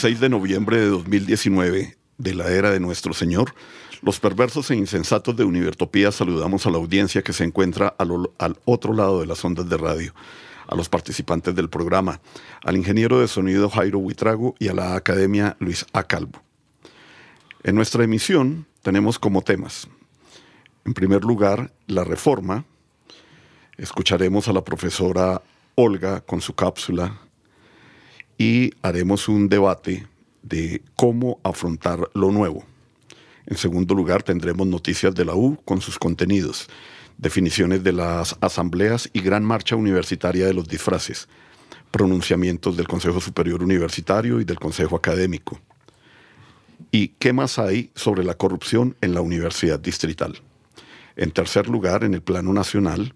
6 0.00 0.18
de 0.18 0.30
noviembre 0.30 0.80
de 0.80 0.86
2019, 0.86 1.98
de 2.16 2.34
la 2.34 2.48
era 2.48 2.70
de 2.70 2.80
nuestro 2.80 3.12
Señor, 3.12 3.54
los 4.00 4.18
perversos 4.18 4.70
e 4.70 4.74
insensatos 4.74 5.36
de 5.36 5.44
Univertopía 5.44 6.10
saludamos 6.10 6.64
a 6.64 6.70
la 6.70 6.78
audiencia 6.78 7.20
que 7.20 7.34
se 7.34 7.44
encuentra 7.44 7.88
al, 7.98 8.30
al 8.38 8.56
otro 8.64 8.94
lado 8.94 9.20
de 9.20 9.26
las 9.26 9.44
ondas 9.44 9.68
de 9.68 9.76
radio, 9.76 10.14
a 10.66 10.74
los 10.74 10.88
participantes 10.88 11.54
del 11.54 11.68
programa, 11.68 12.22
al 12.64 12.78
ingeniero 12.78 13.20
de 13.20 13.28
sonido 13.28 13.68
Jairo 13.68 13.98
Huitrago 13.98 14.54
y 14.58 14.68
a 14.68 14.72
la 14.72 14.94
academia 14.96 15.58
Luis 15.60 15.84
A. 15.92 16.04
Calvo. 16.04 16.42
En 17.62 17.74
nuestra 17.74 18.02
emisión 18.02 18.64
tenemos 18.80 19.18
como 19.18 19.42
temas, 19.42 19.86
en 20.86 20.94
primer 20.94 21.24
lugar, 21.24 21.74
la 21.86 22.04
reforma. 22.04 22.64
Escucharemos 23.76 24.48
a 24.48 24.54
la 24.54 24.64
profesora 24.64 25.42
Olga 25.74 26.22
con 26.22 26.40
su 26.40 26.54
cápsula 26.54 27.20
y 28.40 28.72
haremos 28.80 29.28
un 29.28 29.50
debate 29.50 30.06
de 30.42 30.80
cómo 30.96 31.38
afrontar 31.42 32.08
lo 32.14 32.30
nuevo. 32.30 32.64
En 33.44 33.58
segundo 33.58 33.94
lugar, 33.94 34.22
tendremos 34.22 34.66
noticias 34.66 35.14
de 35.14 35.26
la 35.26 35.34
U 35.34 35.58
con 35.66 35.82
sus 35.82 35.98
contenidos, 35.98 36.66
definiciones 37.18 37.84
de 37.84 37.92
las 37.92 38.38
asambleas 38.40 39.10
y 39.12 39.20
gran 39.20 39.44
marcha 39.44 39.76
universitaria 39.76 40.46
de 40.46 40.54
los 40.54 40.66
disfraces, 40.66 41.28
pronunciamientos 41.90 42.78
del 42.78 42.88
Consejo 42.88 43.20
Superior 43.20 43.62
Universitario 43.62 44.40
y 44.40 44.44
del 44.44 44.58
Consejo 44.58 44.96
Académico. 44.96 45.60
¿Y 46.90 47.08
qué 47.18 47.34
más 47.34 47.58
hay 47.58 47.90
sobre 47.94 48.24
la 48.24 48.32
corrupción 48.32 48.96
en 49.02 49.12
la 49.12 49.20
Universidad 49.20 49.78
Distrital? 49.78 50.40
En 51.14 51.30
tercer 51.30 51.68
lugar, 51.68 52.04
en 52.04 52.14
el 52.14 52.22
plano 52.22 52.54
nacional, 52.54 53.12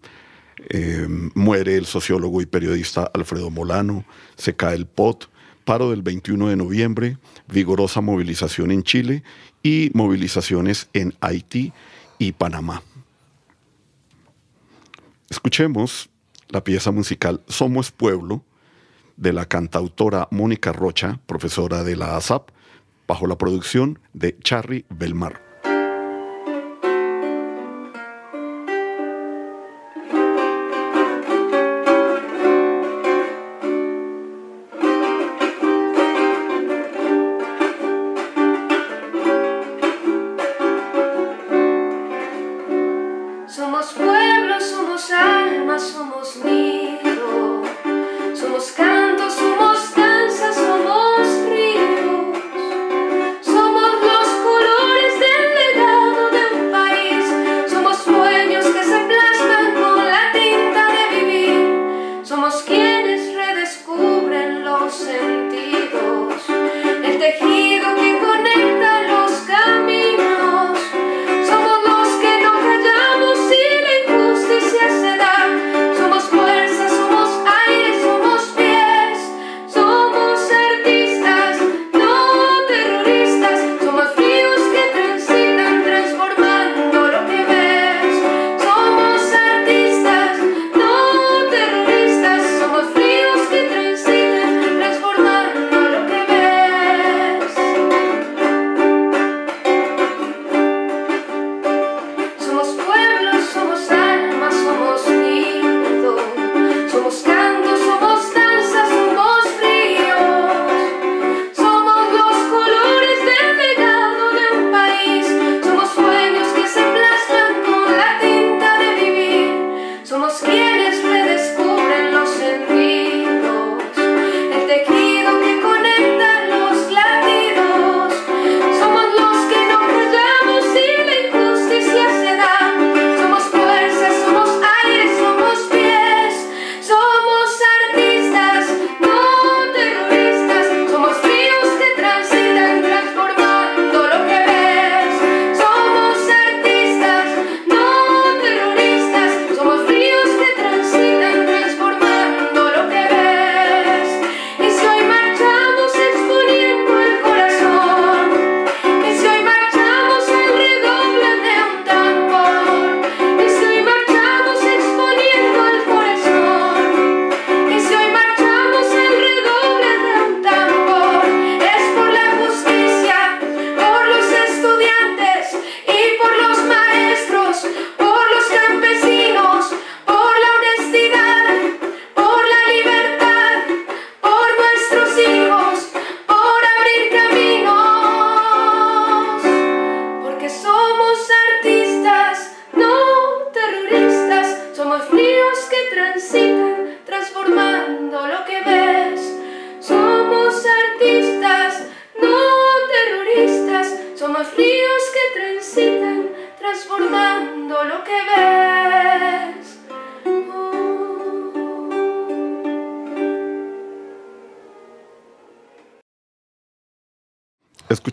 eh, 0.68 1.06
muere 1.34 1.76
el 1.76 1.86
sociólogo 1.86 2.40
y 2.40 2.46
periodista 2.46 3.10
Alfredo 3.12 3.50
Molano, 3.50 4.04
se 4.36 4.56
cae 4.56 4.76
el 4.76 4.86
POT, 4.86 5.28
paro 5.64 5.90
del 5.90 6.02
21 6.02 6.48
de 6.48 6.56
noviembre, 6.56 7.18
vigorosa 7.48 8.00
movilización 8.00 8.70
en 8.70 8.82
Chile 8.82 9.22
y 9.62 9.90
movilizaciones 9.94 10.88
en 10.92 11.14
Haití 11.20 11.72
y 12.18 12.32
Panamá. 12.32 12.82
Escuchemos 15.30 16.10
la 16.48 16.62
pieza 16.62 16.90
musical 16.90 17.42
Somos 17.48 17.90
Pueblo 17.90 18.44
de 19.16 19.32
la 19.32 19.46
cantautora 19.46 20.28
Mónica 20.30 20.72
Rocha, 20.72 21.20
profesora 21.26 21.82
de 21.82 21.96
la 21.96 22.16
ASAP, 22.16 22.50
bajo 23.06 23.26
la 23.26 23.38
producción 23.38 23.98
de 24.12 24.38
Charry 24.40 24.84
Belmar. 24.88 25.53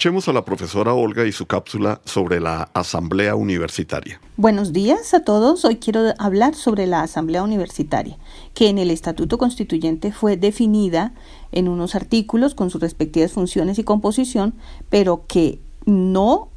Escuchemos 0.01 0.27
a 0.27 0.33
la 0.33 0.43
profesora 0.43 0.95
Olga 0.95 1.27
y 1.27 1.31
su 1.31 1.45
cápsula 1.45 2.01
sobre 2.05 2.39
la 2.39 2.71
Asamblea 2.73 3.35
Universitaria. 3.35 4.19
Buenos 4.35 4.73
días 4.73 5.13
a 5.13 5.23
todos. 5.23 5.63
Hoy 5.63 5.75
quiero 5.75 6.15
hablar 6.17 6.55
sobre 6.55 6.87
la 6.87 7.03
Asamblea 7.03 7.43
Universitaria, 7.43 8.17
que 8.55 8.69
en 8.69 8.79
el 8.79 8.89
Estatuto 8.89 9.37
Constituyente 9.37 10.11
fue 10.11 10.37
definida 10.37 11.13
en 11.51 11.67
unos 11.67 11.93
artículos 11.93 12.55
con 12.55 12.71
sus 12.71 12.81
respectivas 12.81 13.31
funciones 13.31 13.77
y 13.77 13.83
composición, 13.83 14.55
pero 14.89 15.25
que 15.27 15.59
no 15.85 16.49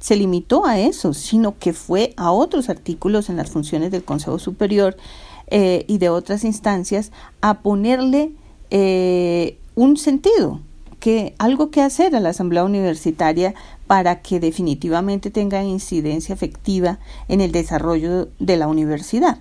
se 0.00 0.16
limitó 0.16 0.66
a 0.66 0.80
eso, 0.80 1.14
sino 1.14 1.56
que 1.56 1.74
fue 1.74 2.14
a 2.16 2.32
otros 2.32 2.68
artículos 2.68 3.30
en 3.30 3.36
las 3.36 3.48
funciones 3.48 3.92
del 3.92 4.02
Consejo 4.02 4.40
Superior 4.40 4.96
eh, 5.46 5.84
y 5.86 5.98
de 5.98 6.08
otras 6.08 6.42
instancias 6.42 7.12
a 7.42 7.60
ponerle 7.60 8.32
eh, 8.70 9.56
un 9.76 9.96
sentido, 9.96 10.62
que 11.00 11.34
algo 11.38 11.70
que 11.70 11.82
hacer 11.82 12.14
a 12.14 12.20
la 12.20 12.30
Asamblea 12.30 12.64
Universitaria 12.64 13.54
para 13.86 14.20
que 14.20 14.40
definitivamente 14.40 15.30
tenga 15.30 15.62
incidencia 15.62 16.34
efectiva 16.34 16.98
en 17.28 17.40
el 17.40 17.52
desarrollo 17.52 18.28
de 18.38 18.56
la 18.56 18.68
universidad. 18.68 19.38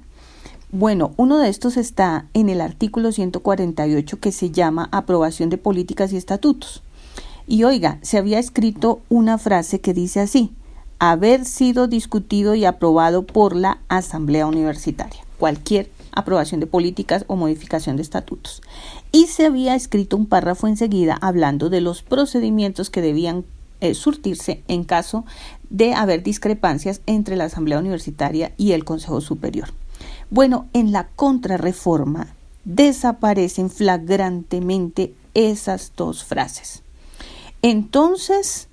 Bueno, 0.71 1.13
uno 1.17 1.37
de 1.39 1.49
estos 1.49 1.77
está 1.77 2.27
en 2.33 2.49
el 2.49 2.59
artículo 2.59 3.11
148 3.11 4.19
que 4.19 4.31
se 4.31 4.51
llama 4.51 4.89
Aprobación 4.91 5.49
de 5.49 5.57
Políticas 5.57 6.11
y 6.11 6.17
Estatutos. 6.17 6.83
Y 7.47 7.63
oiga, 7.63 7.99
se 8.01 8.17
había 8.17 8.39
escrito 8.39 8.99
una 9.07 9.37
frase 9.37 9.79
que 9.79 9.93
dice 9.93 10.19
así, 10.19 10.51
haber 10.99 11.45
sido 11.45 11.87
discutido 11.87 12.55
y 12.55 12.65
aprobado 12.65 13.25
por 13.25 13.55
la 13.55 13.79
Asamblea 13.87 14.45
Universitaria, 14.45 15.21
cualquier 15.37 15.89
aprobación 16.17 16.59
de 16.59 16.67
políticas 16.67 17.25
o 17.27 17.35
modificación 17.35 17.95
de 17.95 18.01
estatutos. 18.01 18.61
Y 19.11 19.27
se 19.27 19.45
había 19.45 19.75
escrito 19.75 20.17
un 20.17 20.25
párrafo 20.25 20.67
enseguida 20.67 21.17
hablando 21.21 21.69
de 21.69 21.81
los 21.81 22.01
procedimientos 22.01 22.89
que 22.89 23.01
debían 23.01 23.45
eh, 23.79 23.93
surtirse 23.93 24.63
en 24.67 24.83
caso 24.83 25.25
de 25.69 25.93
haber 25.93 26.23
discrepancias 26.23 27.01
entre 27.05 27.35
la 27.35 27.45
Asamblea 27.45 27.79
Universitaria 27.79 28.53
y 28.57 28.71
el 28.71 28.85
Consejo 28.85 29.21
Superior. 29.21 29.69
Bueno, 30.29 30.67
en 30.73 30.91
la 30.91 31.07
contrarreforma 31.15 32.33
desaparecen 32.65 33.69
flagrantemente 33.69 35.13
esas 35.33 35.93
dos 35.95 36.23
frases. 36.23 36.83
Entonces, 37.61 38.67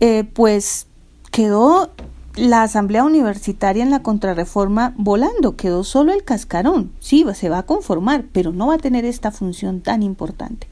eh, 0.00 0.24
pues 0.32 0.86
quedó 1.30 1.90
la 2.38 2.62
Asamblea 2.62 3.04
Universitaria 3.04 3.82
en 3.82 3.90
la 3.90 4.02
contrarreforma 4.02 4.94
volando, 4.96 5.56
quedó 5.56 5.82
solo 5.84 6.12
el 6.12 6.24
cascarón. 6.24 6.92
Sí, 7.00 7.24
se 7.34 7.48
va 7.48 7.58
a 7.58 7.66
conformar, 7.66 8.24
pero 8.32 8.52
no 8.52 8.68
va 8.68 8.74
a 8.74 8.78
tener 8.78 9.04
esta 9.04 9.30
función 9.30 9.80
tan 9.80 10.02
importante. 10.02 10.68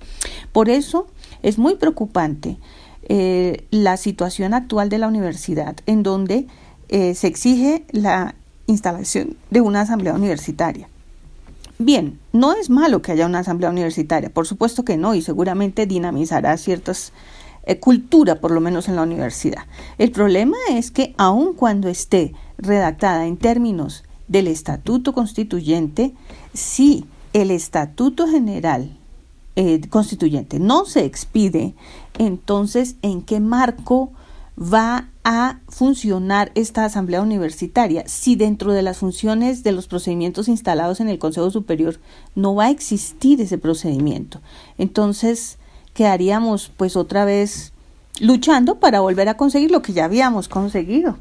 Por 0.52 0.68
eso 0.70 1.08
es 1.42 1.58
muy 1.58 1.74
preocupante 1.74 2.58
eh, 3.08 3.66
la 3.70 3.96
situación 3.96 4.54
actual 4.54 4.88
de 4.88 4.98
la 4.98 5.08
universidad, 5.08 5.76
en 5.86 6.02
donde 6.02 6.46
eh, 6.88 7.14
se 7.14 7.26
exige 7.26 7.84
la 7.90 8.34
instalación 8.66 9.36
de 9.50 9.60
una 9.60 9.80
asamblea 9.80 10.14
universitaria. 10.14 10.88
Bien, 11.78 12.18
no 12.32 12.54
es 12.54 12.70
malo 12.70 13.02
que 13.02 13.12
haya 13.12 13.26
una 13.26 13.40
asamblea 13.40 13.70
universitaria, 13.70 14.30
por 14.30 14.46
supuesto 14.46 14.84
que 14.84 14.96
no, 14.96 15.14
y 15.14 15.20
seguramente 15.20 15.86
dinamizará 15.86 16.56
ciertas 16.56 17.12
eh, 17.66 17.80
cultura, 17.80 18.36
por 18.40 18.52
lo 18.52 18.60
menos 18.60 18.88
en 18.88 18.96
la 18.96 19.02
universidad. 19.02 19.64
El 19.98 20.12
problema 20.12 20.56
es 20.70 20.90
que 20.90 21.14
aun 21.18 21.54
cuando 21.54 21.88
esté 21.88 22.32
redactada 22.58 23.26
en 23.26 23.36
términos 23.36 24.04
del 24.28 24.46
estatuto 24.46 25.12
constituyente, 25.12 26.14
si 26.54 27.06
el 27.32 27.50
estatuto 27.50 28.28
general 28.28 28.96
eh, 29.56 29.80
constituyente 29.88 30.58
no 30.58 30.84
se 30.84 31.04
expide, 31.04 31.74
entonces 32.18 32.96
¿en 33.02 33.22
qué 33.22 33.40
marco 33.40 34.12
va 34.58 35.08
a 35.24 35.58
funcionar 35.68 36.52
esta 36.54 36.84
asamblea 36.84 37.20
universitaria 37.20 38.04
si 38.06 38.36
dentro 38.36 38.72
de 38.72 38.82
las 38.82 38.98
funciones 38.98 39.64
de 39.64 39.72
los 39.72 39.86
procedimientos 39.86 40.48
instalados 40.48 41.00
en 41.00 41.08
el 41.08 41.18
Consejo 41.18 41.50
Superior 41.50 41.98
no 42.34 42.54
va 42.54 42.66
a 42.66 42.70
existir 42.70 43.40
ese 43.40 43.58
procedimiento? 43.58 44.40
Entonces, 44.78 45.55
quedaríamos 45.96 46.70
pues 46.76 46.94
otra 46.94 47.24
vez 47.24 47.72
luchando 48.20 48.78
para 48.78 49.00
volver 49.00 49.30
a 49.30 49.36
conseguir 49.36 49.70
lo 49.70 49.80
que 49.82 49.94
ya 49.94 50.04
habíamos 50.04 50.46
conseguido. 50.46 51.16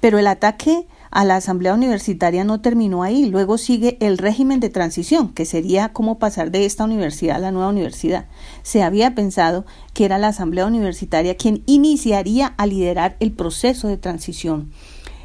Pero 0.00 0.18
el 0.18 0.28
ataque 0.28 0.86
a 1.10 1.24
la 1.24 1.34
Asamblea 1.36 1.74
Universitaria 1.74 2.44
no 2.44 2.60
terminó 2.60 3.02
ahí. 3.02 3.26
Luego 3.26 3.58
sigue 3.58 3.98
el 4.00 4.16
régimen 4.16 4.60
de 4.60 4.70
transición, 4.70 5.30
que 5.30 5.44
sería 5.44 5.92
cómo 5.92 6.20
pasar 6.20 6.52
de 6.52 6.66
esta 6.66 6.84
universidad 6.84 7.36
a 7.36 7.40
la 7.40 7.50
nueva 7.50 7.68
universidad. 7.68 8.26
Se 8.62 8.84
había 8.84 9.16
pensado 9.16 9.66
que 9.92 10.04
era 10.04 10.18
la 10.18 10.28
Asamblea 10.28 10.66
Universitaria 10.66 11.36
quien 11.36 11.64
iniciaría 11.66 12.54
a 12.56 12.66
liderar 12.66 13.16
el 13.18 13.32
proceso 13.32 13.88
de 13.88 13.96
transición, 13.96 14.70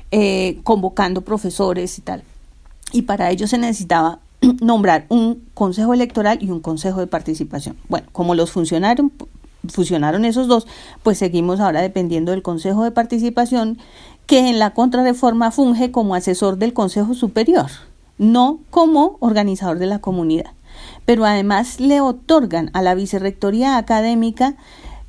eh, 0.10 0.60
convocando 0.64 1.22
profesores 1.22 2.00
y 2.00 2.02
tal. 2.02 2.24
Y 2.92 3.04
para 3.04 3.30
ello 3.30 3.48
se 3.48 3.60
necesitaba 3.60 4.20
nombrar 4.62 5.06
un 5.10 5.44
consejo 5.54 5.94
electoral 5.94 6.40
y 6.42 6.50
un 6.50 6.60
consejo 6.60 7.00
de 7.00 7.08
participación. 7.08 7.76
Bueno, 7.88 8.08
como 8.12 8.36
los 8.36 8.52
funcionaron, 8.52 9.12
fusionaron 9.70 10.26
esos 10.26 10.48
dos, 10.48 10.68
pues 11.04 11.18
seguimos 11.18 11.60
ahora 11.60 11.82
dependiendo 11.82 12.32
del 12.32 12.42
consejo 12.42 12.84
de 12.84 12.92
participación 12.92 13.78
que 14.26 14.50
en 14.50 14.60
la 14.60 14.74
contrarreforma 14.74 15.52
funge 15.52 15.92
como 15.92 16.16
asesor 16.16 16.58
del 16.58 16.74
consejo 16.74 17.14
superior, 17.14 17.70
no 18.18 18.60
como 18.70 19.18
organizador 19.20 19.80
de 19.80 19.86
la 19.86 20.00
comunidad. 20.00 20.52
Pero 21.06 21.26
además 21.26 21.80
le 21.80 22.02
otorgan 22.02 22.70
a 22.74 22.82
la 22.82 22.96
vicerrectoría 22.96 23.78
académica 23.78 24.56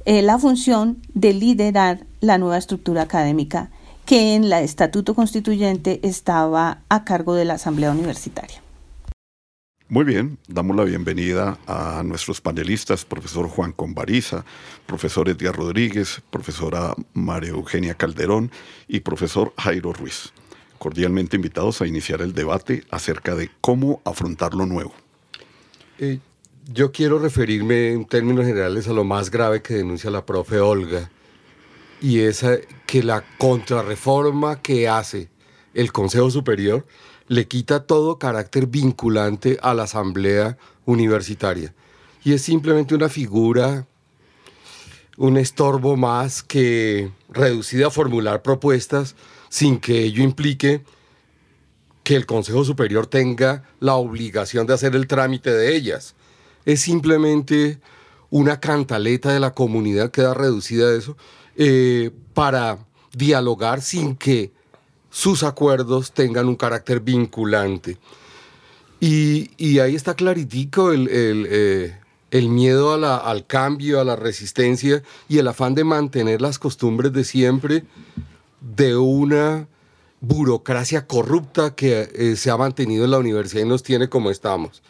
eh, 0.04 0.22
la 0.22 0.38
función 0.38 0.98
de 1.14 1.32
liderar 1.32 2.06
la 2.20 2.38
nueva 2.38 2.58
estructura 2.58 3.02
académica 3.02 3.70
que 4.04 4.36
en 4.36 4.48
la 4.48 4.60
estatuto 4.60 5.14
constituyente 5.14 5.98
estaba 6.04 6.78
a 6.88 7.04
cargo 7.04 7.34
de 7.34 7.44
la 7.44 7.54
Asamblea 7.54 7.90
Universitaria. 7.90 8.65
Muy 9.88 10.02
bien, 10.02 10.36
damos 10.48 10.76
la 10.76 10.82
bienvenida 10.82 11.60
a 11.68 12.02
nuestros 12.04 12.40
panelistas, 12.40 13.04
profesor 13.04 13.46
Juan 13.46 13.70
Convariza, 13.70 14.44
profesor 14.84 15.28
Edgar 15.28 15.54
Rodríguez, 15.54 16.22
profesora 16.28 16.92
María 17.14 17.50
Eugenia 17.50 17.94
Calderón 17.94 18.50
y 18.88 18.98
profesor 19.00 19.54
Jairo 19.56 19.92
Ruiz. 19.92 20.32
Cordialmente 20.78 21.36
invitados 21.36 21.80
a 21.80 21.86
iniciar 21.86 22.20
el 22.20 22.34
debate 22.34 22.82
acerca 22.90 23.36
de 23.36 23.48
cómo 23.60 24.02
afrontar 24.04 24.54
lo 24.54 24.66
nuevo. 24.66 24.92
Eh, 26.00 26.18
yo 26.66 26.90
quiero 26.90 27.20
referirme 27.20 27.92
en 27.92 28.06
términos 28.06 28.44
generales 28.44 28.88
a 28.88 28.92
lo 28.92 29.04
más 29.04 29.30
grave 29.30 29.62
que 29.62 29.74
denuncia 29.74 30.10
la 30.10 30.26
profe 30.26 30.58
Olga, 30.58 31.12
y 32.00 32.18
es 32.18 32.44
que 32.86 33.04
la 33.04 33.22
contrarreforma 33.38 34.60
que 34.60 34.88
hace 34.88 35.28
el 35.74 35.92
Consejo 35.92 36.28
Superior 36.28 36.84
le 37.28 37.48
quita 37.48 37.84
todo 37.84 38.18
carácter 38.18 38.66
vinculante 38.66 39.58
a 39.62 39.74
la 39.74 39.84
asamblea 39.84 40.56
universitaria. 40.84 41.74
Y 42.24 42.32
es 42.32 42.42
simplemente 42.42 42.94
una 42.94 43.08
figura, 43.08 43.86
un 45.16 45.36
estorbo 45.36 45.96
más 45.96 46.42
que 46.42 47.10
reducida 47.28 47.88
a 47.88 47.90
formular 47.90 48.42
propuestas 48.42 49.14
sin 49.48 49.78
que 49.78 50.02
ello 50.02 50.22
implique 50.22 50.84
que 52.02 52.14
el 52.14 52.26
Consejo 52.26 52.64
Superior 52.64 53.06
tenga 53.06 53.64
la 53.80 53.94
obligación 53.94 54.66
de 54.66 54.74
hacer 54.74 54.94
el 54.94 55.06
trámite 55.06 55.50
de 55.50 55.74
ellas. 55.74 56.14
Es 56.64 56.80
simplemente 56.80 57.80
una 58.30 58.60
cantaleta 58.60 59.32
de 59.32 59.40
la 59.40 59.54
comunidad, 59.54 60.10
queda 60.10 60.34
reducida 60.34 60.88
a 60.88 60.94
eso, 60.94 61.16
eh, 61.56 62.10
para 62.34 62.78
dialogar 63.12 63.82
sin 63.82 64.14
que 64.14 64.52
sus 65.16 65.44
acuerdos 65.44 66.12
tengan 66.12 66.46
un 66.46 66.56
carácter 66.56 67.00
vinculante. 67.00 67.96
Y, 69.00 69.78
ahí 69.78 69.94
está 69.94 70.12
claritico 70.12 70.92
el, 70.92 71.08
eh, 71.10 71.98
miedo 72.30 72.92
al 72.92 73.46
cambio, 73.46 73.98
a 73.98 74.04
la 74.04 74.14
resistencia 74.14 75.02
y 75.26 75.38
el 75.38 75.48
afán 75.48 75.74
de 75.74 75.84
mantener 75.84 76.42
las 76.42 76.58
costumbres 76.58 77.14
de 77.14 77.24
siempre 77.24 77.84
de 78.60 78.98
una 78.98 79.68
burocracia 80.20 81.06
corrupta 81.06 81.74
que 81.74 82.10
eh, 82.14 82.36
se 82.36 82.50
ha 82.50 82.58
mantenido 82.58 83.06
en 83.06 83.12
la 83.12 83.18
universidad 83.18 83.62
y 83.62 83.68
nos 83.68 83.82
tiene 83.82 84.10
como 84.10 84.30
estamos. 84.30 84.82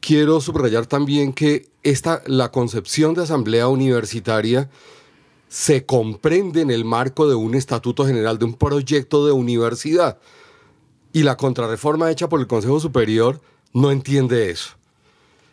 Quiero 0.00 0.40
subrayar 0.40 0.86
también 0.86 1.32
que 1.32 1.68
esta, 1.84 2.20
la 2.26 2.50
concepción 2.50 3.14
de 3.14 3.22
asamblea 3.22 3.68
universitaria 3.68 4.68
se 5.54 5.86
comprende 5.86 6.62
en 6.62 6.72
el 6.72 6.84
marco 6.84 7.28
de 7.28 7.36
un 7.36 7.54
estatuto 7.54 8.04
general, 8.04 8.40
de 8.40 8.44
un 8.44 8.54
proyecto 8.54 9.24
de 9.24 9.30
universidad. 9.30 10.18
Y 11.12 11.22
la 11.22 11.36
contrarreforma 11.36 12.10
hecha 12.10 12.28
por 12.28 12.40
el 12.40 12.48
Consejo 12.48 12.80
Superior 12.80 13.40
no 13.72 13.92
entiende 13.92 14.50
eso. 14.50 14.70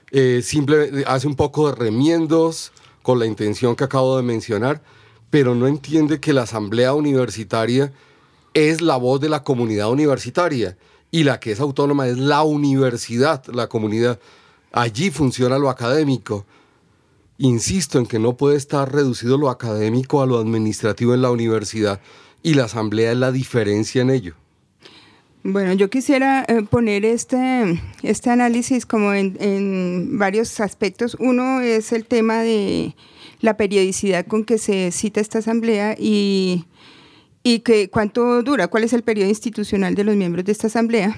Eh, 0.09 0.41
simplemente 0.43 1.03
hace 1.05 1.27
un 1.27 1.35
poco 1.35 1.69
de 1.69 1.75
remiendos 1.75 2.71
con 3.03 3.19
la 3.19 3.27
intención 3.27 3.75
que 3.75 3.83
acabo 3.83 4.17
de 4.17 4.23
mencionar, 4.23 4.81
pero 5.29 5.53
no 5.53 5.67
entiende 5.67 6.19
que 6.19 6.33
la 6.33 6.41
asamblea 6.41 6.95
universitaria 6.95 7.93
es 8.55 8.81
la 8.81 8.97
voz 8.97 9.21
de 9.21 9.29
la 9.29 9.43
comunidad 9.43 9.91
universitaria 9.91 10.79
y 11.11 11.25
la 11.25 11.39
que 11.39 11.51
es 11.51 11.59
autónoma 11.59 12.07
es 12.07 12.17
la 12.17 12.41
universidad, 12.41 13.45
la 13.53 13.67
comunidad. 13.67 14.19
Allí 14.71 15.11
funciona 15.11 15.59
lo 15.59 15.69
académico. 15.69 16.47
Insisto 17.37 17.97
en 17.97 18.05
que 18.05 18.19
no 18.19 18.37
puede 18.37 18.57
estar 18.57 18.91
reducido 18.91 19.37
lo 19.37 19.49
académico 19.49 20.21
a 20.21 20.25
lo 20.25 20.37
administrativo 20.37 21.13
en 21.13 21.21
la 21.21 21.31
universidad 21.31 21.99
y 22.43 22.53
la 22.53 22.65
asamblea 22.65 23.11
es 23.11 23.17
la 23.17 23.31
diferencia 23.31 24.01
en 24.01 24.09
ello. 24.09 24.35
Bueno, 25.43 25.73
yo 25.73 25.89
quisiera 25.89 26.45
eh, 26.47 26.61
poner 26.69 27.03
este, 27.03 27.81
este 28.03 28.29
análisis 28.29 28.85
como 28.85 29.11
en, 29.13 30.19
varios 30.19 30.59
aspectos. 30.59 31.17
Uno 31.19 31.61
es 31.61 31.91
el 31.93 32.05
tema 32.05 32.41
de 32.41 32.95
la 33.39 33.57
periodicidad 33.57 34.27
con 34.27 34.45
que 34.45 34.59
se 34.59 34.91
cita 34.91 35.19
esta 35.19 35.39
asamblea 35.39 35.95
y, 35.97 36.65
y 37.41 37.59
que 37.59 37.89
cuánto 37.89 38.43
dura, 38.43 38.67
cuál 38.67 38.83
es 38.83 38.93
el 38.93 39.01
periodo 39.01 39.29
institucional 39.29 39.95
de 39.95 40.03
los 40.03 40.15
miembros 40.15 40.45
de 40.45 40.51
esta 40.51 40.67
asamblea. 40.67 41.17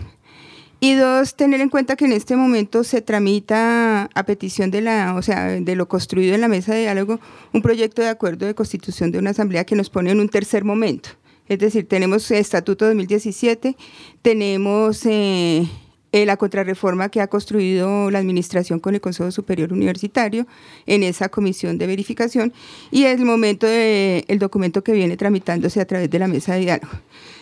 Y 0.84 0.96
dos, 0.96 1.36
tener 1.36 1.62
en 1.62 1.70
cuenta 1.70 1.96
que 1.96 2.04
en 2.04 2.12
este 2.12 2.36
momento 2.36 2.84
se 2.84 3.02
tramita 3.02 4.10
a 4.14 4.24
petición 4.26 4.70
de 4.70 4.82
la, 4.82 5.16
o 5.16 5.22
sea, 5.22 5.46
de 5.46 5.76
lo 5.78 5.88
construido 5.88 6.36
en 6.36 6.42
la 6.42 6.50
mesa 6.50 6.74
de 6.74 6.82
diálogo, 6.82 7.22
un 7.54 7.62
proyecto 7.62 8.02
de 8.02 8.10
acuerdo 8.10 8.46
de 8.46 8.54
constitución 8.54 9.10
de 9.10 9.18
una 9.18 9.30
asamblea 9.30 9.64
que 9.64 9.78
nos 9.78 9.90
pone 9.90 10.12
en 10.12 10.20
un 10.20 10.28
tercer 10.28 10.66
momento. 10.66 11.12
Es 11.48 11.60
decir, 11.60 11.88
tenemos 11.88 12.30
Estatuto 12.32 12.86
2017, 12.86 13.78
tenemos 14.22 15.06
eh, 15.06 15.70
eh, 16.12 16.26
la 16.26 16.36
contrarreforma 16.36 17.08
que 17.08 17.22
ha 17.22 17.28
construido 17.28 18.12
la 18.12 18.20
Administración 18.20 18.82
con 18.82 18.94
el 18.94 19.00
Consejo 19.00 19.32
Superior 19.32 19.72
Universitario 19.72 20.48
en 20.86 21.04
esa 21.04 21.30
comisión 21.30 21.78
de 21.78 21.88
verificación 21.88 22.52
y 22.92 23.06
es 23.06 23.18
el 23.22 23.26
momento 23.26 23.68
del 23.68 24.38
documento 24.38 24.84
que 24.84 24.92
viene 24.92 25.16
tramitándose 25.16 25.80
a 25.80 25.86
través 25.86 26.10
de 26.10 26.20
la 26.20 26.28
mesa 26.28 26.56
de 26.56 26.60
diálogo. 26.60 26.92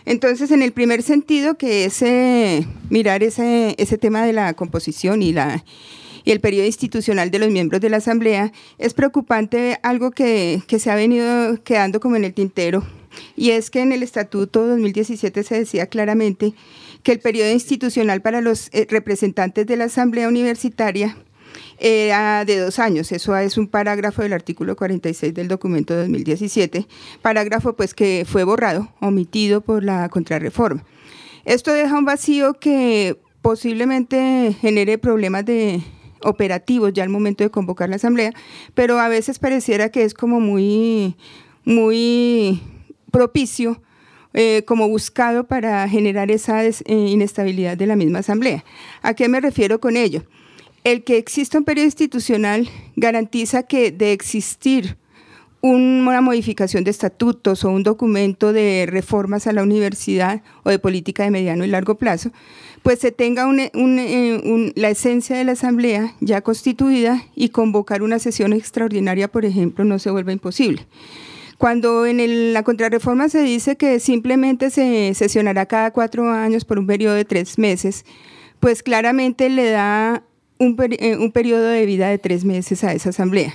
Entonces, 0.05 0.51
en 0.51 0.61
el 0.61 0.71
primer 0.71 1.03
sentido, 1.03 1.57
que 1.57 1.85
es 1.85 2.01
eh, 2.01 2.65
mirar 2.89 3.23
ese, 3.23 3.75
ese 3.77 3.97
tema 3.97 4.25
de 4.25 4.33
la 4.33 4.53
composición 4.53 5.21
y 5.21 5.33
la 5.33 5.63
y 6.23 6.31
el 6.31 6.39
periodo 6.39 6.67
institucional 6.67 7.31
de 7.31 7.39
los 7.39 7.49
miembros 7.49 7.81
de 7.81 7.89
la 7.89 7.97
Asamblea, 7.97 8.51
es 8.77 8.93
preocupante 8.93 9.79
algo 9.83 10.11
que, 10.11 10.61
que 10.67 10.79
se 10.79 10.91
ha 10.91 10.95
venido 10.95 11.61
quedando 11.63 11.99
como 11.99 12.15
en 12.15 12.25
el 12.25 12.33
tintero. 12.33 12.85
Y 13.35 13.51
es 13.51 13.69
que 13.69 13.81
en 13.81 13.91
el 13.91 14.03
Estatuto 14.03 14.67
2017 14.67 15.43
se 15.43 15.55
decía 15.55 15.87
claramente 15.87 16.53
que 17.03 17.11
el 17.11 17.19
periodo 17.19 17.51
institucional 17.51 18.21
para 18.21 18.41
los 18.41 18.69
eh, 18.71 18.87
representantes 18.89 19.65
de 19.65 19.75
la 19.75 19.85
Asamblea 19.85 20.27
Universitaria 20.27 21.17
era 21.81 22.45
de 22.45 22.59
dos 22.59 22.79
años. 22.79 23.11
Eso 23.11 23.35
es 23.35 23.57
un 23.57 23.67
parágrafo 23.67 24.21
del 24.21 24.33
artículo 24.33 24.75
46 24.75 25.33
del 25.33 25.47
documento 25.47 25.95
2017, 25.95 26.87
parágrafo 27.21 27.73
pues 27.73 27.93
que 27.93 28.23
fue 28.27 28.43
borrado, 28.43 28.93
omitido 29.01 29.61
por 29.61 29.83
la 29.83 30.07
contrarreforma. 30.09 30.83
Esto 31.43 31.73
deja 31.73 31.97
un 31.97 32.05
vacío 32.05 32.53
que 32.53 33.17
posiblemente 33.41 34.55
genere 34.61 34.99
problemas 34.99 35.43
de 35.45 35.81
operativos 36.23 36.93
ya 36.93 37.01
al 37.01 37.09
momento 37.09 37.43
de 37.43 37.49
convocar 37.49 37.89
la 37.89 37.95
asamblea, 37.95 38.31
pero 38.75 38.99
a 38.99 39.09
veces 39.09 39.39
pareciera 39.39 39.89
que 39.89 40.03
es 40.03 40.13
como 40.13 40.39
muy 40.39 41.15
muy 41.65 42.61
propicio 43.11 43.81
eh, 44.33 44.63
como 44.65 44.87
buscado 44.87 45.45
para 45.45 45.87
generar 45.89 46.31
esa 46.31 46.63
eh, 46.63 46.75
inestabilidad 46.87 47.75
de 47.75 47.85
la 47.85 47.97
misma 47.97 48.19
Asamblea. 48.19 48.63
¿A 49.01 49.13
qué 49.13 49.27
me 49.27 49.41
refiero 49.41 49.81
con 49.81 49.97
ello? 49.97 50.23
El 50.83 51.03
que 51.03 51.17
exista 51.17 51.57
un 51.57 51.63
periodo 51.63 51.85
institucional 51.85 52.67
garantiza 52.95 53.63
que 53.63 53.91
de 53.91 54.13
existir 54.13 54.97
una 55.61 56.21
modificación 56.21 56.83
de 56.83 56.89
estatutos 56.89 57.63
o 57.63 57.69
un 57.69 57.83
documento 57.83 58.51
de 58.51 58.87
reformas 58.89 59.45
a 59.45 59.53
la 59.53 59.61
universidad 59.61 60.41
o 60.63 60.71
de 60.71 60.79
política 60.79 61.23
de 61.23 61.29
mediano 61.29 61.63
y 61.63 61.67
largo 61.67 61.95
plazo, 61.95 62.31
pues 62.81 62.97
se 62.97 63.11
tenga 63.11 63.47
eh, 63.55 64.71
la 64.75 64.89
esencia 64.89 65.37
de 65.37 65.43
la 65.43 65.51
asamblea 65.51 66.15
ya 66.19 66.41
constituida 66.41 67.25
y 67.35 67.49
convocar 67.49 68.01
una 68.01 68.17
sesión 68.17 68.53
extraordinaria, 68.53 69.27
por 69.27 69.45
ejemplo, 69.45 69.85
no 69.85 69.99
se 69.99 70.09
vuelva 70.09 70.31
imposible. 70.31 70.87
Cuando 71.59 72.07
en 72.07 72.53
la 72.53 72.63
contrarreforma 72.63 73.29
se 73.29 73.43
dice 73.43 73.77
que 73.77 73.99
simplemente 73.99 74.71
se 74.71 75.13
sesionará 75.13 75.67
cada 75.67 75.91
cuatro 75.91 76.27
años 76.31 76.65
por 76.65 76.79
un 76.79 76.87
periodo 76.87 77.13
de 77.13 77.23
tres 77.23 77.59
meses, 77.59 78.03
pues 78.59 78.81
claramente 78.81 79.47
le 79.47 79.69
da 79.69 80.23
un, 80.61 80.77
eh, 80.99 81.17
un 81.17 81.31
periodo 81.31 81.67
de 81.67 81.85
vida 81.85 82.09
de 82.09 82.19
tres 82.19 82.45
meses 82.45 82.83
a 82.83 82.93
esa 82.93 83.09
asamblea 83.09 83.53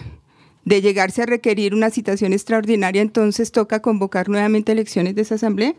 de 0.67 0.83
llegarse 0.83 1.23
a 1.23 1.27
requerir 1.27 1.75
una 1.75 1.91
citación 1.91 2.33
extraordinaria, 2.33 3.01
entonces 3.01 3.53
toca 3.53 3.81
convocar 3.81 4.29
nuevamente 4.29 4.73
elecciones 4.73 5.15
de 5.15 5.23
esa 5.23 5.37
asamblea. 5.37 5.75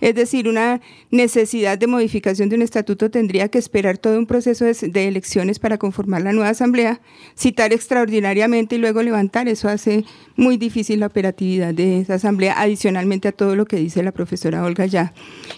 Es 0.00 0.14
decir, 0.14 0.48
una 0.48 0.80
necesidad 1.10 1.76
de 1.76 1.86
modificación 1.86 2.48
de 2.48 2.56
un 2.56 2.62
estatuto 2.62 3.10
tendría 3.10 3.50
que 3.50 3.58
esperar 3.58 3.98
todo 3.98 4.18
un 4.18 4.24
proceso 4.24 4.64
de, 4.64 5.08
elecciones 5.08 5.58
para 5.58 5.76
conformar 5.76 6.22
la 6.22 6.32
nueva 6.32 6.48
asamblea, 6.48 7.02
citar 7.36 7.74
extraordinariamente 7.74 8.76
y 8.76 8.78
luego 8.78 9.02
levantar. 9.02 9.46
Eso 9.46 9.68
hace 9.68 10.06
muy 10.36 10.56
difícil 10.56 11.00
la 11.00 11.08
operatividad 11.08 11.74
de 11.74 12.00
esa 12.00 12.14
asamblea, 12.14 12.58
adicionalmente 12.58 13.28
a 13.28 13.32
todo 13.32 13.56
lo 13.56 13.66
que 13.66 13.76
dice 13.76 14.02
la 14.02 14.12
profesora 14.12 14.64
Olga 14.64 14.86
ya, 14.86 15.12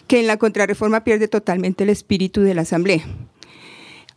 que 0.08 0.18
en 0.18 0.26
la 0.26 0.38
contrarreforma 0.38 1.04
pierde 1.04 1.28
totalmente 1.28 1.84
el 1.84 1.90
espíritu 1.90 2.40
de 2.40 2.54
la 2.54 2.62
asamblea. 2.62 3.04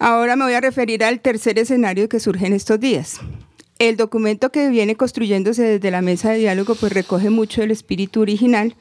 Ahora 0.07 0.35
me 0.35 0.43
voy 0.43 0.53
a 0.53 0.61
referir 0.61 1.03
al 1.03 1.19
tercer 1.19 1.57
escenario 1.57 2.07
que 2.07 2.19
surge 2.19 2.45
en 2.45 2.53
estos 2.53 2.79
días. 2.79 3.19
El 3.79 3.97
documento 3.97 4.51
que 4.51 4.69
viene 4.69 4.95
construyéndose 4.95 5.63
desde 5.63 5.89
la 5.89 6.03
mesa 6.03 6.29
de 6.29 6.37
diálogo 6.37 6.75
pues 6.75 6.93
recoge 6.93 7.31
mucho 7.31 7.61
del 7.61 7.71
espíritu 7.71 8.21
original, 8.21 8.75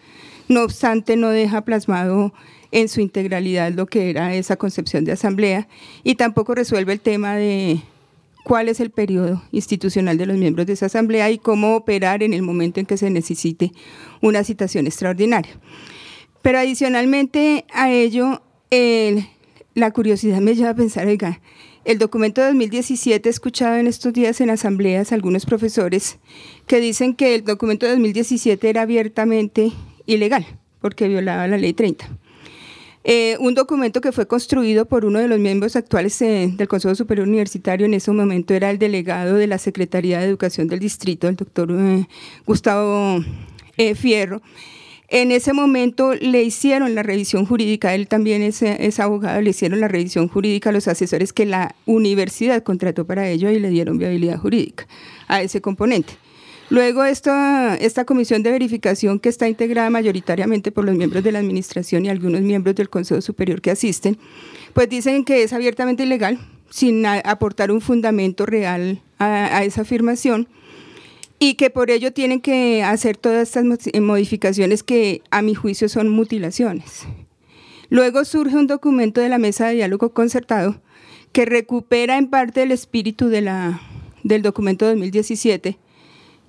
no 0.49 0.63
obstante 0.63 1.17
no 1.17 1.31
deja 1.31 1.63
plasmado 1.63 2.35
en 2.73 2.91
su 2.91 3.01
integralidad 3.01 3.73
lo 3.73 3.87
que 3.87 4.11
era 4.11 4.35
esa 4.35 4.57
concepción 4.57 5.07
de 5.07 5.13
asamblea 5.13 5.67
y 6.03 6.17
tampoco 6.17 6.55
resuelve 6.55 6.93
el 6.93 7.01
tema 7.01 7.37
de 7.37 7.81
cuál 8.45 8.69
es 8.69 8.79
el 8.81 8.91
periodo 8.91 9.43
institucional 9.51 10.19
de 10.19 10.27
los 10.27 10.37
miembros 10.37 10.67
de 10.67 10.75
esa 10.75 10.87
asamblea 10.87 11.31
y 11.31 11.39
cómo 11.39 11.75
operar 11.75 12.23
en 12.23 12.35
el 12.35 12.43
momento 12.43 12.81
en 12.81 12.87
que 12.87 12.99
se 12.99 13.09
necesite 13.09 13.73
una 14.21 14.45
citación 14.45 14.87
extraordinaria. 14.87 15.59
Pero 16.43 16.59
adicionalmente 16.59 17.65
a 17.73 17.91
ello, 17.91 18.43
la 19.75 19.91
curiosidad 19.91 20.41
me 20.41 20.55
lleva 20.55 20.71
a 20.71 20.75
pensar, 20.75 21.07
oiga, 21.07 21.41
el 21.85 21.99
documento 21.99 22.41
de 22.41 22.49
2017 22.49 23.29
he 23.29 23.31
escuchado 23.31 23.77
en 23.77 23.87
estos 23.87 24.13
días 24.13 24.41
en 24.41 24.51
asambleas 24.51 25.13
algunos 25.13 25.45
profesores 25.45 26.19
que 26.67 26.81
dicen 26.81 27.15
que 27.15 27.35
el 27.35 27.45
documento 27.45 27.85
de 27.85 27.93
2017 27.93 28.71
era 28.71 28.83
abiertamente 28.83 29.73
ilegal 30.07 30.47
porque 30.81 31.09
violaba 31.09 31.49
la 31.49 31.57
ley 31.57 31.73
30. 31.73 32.07
Eh, 33.05 33.37
un 33.39 33.55
documento 33.55 34.01
que 34.01 34.13
fue 34.13 34.27
construido 34.27 34.87
por 34.87 35.05
uno 35.05 35.19
de 35.19 35.29
los 35.29 35.39
miembros 35.39 35.77
actuales 35.77 36.21
eh, 36.23 36.51
del 36.55 36.69
Consejo 36.69 36.95
Superior 36.95 37.29
Universitario, 37.29 37.85
en 37.85 37.95
ese 37.95 38.11
momento 38.11 38.55
era 38.55 38.71
el 38.71 38.79
delegado 38.79 39.37
de 39.37 39.47
la 39.47 39.59
Secretaría 39.59 40.21
de 40.21 40.27
Educación 40.27 40.69
del 40.69 40.79
Distrito, 40.81 41.29
el 41.29 41.37
doctor 41.37 41.71
eh, 41.71 42.07
Gustavo 42.47 43.23
Fierro, 43.95 44.41
en 45.09 45.33
ese 45.33 45.53
momento 45.53 46.15
le 46.15 46.43
hicieron 46.43 46.95
la 46.95 47.03
revisión 47.03 47.45
jurídica, 47.45 47.95
él 47.95 48.09
también 48.09 48.43
es, 48.43 49.01
abogado, 49.01 49.41
le 49.41 49.51
hicieron 49.51 49.81
la 49.81 49.89
revisión 49.89 50.29
jurídica 50.29 50.71
a 50.71 50.73
los 50.73 50.89
asesores 50.89 51.33
que 51.33 51.45
la 51.45 51.75
universidad 51.85 52.63
contrató 52.63 53.07
para 53.07 53.29
ello 53.29 53.51
y 53.51 53.61
le 53.61 53.69
dieron 53.69 53.99
viabilidad 53.99 54.39
jurídica 54.39 54.87
a 55.29 55.43
ese 55.43 55.61
componente. 55.61 56.15
Luego 56.71 57.05
esta, 57.05 57.77
esta 57.77 58.07
comisión 58.07 58.43
de 58.43 58.51
verificación 58.51 59.21
que 59.21 59.29
está 59.29 59.47
integrada 59.47 59.91
mayoritariamente 59.91 60.73
por 60.73 60.87
los 60.87 60.97
miembros 60.97 61.23
de 61.23 61.33
la 61.33 61.39
administración 61.39 62.07
y 62.07 62.09
algunos 62.09 62.41
miembros 62.41 62.75
del 62.75 62.89
Consejo 62.89 63.21
Superior 63.21 63.61
que 63.61 63.71
asisten, 63.71 64.17
pues 64.73 64.89
dicen 64.89 65.25
que 65.25 65.43
es 65.43 65.53
abiertamente 65.53 66.05
ilegal, 66.05 66.39
sin 66.71 67.05
aportar 67.05 67.71
un 67.71 67.83
fundamento 67.83 68.47
real 68.47 69.03
a 69.19 69.63
esa 69.63 69.83
afirmación 69.83 70.49
y 71.39 71.55
que 71.55 71.71
por 71.71 71.91
ello 71.91 72.13
tienen 72.13 72.41
que 72.41 72.83
hacer 72.83 73.17
todas 73.17 73.49
estas 73.49 73.87
eh, 73.87 74.01
modificaciones 74.01 74.83
que 74.83 75.23
a 75.31 75.43
mi 75.43 75.55
juicio 75.55 75.89
son 75.89 76.09
mutilaciones. 76.09 77.07
Luego 77.91 78.25
surge 78.25 78.57
un 78.57 78.67
documento 78.67 79.21
de 79.21 79.29
la 79.29 79.39
mesa 79.39 79.67
de 79.67 79.75
diálogo 79.75 80.13
concertado 80.13 80.81
que 81.33 81.45
recupera 81.45 82.17
en 82.17 82.29
parte 82.29 82.63
el 82.63 82.73
espíritu 82.73 83.29
del 83.29 84.43
documento 84.43 84.87
2017 84.87 85.79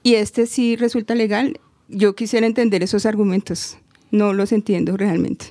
y 0.03 0.15
este 0.15 0.45
sí 0.45 0.75
resulta 0.75 1.15
legal. 1.15 1.59
Yo 1.87 2.15
quisiera 2.15 2.47
entender 2.47 2.83
esos 2.83 3.05
argumentos, 3.05 3.77
no 4.11 4.33
los 4.33 4.51
entiendo 4.51 4.95
realmente. 4.97 5.47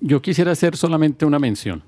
Yo 0.00 0.22
quisiera 0.22 0.52
hacer 0.52 0.76
solamente 0.76 1.26
una 1.26 1.38
mención. 1.38 1.82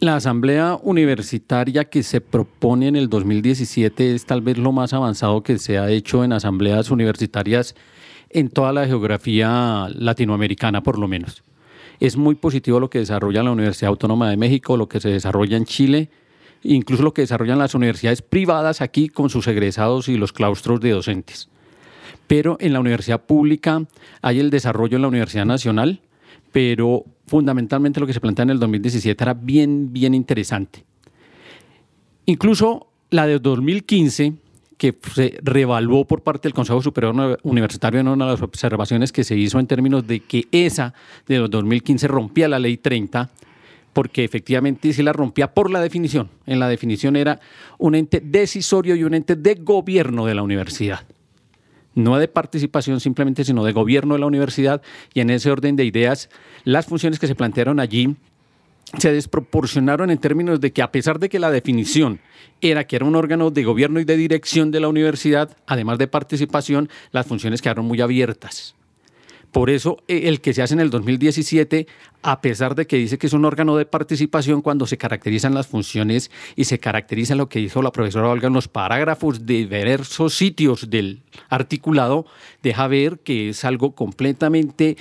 La 0.00 0.16
asamblea 0.16 0.76
universitaria 0.82 1.84
que 1.84 2.02
se 2.02 2.20
propone 2.20 2.88
en 2.88 2.96
el 2.96 3.08
2017 3.08 4.14
es 4.14 4.26
tal 4.26 4.42
vez 4.42 4.58
lo 4.58 4.72
más 4.72 4.92
avanzado 4.92 5.42
que 5.42 5.56
se 5.58 5.78
ha 5.78 5.88
hecho 5.88 6.24
en 6.24 6.32
asambleas 6.32 6.90
universitarias 6.90 7.76
en 8.30 8.48
toda 8.48 8.72
la 8.72 8.86
geografía 8.86 9.88
latinoamericana, 9.94 10.82
por 10.82 10.98
lo 10.98 11.06
menos. 11.06 11.44
Es 12.00 12.16
muy 12.16 12.34
positivo 12.34 12.80
lo 12.80 12.90
que 12.90 12.98
desarrolla 12.98 13.44
la 13.44 13.52
Universidad 13.52 13.90
Autónoma 13.90 14.28
de 14.28 14.36
México, 14.36 14.76
lo 14.76 14.88
que 14.88 15.00
se 15.00 15.10
desarrolla 15.10 15.56
en 15.56 15.64
Chile, 15.64 16.10
incluso 16.64 17.04
lo 17.04 17.14
que 17.14 17.22
desarrollan 17.22 17.60
las 17.60 17.76
universidades 17.76 18.20
privadas 18.20 18.80
aquí 18.80 19.08
con 19.08 19.30
sus 19.30 19.46
egresados 19.46 20.08
y 20.08 20.16
los 20.16 20.32
claustros 20.32 20.80
de 20.80 20.90
docentes. 20.90 21.48
Pero 22.26 22.56
en 22.58 22.72
la 22.72 22.80
universidad 22.80 23.22
pública 23.22 23.84
hay 24.22 24.40
el 24.40 24.50
desarrollo 24.50 24.96
en 24.96 25.02
la 25.02 25.08
Universidad 25.08 25.46
Nacional, 25.46 26.00
pero 26.50 27.04
fundamentalmente 27.26 28.00
lo 28.00 28.06
que 28.06 28.12
se 28.12 28.20
plantea 28.20 28.44
en 28.44 28.50
el 28.50 28.58
2017 28.58 29.22
era 29.22 29.34
bien, 29.34 29.92
bien 29.92 30.14
interesante. 30.14 30.84
Incluso 32.26 32.88
la 33.10 33.26
de 33.26 33.38
2015, 33.38 34.34
que 34.76 34.94
se 35.14 35.38
revaluó 35.42 36.04
por 36.04 36.22
parte 36.22 36.48
del 36.48 36.54
Consejo 36.54 36.82
Superior 36.82 37.38
Universitario 37.42 38.00
en 38.00 38.08
una 38.08 38.26
de 38.26 38.32
las 38.32 38.42
observaciones 38.42 39.12
que 39.12 39.24
se 39.24 39.36
hizo 39.36 39.60
en 39.60 39.66
términos 39.66 40.06
de 40.06 40.20
que 40.20 40.46
esa 40.50 40.94
de 41.26 41.38
2015 41.38 42.08
rompía 42.08 42.48
la 42.48 42.58
ley 42.58 42.76
30, 42.76 43.30
porque 43.92 44.24
efectivamente 44.24 44.92
se 44.92 45.02
la 45.02 45.12
rompía 45.12 45.54
por 45.54 45.70
la 45.70 45.80
definición. 45.80 46.28
En 46.46 46.58
la 46.58 46.68
definición 46.68 47.14
era 47.16 47.40
un 47.78 47.94
ente 47.94 48.20
decisorio 48.20 48.96
y 48.96 49.04
un 49.04 49.14
ente 49.14 49.36
de 49.36 49.54
gobierno 49.54 50.26
de 50.26 50.34
la 50.34 50.42
universidad. 50.42 51.06
No 51.94 52.18
de 52.18 52.26
participación 52.26 52.98
simplemente, 52.98 53.44
sino 53.44 53.64
de 53.64 53.72
gobierno 53.72 54.14
de 54.14 54.20
la 54.20 54.26
universidad. 54.26 54.82
Y 55.14 55.20
en 55.20 55.30
ese 55.30 55.50
orden 55.50 55.76
de 55.76 55.84
ideas, 55.84 56.28
las 56.64 56.86
funciones 56.86 57.18
que 57.18 57.26
se 57.26 57.34
plantearon 57.34 57.80
allí 57.80 58.16
se 58.98 59.12
desproporcionaron 59.12 60.10
en 60.10 60.18
términos 60.18 60.60
de 60.60 60.72
que 60.72 60.82
a 60.82 60.92
pesar 60.92 61.18
de 61.18 61.28
que 61.28 61.38
la 61.38 61.50
definición 61.50 62.20
era 62.60 62.86
que 62.86 62.96
era 62.96 63.04
un 63.04 63.16
órgano 63.16 63.50
de 63.50 63.64
gobierno 63.64 64.00
y 64.00 64.04
de 64.04 64.16
dirección 64.16 64.70
de 64.70 64.80
la 64.80 64.88
universidad, 64.88 65.56
además 65.66 65.98
de 65.98 66.06
participación, 66.06 66.88
las 67.10 67.26
funciones 67.26 67.62
quedaron 67.62 67.86
muy 67.86 68.00
abiertas. 68.00 68.74
Por 69.54 69.70
eso 69.70 69.98
eh, 70.08 70.22
el 70.24 70.40
que 70.40 70.52
se 70.52 70.62
hace 70.62 70.74
en 70.74 70.80
el 70.80 70.90
2017, 70.90 71.86
a 72.22 72.40
pesar 72.40 72.74
de 72.74 72.88
que 72.88 72.96
dice 72.96 73.18
que 73.18 73.28
es 73.28 73.32
un 73.32 73.44
órgano 73.44 73.76
de 73.76 73.86
participación, 73.86 74.62
cuando 74.62 74.84
se 74.84 74.98
caracterizan 74.98 75.54
las 75.54 75.68
funciones 75.68 76.32
y 76.56 76.64
se 76.64 76.80
caracteriza 76.80 77.36
lo 77.36 77.48
que 77.48 77.60
dijo 77.60 77.80
la 77.80 77.92
profesora 77.92 78.28
Olga 78.28 78.48
en 78.48 78.54
los 78.54 78.66
parágrafos 78.66 79.46
de 79.46 79.66
diversos 79.66 80.34
sitios 80.34 80.90
del 80.90 81.22
articulado, 81.50 82.26
deja 82.64 82.88
ver 82.88 83.20
que 83.20 83.50
es 83.50 83.64
algo 83.64 83.94
completamente 83.94 84.96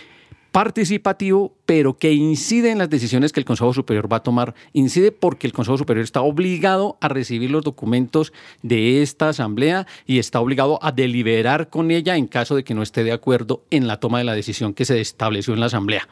participativo, 0.54 1.58
pero 1.66 1.98
que 1.98 2.14
incide 2.14 2.70
en 2.70 2.78
las 2.78 2.88
decisiones 2.88 3.34
que 3.34 3.40
el 3.40 3.46
Consejo 3.46 3.74
Superior 3.74 4.10
va 4.10 4.18
a 4.18 4.24
tomar. 4.24 4.54
Incide 4.72 5.12
porque 5.12 5.48
el 5.48 5.52
Consejo 5.52 5.80
Superior 5.80 6.04
está 6.04 6.22
obligado 6.22 6.96
a 7.02 7.08
recibir 7.08 7.50
los 7.50 7.64
documentos 7.64 8.32
de 8.62 9.02
esta 9.02 9.30
asamblea 9.30 9.88
y 10.06 10.20
está 10.20 10.40
obligado 10.40 10.78
a 10.84 10.92
deliberar 10.92 11.72
con 11.72 11.90
ella 11.90 12.18
en 12.18 12.28
caso 12.28 12.56
de 12.56 12.64
que 12.64 12.76
no 12.76 12.84
esté 12.84 13.04
de 13.04 13.12
acuerdo 13.12 13.64
en 13.72 13.88
la 13.88 14.00
toma 14.00 14.20
de 14.20 14.26
la 14.26 14.36
decisión 14.36 14.76
que 14.76 14.86
se 14.86 15.02
estableció 15.02 15.56
en 15.56 15.60
la 15.60 15.66
asamblea. 15.66 16.08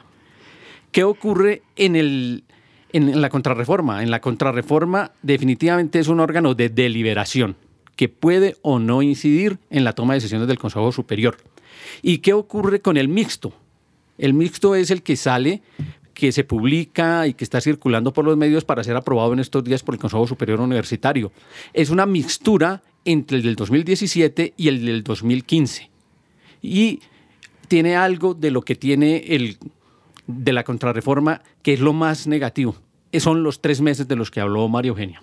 ¿Qué 0.91 1.03
ocurre 1.03 1.61
en, 1.75 1.95
el, 1.95 2.43
en 2.93 3.21
la 3.21 3.29
contrarreforma? 3.29 4.01
En 4.01 4.09
la 4.09 4.21
contrarreforma 4.21 5.11
definitivamente 5.21 5.99
es 5.99 6.07
un 6.07 6.19
órgano 6.19 6.55
de 6.55 6.69
deliberación 6.69 7.57
que 7.95 8.09
puede 8.09 8.57
o 8.63 8.79
no 8.79 9.03
incidir 9.03 9.59
en 9.69 9.83
la 9.83 9.93
toma 9.93 10.13
de 10.13 10.17
decisiones 10.17 10.47
del 10.47 10.57
Consejo 10.57 10.91
Superior. 10.91 11.37
¿Y 12.01 12.17
qué 12.17 12.33
ocurre 12.33 12.81
con 12.81 12.97
el 12.97 13.07
mixto? 13.07 13.53
El 14.17 14.33
mixto 14.33 14.75
es 14.75 14.91
el 14.91 15.03
que 15.03 15.15
sale, 15.15 15.61
que 16.13 16.31
se 16.31 16.43
publica 16.43 17.27
y 17.27 17.33
que 17.33 17.43
está 17.43 17.61
circulando 17.61 18.13
por 18.13 18.25
los 18.25 18.37
medios 18.37 18.65
para 18.65 18.83
ser 18.83 18.95
aprobado 18.95 19.33
en 19.33 19.39
estos 19.39 19.63
días 19.63 19.83
por 19.83 19.95
el 19.95 20.01
Consejo 20.01 20.27
Superior 20.27 20.59
Universitario. 20.59 21.31
Es 21.73 21.89
una 21.89 22.05
mixtura 22.05 22.83
entre 23.05 23.37
el 23.37 23.43
del 23.43 23.55
2017 23.55 24.53
y 24.57 24.67
el 24.67 24.85
del 24.85 25.03
2015. 25.03 25.89
Y 26.61 26.99
tiene 27.67 27.95
algo 27.95 28.33
de 28.33 28.51
lo 28.51 28.61
que 28.61 28.75
tiene 28.75 29.23
el 29.29 29.57
de 30.27 30.53
la 30.53 30.63
contrarreforma, 30.63 31.41
que 31.63 31.73
es 31.73 31.79
lo 31.79 31.93
más 31.93 32.27
negativo. 32.27 32.75
Son 33.19 33.43
los 33.43 33.61
tres 33.61 33.81
meses 33.81 34.07
de 34.07 34.15
los 34.15 34.31
que 34.31 34.41
habló 34.41 34.67
María 34.67 34.89
Eugenia. 34.89 35.21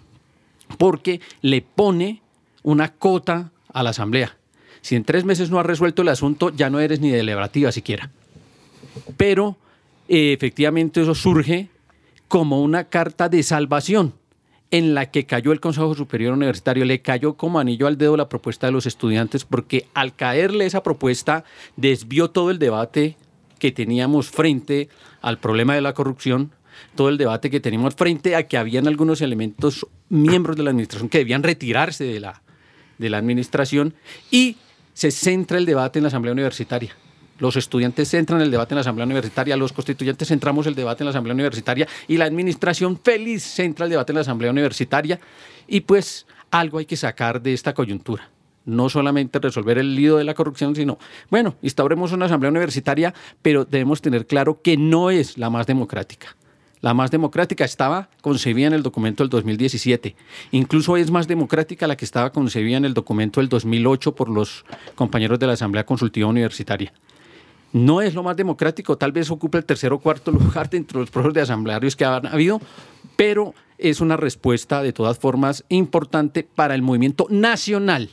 Porque 0.76 1.20
le 1.40 1.62
pone 1.62 2.22
una 2.62 2.92
cota 2.94 3.52
a 3.72 3.82
la 3.82 3.90
Asamblea. 3.90 4.36
Si 4.80 4.96
en 4.96 5.04
tres 5.04 5.24
meses 5.24 5.50
no 5.50 5.58
has 5.58 5.66
resuelto 5.66 6.02
el 6.02 6.08
asunto, 6.08 6.50
ya 6.50 6.70
no 6.70 6.80
eres 6.80 7.00
ni 7.00 7.10
deliberativa 7.10 7.72
siquiera. 7.72 8.10
Pero 9.16 9.56
eh, 10.08 10.32
efectivamente 10.32 11.02
eso 11.02 11.14
surge 11.14 11.68
como 12.28 12.62
una 12.62 12.84
carta 12.84 13.28
de 13.28 13.42
salvación 13.42 14.14
en 14.70 14.94
la 14.94 15.10
que 15.10 15.24
cayó 15.24 15.52
el 15.52 15.60
Consejo 15.60 15.94
Superior 15.94 16.34
Universitario, 16.34 16.84
le 16.84 17.00
cayó 17.00 17.34
como 17.34 17.58
anillo 17.58 17.86
al 17.86 17.96
dedo 17.96 18.16
la 18.16 18.28
propuesta 18.28 18.66
de 18.66 18.72
los 18.72 18.86
estudiantes, 18.86 19.44
porque 19.44 19.86
al 19.94 20.14
caerle 20.14 20.66
esa 20.66 20.82
propuesta 20.82 21.44
desvió 21.76 22.30
todo 22.30 22.50
el 22.50 22.58
debate 22.58 23.16
que 23.58 23.72
teníamos 23.72 24.28
frente 24.28 24.88
al 25.22 25.38
problema 25.38 25.74
de 25.74 25.80
la 25.80 25.94
corrupción, 25.94 26.52
todo 26.94 27.08
el 27.08 27.16
debate 27.16 27.50
que 27.50 27.60
teníamos 27.60 27.94
frente 27.94 28.36
a 28.36 28.46
que 28.46 28.58
habían 28.58 28.86
algunos 28.86 29.20
elementos, 29.20 29.86
miembros 30.10 30.56
de 30.56 30.62
la 30.62 30.70
administración, 30.70 31.08
que 31.08 31.18
debían 31.18 31.42
retirarse 31.42 32.04
de 32.04 32.20
la, 32.20 32.42
de 32.98 33.10
la 33.10 33.18
administración, 33.18 33.94
y 34.30 34.56
se 34.92 35.10
centra 35.10 35.58
el 35.58 35.64
debate 35.64 35.98
en 35.98 36.04
la 36.04 36.08
Asamblea 36.08 36.32
Universitaria. 36.32 36.94
Los 37.38 37.56
estudiantes 37.56 38.12
entran 38.14 38.40
en 38.40 38.46
el 38.46 38.50
debate 38.50 38.74
en 38.74 38.76
la 38.76 38.80
Asamblea 38.80 39.06
Universitaria, 39.06 39.56
los 39.56 39.72
constituyentes 39.72 40.30
entramos 40.32 40.66
el 40.66 40.74
debate 40.74 41.02
en 41.02 41.06
la 41.06 41.10
Asamblea 41.10 41.34
Universitaria 41.34 41.86
y 42.08 42.16
la 42.16 42.24
administración 42.24 42.98
feliz 42.98 43.44
centra 43.44 43.84
el 43.84 43.90
debate 43.90 44.12
en 44.12 44.16
la 44.16 44.22
Asamblea 44.22 44.50
Universitaria. 44.50 45.20
Y 45.68 45.80
pues 45.82 46.26
algo 46.50 46.78
hay 46.78 46.86
que 46.86 46.96
sacar 46.96 47.40
de 47.40 47.54
esta 47.54 47.74
coyuntura. 47.74 48.28
No 48.64 48.88
solamente 48.88 49.38
resolver 49.38 49.78
el 49.78 49.94
lío 49.94 50.16
de 50.16 50.24
la 50.24 50.34
corrupción, 50.34 50.74
sino, 50.74 50.98
bueno, 51.30 51.54
instauremos 51.62 52.12
una 52.12 52.26
Asamblea 52.26 52.50
Universitaria, 52.50 53.14
pero 53.40 53.64
debemos 53.64 54.02
tener 54.02 54.26
claro 54.26 54.60
que 54.60 54.76
no 54.76 55.10
es 55.10 55.38
la 55.38 55.48
más 55.48 55.66
democrática. 55.66 56.36
La 56.80 56.94
más 56.94 57.10
democrática 57.10 57.64
estaba 57.64 58.08
concebida 58.20 58.68
en 58.68 58.72
el 58.72 58.82
documento 58.82 59.22
del 59.22 59.30
2017. 59.30 60.14
Incluso 60.52 60.96
es 60.96 61.10
más 61.10 61.26
democrática 61.26 61.86
la 61.86 61.96
que 61.96 62.04
estaba 62.04 62.30
concebida 62.30 62.76
en 62.76 62.84
el 62.84 62.94
documento 62.94 63.40
del 63.40 63.48
2008 63.48 64.14
por 64.14 64.28
los 64.28 64.64
compañeros 64.94 65.38
de 65.38 65.46
la 65.46 65.54
Asamblea 65.54 65.86
Consultiva 65.86 66.28
Universitaria. 66.28 66.92
No 67.72 68.00
es 68.00 68.14
lo 68.14 68.22
más 68.22 68.36
democrático, 68.36 68.96
tal 68.96 69.12
vez 69.12 69.30
ocupa 69.30 69.58
el 69.58 69.64
tercer 69.64 69.92
o 69.92 69.98
cuarto 69.98 70.30
lugar 70.32 70.70
dentro 70.70 70.98
de 70.98 71.02
los 71.02 71.10
procesos 71.10 71.34
de 71.34 71.42
asamblearios 71.42 71.96
que 71.96 72.04
han 72.04 72.26
habido, 72.26 72.60
pero 73.16 73.54
es 73.76 74.00
una 74.00 74.16
respuesta 74.16 74.82
de 74.82 74.92
todas 74.92 75.18
formas 75.18 75.64
importante 75.68 76.42
para 76.42 76.74
el 76.74 76.82
movimiento 76.82 77.26
nacional 77.30 78.10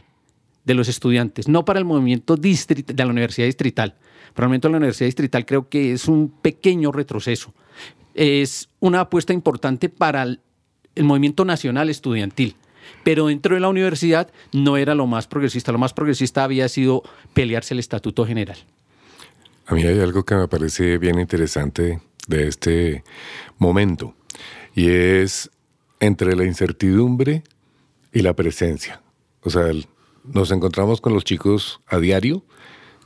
de 0.63 0.73
los 0.73 0.87
estudiantes, 0.87 1.47
no 1.47 1.63
para 1.63 1.79
el 1.79 1.85
movimiento 1.85 2.35
de 2.35 2.95
la 2.97 3.07
universidad 3.07 3.45
distrital. 3.45 3.95
Para 4.33 4.45
el 4.45 4.49
movimiento 4.49 4.67
de 4.67 4.71
la 4.73 4.77
universidad 4.77 5.07
distrital 5.07 5.45
creo 5.45 5.69
que 5.69 5.93
es 5.93 6.07
un 6.07 6.29
pequeño 6.29 6.91
retroceso. 6.91 7.53
Es 8.13 8.69
una 8.79 9.01
apuesta 9.01 9.31
importante 9.33 9.89
para 9.89 10.23
el, 10.23 10.39
el 10.95 11.03
movimiento 11.03 11.45
nacional 11.45 11.89
estudiantil 11.89 12.55
pero 13.03 13.27
dentro 13.27 13.55
de 13.55 13.61
la 13.61 13.69
universidad 13.69 14.29
no 14.51 14.77
era 14.77 14.95
lo 14.95 15.07
más 15.07 15.27
progresista. 15.27 15.71
Lo 15.71 15.77
más 15.77 15.93
progresista 15.93 16.43
había 16.43 16.67
sido 16.69 17.03
pelearse 17.33 17.73
el 17.73 17.79
estatuto 17.79 18.25
general. 18.25 18.57
A 19.67 19.73
mí 19.73 19.83
hay 19.83 19.99
algo 19.99 20.23
que 20.23 20.35
me 20.35 20.47
parece 20.47 20.99
bien 20.99 21.19
interesante 21.19 21.99
de 22.27 22.47
este 22.47 23.03
momento 23.57 24.15
y 24.75 24.89
es 24.89 25.49
entre 25.99 26.35
la 26.35 26.45
incertidumbre 26.45 27.43
y 28.11 28.21
la 28.21 28.35
presencia. 28.35 29.01
O 29.41 29.49
sea, 29.49 29.71
nos 30.23 30.51
encontramos 30.51 31.01
con 31.01 31.13
los 31.13 31.23
chicos 31.23 31.81
a 31.87 31.97
diario, 31.97 32.43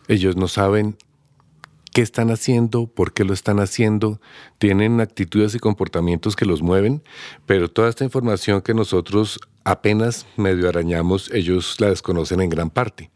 ellos 0.07 0.35
no 0.35 0.47
saben 0.47 0.97
qué 1.93 2.01
están 2.01 2.29
haciendo, 2.29 2.87
por 2.87 3.13
qué 3.13 3.23
lo 3.23 3.33
están 3.33 3.59
haciendo, 3.59 4.19
tienen 4.57 4.99
actitudes 4.99 5.55
y 5.55 5.59
comportamientos 5.59 6.35
que 6.35 6.45
los 6.45 6.61
mueven, 6.61 7.03
pero 7.45 7.69
toda 7.69 7.89
esta 7.89 8.03
información 8.03 8.61
que 8.61 8.73
nosotros 8.73 9.39
apenas 9.63 10.25
medio 10.35 10.67
arañamos, 10.67 11.31
ellos 11.31 11.79
la 11.79 11.89
desconocen 11.89 12.41
en 12.41 12.49
gran 12.49 12.69
parte. 12.69 13.11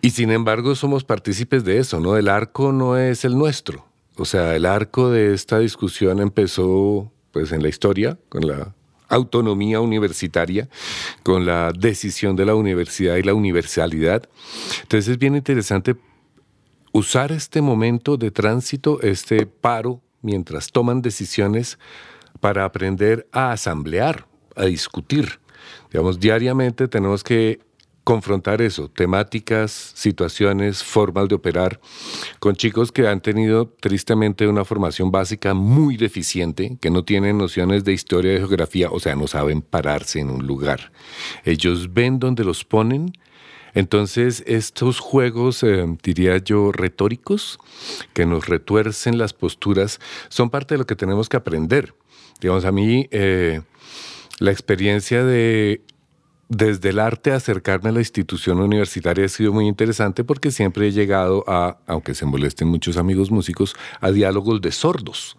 Y 0.00 0.10
sin 0.10 0.30
embargo 0.30 0.74
somos 0.74 1.04
partícipes 1.04 1.64
de 1.64 1.78
eso, 1.78 2.00
¿no? 2.00 2.16
El 2.16 2.28
arco 2.28 2.72
no 2.72 2.96
es 2.96 3.24
el 3.24 3.36
nuestro. 3.36 3.86
O 4.16 4.24
sea, 4.24 4.54
el 4.54 4.66
arco 4.66 5.10
de 5.10 5.34
esta 5.34 5.58
discusión 5.58 6.20
empezó 6.20 7.12
pues 7.32 7.52
en 7.52 7.62
la 7.62 7.68
historia, 7.68 8.18
con 8.28 8.46
la 8.46 8.74
autonomía 9.08 9.80
universitaria, 9.80 10.68
con 11.22 11.46
la 11.46 11.72
decisión 11.72 12.36
de 12.36 12.44
la 12.44 12.54
universidad 12.54 13.16
y 13.16 13.22
la 13.22 13.34
universalidad. 13.34 14.28
Entonces 14.82 15.08
es 15.08 15.18
bien 15.18 15.34
interesante 15.34 15.96
usar 16.92 17.32
este 17.32 17.60
momento 17.60 18.16
de 18.16 18.30
tránsito, 18.30 19.00
este 19.02 19.46
paro, 19.46 20.00
mientras 20.22 20.70
toman 20.70 21.02
decisiones, 21.02 21.78
para 22.40 22.64
aprender 22.64 23.26
a 23.32 23.52
asamblear, 23.52 24.26
a 24.54 24.64
discutir. 24.64 25.40
Digamos, 25.90 26.20
diariamente 26.20 26.88
tenemos 26.88 27.24
que 27.24 27.60
confrontar 28.08 28.62
eso, 28.62 28.88
temáticas, 28.88 29.92
situaciones, 29.94 30.82
formas 30.82 31.28
de 31.28 31.34
operar, 31.34 31.78
con 32.38 32.56
chicos 32.56 32.90
que 32.90 33.06
han 33.06 33.20
tenido 33.20 33.68
tristemente 33.68 34.48
una 34.48 34.64
formación 34.64 35.10
básica 35.10 35.52
muy 35.52 35.98
deficiente, 35.98 36.78
que 36.80 36.88
no 36.88 37.04
tienen 37.04 37.36
nociones 37.36 37.84
de 37.84 37.92
historia 37.92 38.32
y 38.32 38.38
geografía, 38.38 38.88
o 38.90 38.98
sea, 38.98 39.14
no 39.14 39.26
saben 39.26 39.60
pararse 39.60 40.20
en 40.20 40.30
un 40.30 40.46
lugar. 40.46 40.90
Ellos 41.44 41.92
ven 41.92 42.18
donde 42.18 42.44
los 42.44 42.64
ponen. 42.64 43.12
Entonces, 43.74 44.42
estos 44.46 45.00
juegos, 45.00 45.62
eh, 45.62 45.84
diría 46.02 46.38
yo, 46.38 46.72
retóricos, 46.72 47.58
que 48.14 48.24
nos 48.24 48.48
retuercen 48.48 49.18
las 49.18 49.34
posturas, 49.34 50.00
son 50.30 50.48
parte 50.48 50.72
de 50.72 50.78
lo 50.78 50.86
que 50.86 50.96
tenemos 50.96 51.28
que 51.28 51.36
aprender. 51.36 51.94
Digamos, 52.40 52.64
a 52.64 52.72
mí... 52.72 53.06
Eh, 53.10 53.60
la 54.40 54.52
experiencia 54.52 55.24
de 55.24 55.82
desde 56.48 56.90
el 56.90 56.98
arte 56.98 57.32
acercarme 57.32 57.90
a 57.90 57.92
la 57.92 58.00
institución 58.00 58.60
universitaria 58.60 59.26
ha 59.26 59.28
sido 59.28 59.52
muy 59.52 59.66
interesante 59.66 60.24
porque 60.24 60.50
siempre 60.50 60.88
he 60.88 60.92
llegado 60.92 61.44
a, 61.46 61.78
aunque 61.86 62.14
se 62.14 62.24
molesten 62.24 62.68
muchos 62.68 62.96
amigos 62.96 63.30
músicos, 63.30 63.76
a 64.00 64.10
diálogos 64.10 64.60
de 64.60 64.72
sordos. 64.72 65.36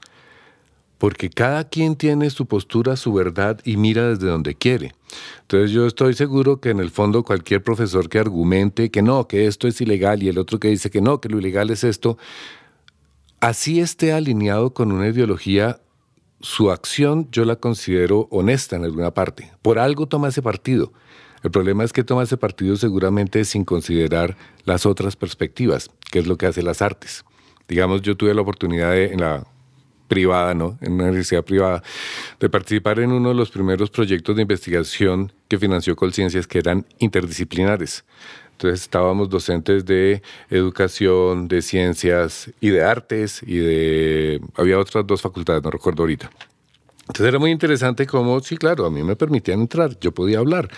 Porque 1.00 1.30
cada 1.30 1.64
quien 1.64 1.96
tiene 1.96 2.30
su 2.30 2.46
postura, 2.46 2.98
su 2.98 3.14
verdad 3.14 3.60
y 3.64 3.78
mira 3.78 4.10
desde 4.10 4.28
donde 4.28 4.54
quiere. 4.54 4.94
Entonces 5.42 5.72
yo 5.72 5.88
estoy 5.88 6.14
seguro 6.14 6.60
que 6.60 6.70
en 6.70 6.80
el 6.80 6.92
fondo 6.92 7.24
cualquier 7.24 7.64
profesor 7.64 8.10
que 8.10 8.20
argumente 8.20 8.92
que 8.92 9.02
no, 9.02 9.28
que 9.28 9.48
esto 9.48 9.68
es 9.68 9.80
ilegal 9.82 10.22
y 10.22 10.28
el 10.28 10.38
otro 10.38 10.60
que 10.60 10.68
dice 10.68 10.90
que 10.90 11.02
no, 11.02 11.22
que 11.22 11.30
lo 11.30 11.40
ilegal 11.40 11.70
es 11.70 11.84
esto, 11.84 12.18
así 13.40 13.80
esté 13.80 14.12
alineado 14.12 14.74
con 14.74 14.92
una 14.92 15.08
ideología, 15.08 15.80
su 16.42 16.72
acción 16.72 17.28
yo 17.32 17.46
la 17.46 17.58
considero 17.58 18.28
honesta 18.32 18.76
en 18.76 18.84
alguna 18.86 19.14
parte. 19.14 19.52
Por 19.62 19.80
algo 19.80 20.08
toma 20.08 20.30
ese 20.30 20.42
partido. 20.42 20.94
El 21.44 21.52
problema 21.52 21.84
es 21.84 21.94
que 21.94 22.04
toma 22.04 22.24
ese 22.24 22.38
partido 22.38 22.76
seguramente 22.76 23.46
sin 23.46 23.64
considerar 23.64 24.36
las 24.66 24.86
otras 24.86 25.16
perspectivas, 25.16 25.90
que 26.12 26.20
es 26.20 26.28
lo 26.28 26.38
que 26.38 26.46
hace 26.46 26.62
las 26.62 26.82
artes. 26.82 27.24
Digamos, 27.68 28.02
yo 28.02 28.18
tuve 28.18 28.34
la 28.34 28.42
oportunidad 28.42 28.98
en 28.98 29.22
la 29.22 29.46
privada, 30.10 30.54
¿no? 30.54 30.78
En 30.82 30.94
una 30.94 31.06
universidad 31.06 31.46
privada, 31.46 31.84
de 32.40 32.50
participar 32.50 33.00
en 33.00 33.12
uno 33.12 33.30
de 33.30 33.36
los 33.36 33.52
primeros 33.52 33.90
proyectos 33.90 34.36
de 34.36 34.42
investigación 34.42 35.32
que 35.48 35.60
financió 35.60 35.96
Colciencias, 35.96 36.48
que 36.48 36.58
eran 36.58 36.86
interdisciplinares. 36.98 38.04
Entonces 38.60 38.82
estábamos 38.82 39.30
docentes 39.30 39.86
de 39.86 40.22
educación, 40.50 41.48
de 41.48 41.62
ciencias 41.62 42.52
y 42.60 42.68
de 42.72 42.84
artes 42.84 43.42
y 43.48 43.58
de... 43.58 44.42
Había 44.54 44.78
otras 44.78 45.08
dos 45.08 45.22
facultades, 45.22 45.64
no 45.64 45.72
recuerdo 45.72 46.04
ahorita. 46.04 46.30
Entonces 47.04 47.26
era 47.26 47.40
muy 47.40 47.52
interesante 47.52 48.06
cómo, 48.06 48.38
sí, 48.42 48.58
claro, 48.58 48.86
a 48.86 48.92
mí 48.92 49.02
me 49.02 49.16
permitían 49.16 49.62
entrar, 49.62 49.98
yo 50.02 50.12
podía 50.12 50.40
hablar, 50.40 50.70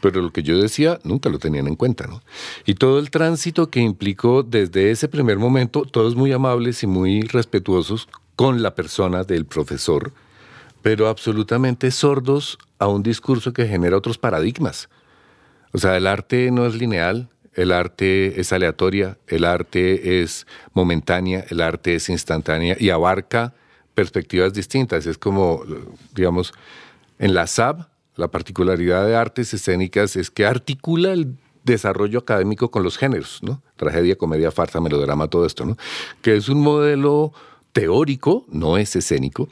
pero 0.00 0.20
lo 0.20 0.32
que 0.32 0.42
yo 0.42 0.58
decía 0.58 0.98
nunca 1.04 1.28
lo 1.28 1.38
tenían 1.38 1.68
en 1.68 1.76
cuenta, 1.76 2.08
¿no? 2.08 2.22
Y 2.66 2.74
todo 2.74 2.98
el 2.98 3.08
tránsito 3.08 3.70
que 3.70 3.78
implicó 3.78 4.42
desde 4.42 4.90
ese 4.90 5.06
primer 5.06 5.38
momento, 5.38 5.82
todos 5.82 6.16
muy 6.16 6.32
amables 6.32 6.82
y 6.82 6.88
muy 6.88 7.20
respetuosos 7.20 8.08
con 8.34 8.64
la 8.64 8.74
persona 8.74 9.22
del 9.22 9.46
profesor, 9.46 10.12
pero 10.82 11.06
absolutamente 11.06 11.92
sordos 11.92 12.58
a 12.80 12.88
un 12.88 13.04
discurso 13.04 13.52
que 13.52 13.68
genera 13.68 13.96
otros 13.96 14.18
paradigmas. 14.18 14.88
O 15.72 15.78
sea, 15.78 15.96
el 15.96 16.06
arte 16.06 16.50
no 16.50 16.66
es 16.66 16.74
lineal, 16.74 17.28
el 17.54 17.72
arte 17.72 18.40
es 18.40 18.52
aleatoria, 18.52 19.18
el 19.26 19.44
arte 19.44 20.22
es 20.22 20.46
momentánea, 20.74 21.44
el 21.50 21.60
arte 21.60 21.96
es 21.96 22.08
instantánea 22.08 22.76
y 22.78 22.90
abarca 22.90 23.54
perspectivas 23.94 24.54
distintas. 24.54 25.06
Es 25.06 25.18
como, 25.18 25.64
digamos, 26.14 26.52
en 27.18 27.34
la 27.34 27.46
SAB, 27.46 27.88
la 28.14 28.28
particularidad 28.28 29.06
de 29.06 29.16
artes 29.16 29.52
escénicas 29.54 30.16
es 30.16 30.30
que 30.30 30.46
articula 30.46 31.12
el 31.12 31.36
desarrollo 31.64 32.20
académico 32.20 32.70
con 32.70 32.82
los 32.82 32.96
géneros, 32.96 33.40
¿no? 33.42 33.62
Tragedia, 33.76 34.16
comedia, 34.16 34.50
farsa, 34.50 34.80
melodrama, 34.80 35.28
todo 35.28 35.44
esto, 35.44 35.64
¿no? 35.64 35.76
Que 36.22 36.36
es 36.36 36.48
un 36.48 36.60
modelo 36.60 37.32
teórico, 37.72 38.46
no 38.48 38.78
es 38.78 38.96
escénico. 38.96 39.48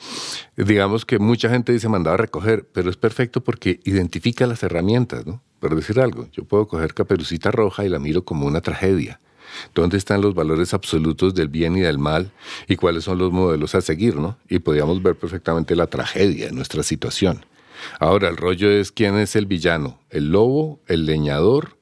Digamos 0.57 1.05
que 1.05 1.19
mucha 1.19 1.49
gente 1.49 1.73
dice 1.73 1.89
mandaba 1.89 2.15
a 2.15 2.19
recoger, 2.19 2.67
pero 2.73 2.89
es 2.89 2.97
perfecto 2.97 3.43
porque 3.43 3.81
identifica 3.85 4.47
las 4.47 4.63
herramientas, 4.63 5.27
¿no? 5.27 5.43
Por 5.61 5.75
decir 5.75 6.01
algo, 6.01 6.29
yo 6.33 6.45
puedo 6.45 6.67
coger 6.69 6.95
Caperucita 6.95 7.51
Roja 7.51 7.85
y 7.85 7.89
la 7.89 7.99
miro 7.99 8.25
como 8.25 8.47
una 8.47 8.61
tragedia. 8.61 9.21
¿Dónde 9.75 9.97
están 9.97 10.21
los 10.21 10.35
valores 10.35 10.75
absolutos 10.75 11.35
del 11.35 11.49
bien 11.49 11.77
y 11.77 11.81
del 11.81 11.99
mal? 11.99 12.33
¿Y 12.69 12.77
cuáles 12.77 13.05
son 13.05 13.19
los 13.19 13.33
modelos 13.33 13.75
a 13.75 13.81
seguir, 13.81 14.17
no? 14.17 14.37
Y 14.49 14.59
podíamos 14.59 15.03
ver 15.03 15.17
perfectamente 15.17 15.77
la 15.77 15.87
tragedia 15.87 16.47
de 16.47 16.53
nuestra 16.53 16.83
situación. 16.83 17.47
Ahora, 18.01 18.29
el 18.29 18.37
rollo 18.37 18.71
es 18.71 18.93
quién 18.93 19.17
es 19.17 19.37
el 19.37 19.47
villano, 19.47 19.99
el 20.11 20.31
lobo, 20.31 20.81
el 20.87 21.07
leñador, 21.07 21.77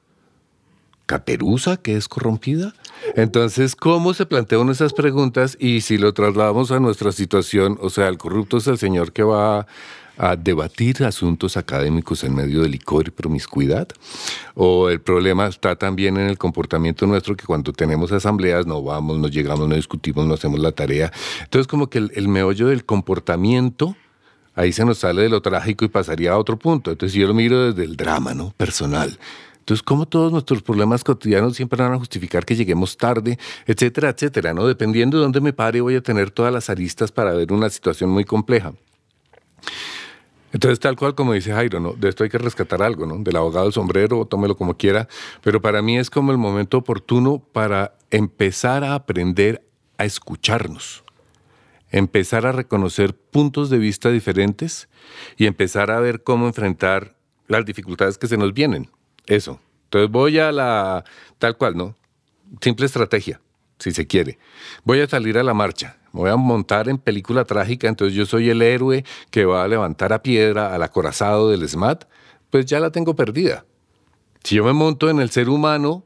Caperuza, 1.06 1.76
que 1.76 1.96
es 1.96 2.08
corrompida. 2.08 2.74
Entonces, 3.14 3.76
¿cómo 3.76 4.14
se 4.14 4.26
plantean 4.26 4.70
esas 4.70 4.94
preguntas? 4.94 5.56
Y 5.60 5.82
si 5.82 5.98
lo 5.98 6.14
trasladamos 6.14 6.70
a 6.70 6.80
nuestra 6.80 7.12
situación, 7.12 7.78
o 7.80 7.90
sea, 7.90 8.08
el 8.08 8.16
corrupto 8.16 8.56
es 8.56 8.66
el 8.66 8.78
señor 8.78 9.12
que 9.12 9.22
va 9.22 9.66
a 10.16 10.36
debatir 10.36 11.04
asuntos 11.04 11.56
académicos 11.56 12.24
en 12.24 12.34
medio 12.34 12.62
de 12.62 12.68
licor 12.68 13.08
y 13.08 13.10
promiscuidad? 13.10 13.88
¿O 14.54 14.88
el 14.88 15.00
problema 15.00 15.46
está 15.46 15.76
también 15.76 16.16
en 16.16 16.28
el 16.28 16.38
comportamiento 16.38 17.06
nuestro 17.06 17.36
que 17.36 17.46
cuando 17.46 17.72
tenemos 17.72 18.12
asambleas 18.12 18.66
no 18.66 18.82
vamos, 18.82 19.18
no 19.18 19.28
llegamos, 19.28 19.68
no 19.68 19.74
discutimos, 19.74 20.26
no 20.26 20.34
hacemos 20.34 20.60
la 20.60 20.72
tarea? 20.72 21.12
Entonces 21.42 21.66
como 21.66 21.88
que 21.88 21.98
el, 21.98 22.28
meollo 22.28 22.68
del 22.68 22.84
comportamiento 22.84 23.96
ahí 24.54 24.72
se 24.72 24.84
nos 24.84 24.98
sale 24.98 25.22
de 25.22 25.28
lo 25.28 25.42
trágico 25.42 25.84
y 25.84 25.88
pasaría 25.88 26.32
a 26.32 26.38
otro 26.38 26.58
punto. 26.58 26.90
Entonces 26.90 27.18
yo 27.18 27.26
lo 27.26 27.34
miro 27.34 27.72
desde 27.72 27.84
el 27.84 27.96
drama, 27.96 28.34
¿no? 28.34 28.52
Personal. 28.56 29.18
Entonces, 29.64 29.82
como 29.82 30.04
todos 30.04 30.30
nuestros 30.30 30.60
problemas 30.60 31.02
cotidianos 31.02 31.56
siempre 31.56 31.82
van 31.82 31.94
a 31.94 31.98
justificar 31.98 32.44
que 32.44 32.54
lleguemos 32.54 32.98
tarde, 32.98 33.38
etcétera, 33.64 34.10
etcétera, 34.10 34.52
¿no? 34.52 34.66
Dependiendo 34.66 35.16
de 35.16 35.22
dónde 35.22 35.40
me 35.40 35.54
pare, 35.54 35.80
voy 35.80 35.96
a 35.96 36.02
tener 36.02 36.30
todas 36.30 36.52
las 36.52 36.68
aristas 36.68 37.10
para 37.10 37.32
ver 37.32 37.50
una 37.50 37.70
situación 37.70 38.10
muy 38.10 38.26
compleja. 38.26 38.74
Entonces, 40.54 40.78
tal 40.78 40.94
cual 40.94 41.16
como 41.16 41.32
dice 41.32 41.52
Jairo, 41.52 41.80
¿no? 41.80 41.94
De 41.94 42.08
esto 42.08 42.22
hay 42.22 42.30
que 42.30 42.38
rescatar 42.38 42.80
algo, 42.80 43.06
¿no? 43.06 43.18
Del 43.18 43.34
abogado 43.34 43.72
sombrero, 43.72 44.24
tómelo 44.24 44.56
como 44.56 44.76
quiera, 44.76 45.08
pero 45.42 45.60
para 45.60 45.82
mí 45.82 45.98
es 45.98 46.10
como 46.10 46.30
el 46.30 46.38
momento 46.38 46.78
oportuno 46.78 47.40
para 47.40 47.96
empezar 48.12 48.84
a 48.84 48.94
aprender 48.94 49.66
a 49.98 50.04
escucharnos, 50.04 51.02
empezar 51.90 52.46
a 52.46 52.52
reconocer 52.52 53.16
puntos 53.16 53.68
de 53.68 53.78
vista 53.78 54.10
diferentes 54.10 54.88
y 55.36 55.46
empezar 55.46 55.90
a 55.90 55.98
ver 55.98 56.22
cómo 56.22 56.46
enfrentar 56.46 57.16
las 57.48 57.64
dificultades 57.64 58.16
que 58.16 58.28
se 58.28 58.36
nos 58.36 58.54
vienen. 58.54 58.88
Eso. 59.26 59.58
Entonces 59.86 60.08
voy 60.08 60.38
a 60.38 60.52
la 60.52 61.02
tal 61.40 61.56
cual, 61.56 61.76
¿no? 61.76 61.96
Simple 62.60 62.86
estrategia, 62.86 63.40
si 63.80 63.90
se 63.90 64.06
quiere. 64.06 64.38
Voy 64.84 65.00
a 65.00 65.08
salir 65.08 65.36
a 65.36 65.42
la 65.42 65.52
marcha 65.52 65.96
me 66.14 66.20
voy 66.20 66.30
a 66.30 66.36
montar 66.36 66.88
en 66.88 66.98
película 66.98 67.44
trágica, 67.44 67.88
entonces 67.88 68.16
yo 68.16 68.24
soy 68.24 68.48
el 68.48 68.62
héroe 68.62 69.04
que 69.32 69.46
va 69.46 69.64
a 69.64 69.68
levantar 69.68 70.12
a 70.12 70.22
piedra 70.22 70.72
al 70.72 70.84
acorazado 70.84 71.50
del 71.50 71.68
SMAT, 71.68 72.04
pues 72.50 72.66
ya 72.66 72.78
la 72.78 72.90
tengo 72.90 73.16
perdida. 73.16 73.66
Si 74.44 74.54
yo 74.54 74.64
me 74.64 74.72
monto 74.72 75.10
en 75.10 75.18
el 75.18 75.30
ser 75.30 75.48
humano, 75.48 76.04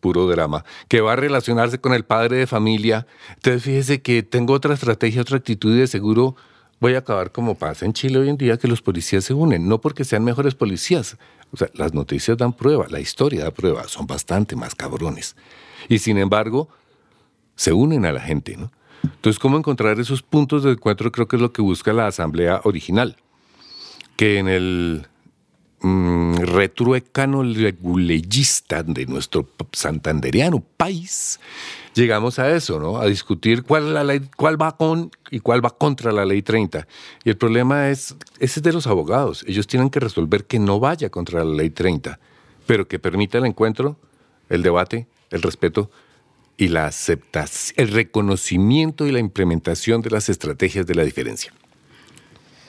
puro 0.00 0.26
drama, 0.26 0.66
que 0.88 1.00
va 1.00 1.14
a 1.14 1.16
relacionarse 1.16 1.80
con 1.80 1.94
el 1.94 2.04
padre 2.04 2.36
de 2.36 2.46
familia, 2.46 3.06
entonces 3.30 3.62
fíjese 3.62 4.02
que 4.02 4.22
tengo 4.22 4.52
otra 4.52 4.74
estrategia, 4.74 5.22
otra 5.22 5.38
actitud 5.38 5.74
y 5.74 5.78
de 5.78 5.86
seguro 5.86 6.36
voy 6.78 6.94
a 6.94 6.98
acabar 6.98 7.32
como 7.32 7.54
pasa 7.54 7.86
en 7.86 7.94
Chile 7.94 8.18
hoy 8.18 8.28
en 8.28 8.36
día, 8.36 8.58
que 8.58 8.68
los 8.68 8.82
policías 8.82 9.24
se 9.24 9.32
unen, 9.32 9.66
no 9.66 9.80
porque 9.80 10.04
sean 10.04 10.22
mejores 10.22 10.54
policías. 10.54 11.16
O 11.50 11.56
sea, 11.56 11.70
las 11.72 11.94
noticias 11.94 12.36
dan 12.36 12.52
prueba, 12.52 12.88
la 12.90 13.00
historia 13.00 13.44
da 13.44 13.50
prueba, 13.52 13.88
son 13.88 14.06
bastante 14.06 14.54
más 14.54 14.74
cabrones. 14.74 15.34
Y 15.88 15.98
sin 16.00 16.18
embargo, 16.18 16.68
se 17.54 17.72
unen 17.72 18.04
a 18.04 18.12
la 18.12 18.20
gente, 18.20 18.58
¿no? 18.58 18.70
Entonces, 19.14 19.38
¿cómo 19.38 19.56
encontrar 19.56 20.00
esos 20.00 20.22
puntos 20.22 20.62
de 20.62 20.72
encuentro? 20.72 21.12
Creo 21.12 21.28
que 21.28 21.36
es 21.36 21.42
lo 21.42 21.52
que 21.52 21.62
busca 21.62 21.92
la 21.92 22.06
asamblea 22.06 22.60
original, 22.64 23.16
que 24.16 24.38
en 24.38 24.48
el 24.48 25.06
mmm, 25.80 26.36
retruécano 26.36 27.42
leguleyista 27.42 28.82
de 28.82 29.06
nuestro 29.06 29.48
santandereano 29.72 30.62
país, 30.76 31.38
llegamos 31.94 32.38
a 32.38 32.54
eso, 32.54 32.80
¿no? 32.80 32.98
A 32.98 33.06
discutir 33.06 33.62
cuál, 33.62 33.94
la 33.94 34.04
ley, 34.04 34.20
cuál 34.36 34.60
va 34.60 34.76
con 34.76 35.10
y 35.30 35.40
cuál 35.40 35.64
va 35.64 35.70
contra 35.70 36.12
la 36.12 36.24
ley 36.24 36.42
30. 36.42 36.86
Y 37.24 37.30
el 37.30 37.36
problema 37.36 37.90
es, 37.90 38.16
ese 38.38 38.60
es 38.60 38.62
de 38.62 38.72
los 38.72 38.86
abogados. 38.86 39.44
Ellos 39.46 39.66
tienen 39.66 39.90
que 39.90 40.00
resolver 40.00 40.44
que 40.44 40.58
no 40.58 40.80
vaya 40.80 41.10
contra 41.10 41.44
la 41.44 41.54
ley 41.54 41.70
30, 41.70 42.18
pero 42.66 42.88
que 42.88 42.98
permita 42.98 43.38
el 43.38 43.46
encuentro, 43.46 43.96
el 44.48 44.62
debate, 44.62 45.06
el 45.30 45.42
respeto 45.42 45.90
y 46.56 46.68
la 46.68 46.86
aceptación, 46.86 47.74
el 47.76 47.92
reconocimiento 47.92 49.06
y 49.06 49.12
la 49.12 49.18
implementación 49.18 50.02
de 50.02 50.10
las 50.10 50.28
estrategias 50.28 50.86
de 50.86 50.94
la 50.94 51.04
diferencia. 51.04 51.52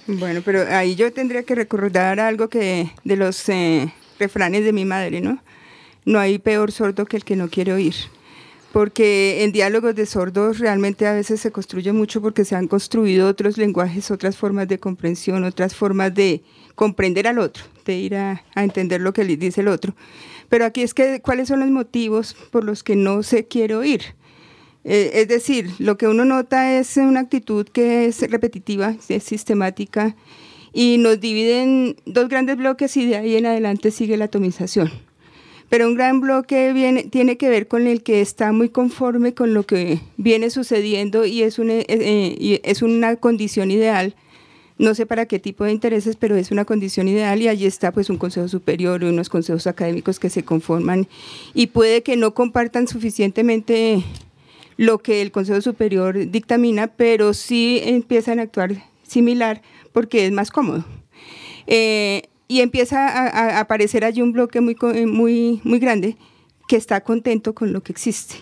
Bueno, 0.07 0.41
pero 0.43 0.65
ahí 0.69 0.95
yo 0.95 1.11
tendría 1.11 1.43
que 1.43 1.55
recordar 1.55 2.19
algo 2.19 2.47
que 2.47 2.91
de 3.03 3.15
los 3.17 3.49
eh, 3.49 3.93
refranes 4.19 4.63
de 4.63 4.71
mi 4.73 4.85
madre, 4.85 5.19
¿no? 5.21 5.41
No 6.05 6.19
hay 6.19 6.39
peor 6.39 6.71
sordo 6.71 7.05
que 7.05 7.17
el 7.17 7.25
que 7.25 7.35
no 7.35 7.49
quiere 7.49 7.73
oír. 7.73 7.95
Porque 8.71 9.43
en 9.43 9.51
diálogos 9.51 9.95
de 9.95 10.05
sordos 10.05 10.59
realmente 10.59 11.07
a 11.07 11.13
veces 11.13 11.41
se 11.41 11.51
construye 11.51 11.91
mucho 11.91 12.21
porque 12.21 12.45
se 12.45 12.55
han 12.55 12.67
construido 12.67 13.27
otros 13.27 13.57
lenguajes, 13.57 14.11
otras 14.11 14.37
formas 14.37 14.67
de 14.67 14.79
comprensión, 14.79 15.43
otras 15.43 15.75
formas 15.75 16.13
de 16.13 16.41
comprender 16.75 17.27
al 17.27 17.39
otro, 17.39 17.63
de 17.85 17.97
ir 17.97 18.15
a, 18.15 18.43
a 18.55 18.63
entender 18.63 19.01
lo 19.01 19.13
que 19.13 19.23
le 19.23 19.35
dice 19.35 19.61
el 19.61 19.67
otro. 19.67 19.93
Pero 20.49 20.65
aquí 20.65 20.81
es 20.81 20.93
que, 20.93 21.21
¿cuáles 21.21 21.47
son 21.47 21.59
los 21.59 21.69
motivos 21.69 22.35
por 22.51 22.63
los 22.63 22.83
que 22.83 22.95
no 22.95 23.23
se 23.23 23.47
quiere 23.47 23.75
oír? 23.75 24.01
Eh, 24.83 25.11
es 25.15 25.27
decir, 25.27 25.69
lo 25.79 25.97
que 25.97 26.07
uno 26.07 26.23
nota 26.23 26.77
es 26.77 26.95
una 26.97 27.19
actitud 27.21 27.67
que 27.67 28.05
es 28.05 28.21
repetitiva, 28.31 28.95
es 29.09 29.23
sistemática, 29.23 30.15
y 30.73 30.97
nos 30.97 31.19
divide 31.19 31.63
en 31.63 31.95
dos 32.05 32.29
grandes 32.29 32.57
bloques 32.57 32.95
y 32.97 33.05
de 33.05 33.17
ahí 33.17 33.35
en 33.35 33.45
adelante 33.45 33.91
sigue 33.91 34.15
la 34.15 34.25
atomización. 34.25 34.91
Pero 35.69 35.87
un 35.87 35.95
gran 35.95 36.21
bloque 36.21 36.71
viene, 36.71 37.03
tiene 37.03 37.37
que 37.37 37.49
ver 37.49 37.67
con 37.67 37.87
el 37.87 38.01
que 38.01 38.21
está 38.21 38.53
muy 38.53 38.69
conforme 38.69 39.33
con 39.33 39.53
lo 39.53 39.63
que 39.63 39.99
viene 40.15 40.49
sucediendo 40.49 41.25
y 41.25 41.41
es 41.41 41.59
una, 41.59 41.73
eh, 41.73 41.85
eh, 41.89 42.35
y 42.39 42.61
es 42.63 42.81
una 42.81 43.17
condición 43.17 43.71
ideal 43.71 44.15
no 44.77 44.93
sé 44.93 45.05
para 45.05 45.25
qué 45.25 45.39
tipo 45.39 45.63
de 45.63 45.71
intereses, 45.71 46.15
pero 46.15 46.35
es 46.35 46.51
una 46.51 46.65
condición 46.65 47.07
ideal 47.07 47.41
y 47.41 47.47
allí 47.47 47.65
está 47.65 47.91
pues 47.91 48.09
un 48.09 48.17
consejo 48.17 48.47
superior 48.47 49.03
y 49.03 49.07
unos 49.07 49.29
consejos 49.29 49.65
académicos 49.67 50.19
que 50.19 50.29
se 50.29 50.43
conforman 50.43 51.07
y 51.53 51.67
puede 51.67 52.03
que 52.03 52.15
no 52.15 52.33
compartan 52.33 52.87
suficientemente 52.87 54.03
lo 54.77 54.99
que 54.99 55.21
el 55.21 55.31
consejo 55.31 55.61
superior 55.61 56.29
dictamina, 56.29 56.87
pero 56.87 57.33
sí 57.33 57.81
empiezan 57.83 58.39
a 58.39 58.43
actuar 58.43 58.75
similar 59.01 59.61
porque 59.91 60.25
es 60.25 60.31
más 60.31 60.51
cómodo. 60.51 60.85
Eh, 61.65 62.29
y 62.47 62.61
empieza 62.61 63.07
a, 63.07 63.59
aparecer 63.59 64.05
allí 64.05 64.21
un 64.21 64.31
bloque 64.31 64.61
muy, 64.61 64.77
muy, 65.05 65.59
muy 65.63 65.79
grande 65.79 66.15
que 66.67 66.75
está 66.75 67.01
contento 67.01 67.53
con 67.53 67.73
lo 67.73 67.81
que 67.81 67.91
existe. 67.91 68.35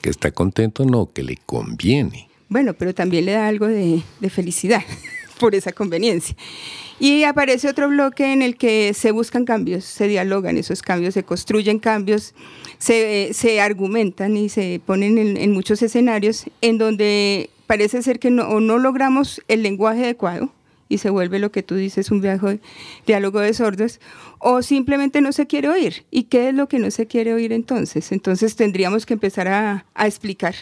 Que 0.00 0.10
está 0.10 0.30
contento, 0.30 0.84
no, 0.84 1.12
que 1.12 1.24
le 1.24 1.36
conviene. 1.36 2.28
Bueno, 2.48 2.74
pero 2.74 2.94
también 2.94 3.26
le 3.26 3.32
da 3.32 3.48
algo 3.48 3.66
de, 3.66 4.02
de 4.20 4.30
felicidad 4.30 4.82
por 5.38 5.54
esa 5.54 5.72
conveniencia. 5.72 6.36
Y 7.00 7.22
aparece 7.24 7.68
otro 7.68 7.88
bloque 7.88 8.32
en 8.32 8.42
el 8.42 8.56
que 8.56 8.92
se 8.92 9.12
buscan 9.12 9.44
cambios, 9.44 9.84
se 9.84 10.08
dialogan 10.08 10.58
esos 10.58 10.82
cambios, 10.82 11.14
se 11.14 11.22
construyen 11.22 11.78
cambios, 11.78 12.34
se, 12.78 13.30
se 13.32 13.60
argumentan 13.60 14.36
y 14.36 14.48
se 14.48 14.80
ponen 14.84 15.18
en, 15.18 15.52
muchos 15.52 15.80
escenarios 15.82 16.44
en 16.60 16.78
donde 16.78 17.50
parece 17.66 18.02
ser 18.02 18.18
que 18.18 18.30
no, 18.30 18.48
o 18.48 18.60
no 18.60 18.78
logramos 18.78 19.40
el 19.46 19.62
lenguaje 19.62 20.04
adecuado 20.04 20.52
y 20.88 20.98
se 20.98 21.10
vuelve 21.10 21.38
lo 21.38 21.52
que 21.52 21.62
tú 21.62 21.76
dices 21.76 22.10
un 22.10 22.20
viejo 22.20 22.48
diálogo 23.06 23.40
de 23.40 23.52
sordos, 23.52 24.00
o 24.38 24.62
simplemente 24.62 25.20
no 25.20 25.32
se 25.32 25.46
quiere 25.46 25.68
oír. 25.68 26.06
¿Y 26.10 26.24
qué 26.24 26.48
es 26.48 26.54
lo 26.54 26.66
que 26.66 26.78
no 26.78 26.90
se 26.90 27.06
quiere 27.06 27.34
oír 27.34 27.52
entonces? 27.52 28.10
Entonces 28.10 28.56
tendríamos 28.56 29.04
que 29.04 29.12
empezar 29.12 29.48
a, 29.48 29.84
a 29.94 30.06
explicar 30.06 30.54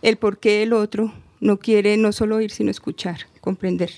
el 0.00 0.16
por 0.16 0.38
qué 0.38 0.62
el 0.62 0.72
otro 0.72 1.12
no 1.40 1.58
quiere 1.58 1.96
no 1.96 2.12
solo 2.12 2.36
oír, 2.36 2.50
sino 2.50 2.70
escuchar, 2.70 3.26
comprender 3.40 3.90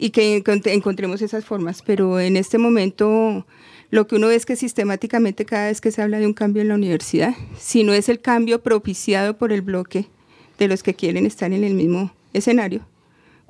y 0.00 0.10
que 0.10 0.42
encontremos 0.64 1.22
esas 1.22 1.44
formas. 1.44 1.82
Pero 1.86 2.18
en 2.18 2.36
este 2.36 2.58
momento 2.58 3.46
lo 3.90 4.06
que 4.06 4.16
uno 4.16 4.28
ve 4.28 4.34
es 4.34 4.46
que 4.46 4.56
sistemáticamente 4.56 5.44
cada 5.44 5.66
vez 5.66 5.80
que 5.80 5.92
se 5.92 6.00
habla 6.00 6.18
de 6.18 6.26
un 6.26 6.32
cambio 6.32 6.62
en 6.62 6.68
la 6.68 6.74
universidad, 6.74 7.34
si 7.58 7.84
no 7.84 7.92
es 7.92 8.08
el 8.08 8.20
cambio 8.20 8.62
propiciado 8.62 9.36
por 9.36 9.52
el 9.52 9.60
bloque 9.60 10.06
de 10.58 10.68
los 10.68 10.82
que 10.82 10.94
quieren 10.94 11.26
estar 11.26 11.52
en 11.52 11.64
el 11.64 11.74
mismo 11.74 12.12
escenario, 12.32 12.86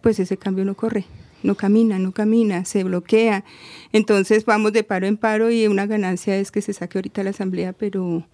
pues 0.02 0.18
ese 0.18 0.36
cambio 0.36 0.64
no 0.64 0.74
corre, 0.74 1.04
no 1.44 1.54
camina, 1.54 2.00
no 2.00 2.12
camina, 2.12 2.64
se 2.64 2.82
bloquea. 2.82 3.44
Entonces 3.92 4.44
vamos 4.44 4.72
de 4.72 4.82
paro 4.82 5.06
en 5.06 5.16
paro 5.16 5.50
y 5.50 5.68
una 5.68 5.86
ganancia 5.86 6.36
es 6.36 6.50
que 6.50 6.62
se 6.62 6.72
saque 6.72 6.98
ahorita 6.98 7.22
la 7.22 7.30
asamblea, 7.30 7.72
pero, 7.74 8.26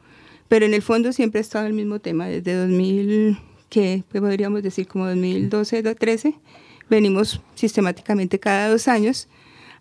pero 0.48 0.64
en 0.64 0.72
el 0.72 0.82
fondo 0.82 1.12
siempre 1.12 1.38
ha 1.38 1.42
estado 1.42 1.66
el 1.66 1.74
mismo 1.74 1.98
tema 1.98 2.28
desde 2.28 2.54
2000, 2.54 3.38
que 3.68 4.04
podríamos 4.10 4.62
decir 4.62 4.86
como 4.86 5.06
2012, 5.06 5.82
2013 5.82 6.34
venimos 6.88 7.40
sistemáticamente 7.54 8.38
cada 8.38 8.68
dos 8.70 8.88
años 8.88 9.28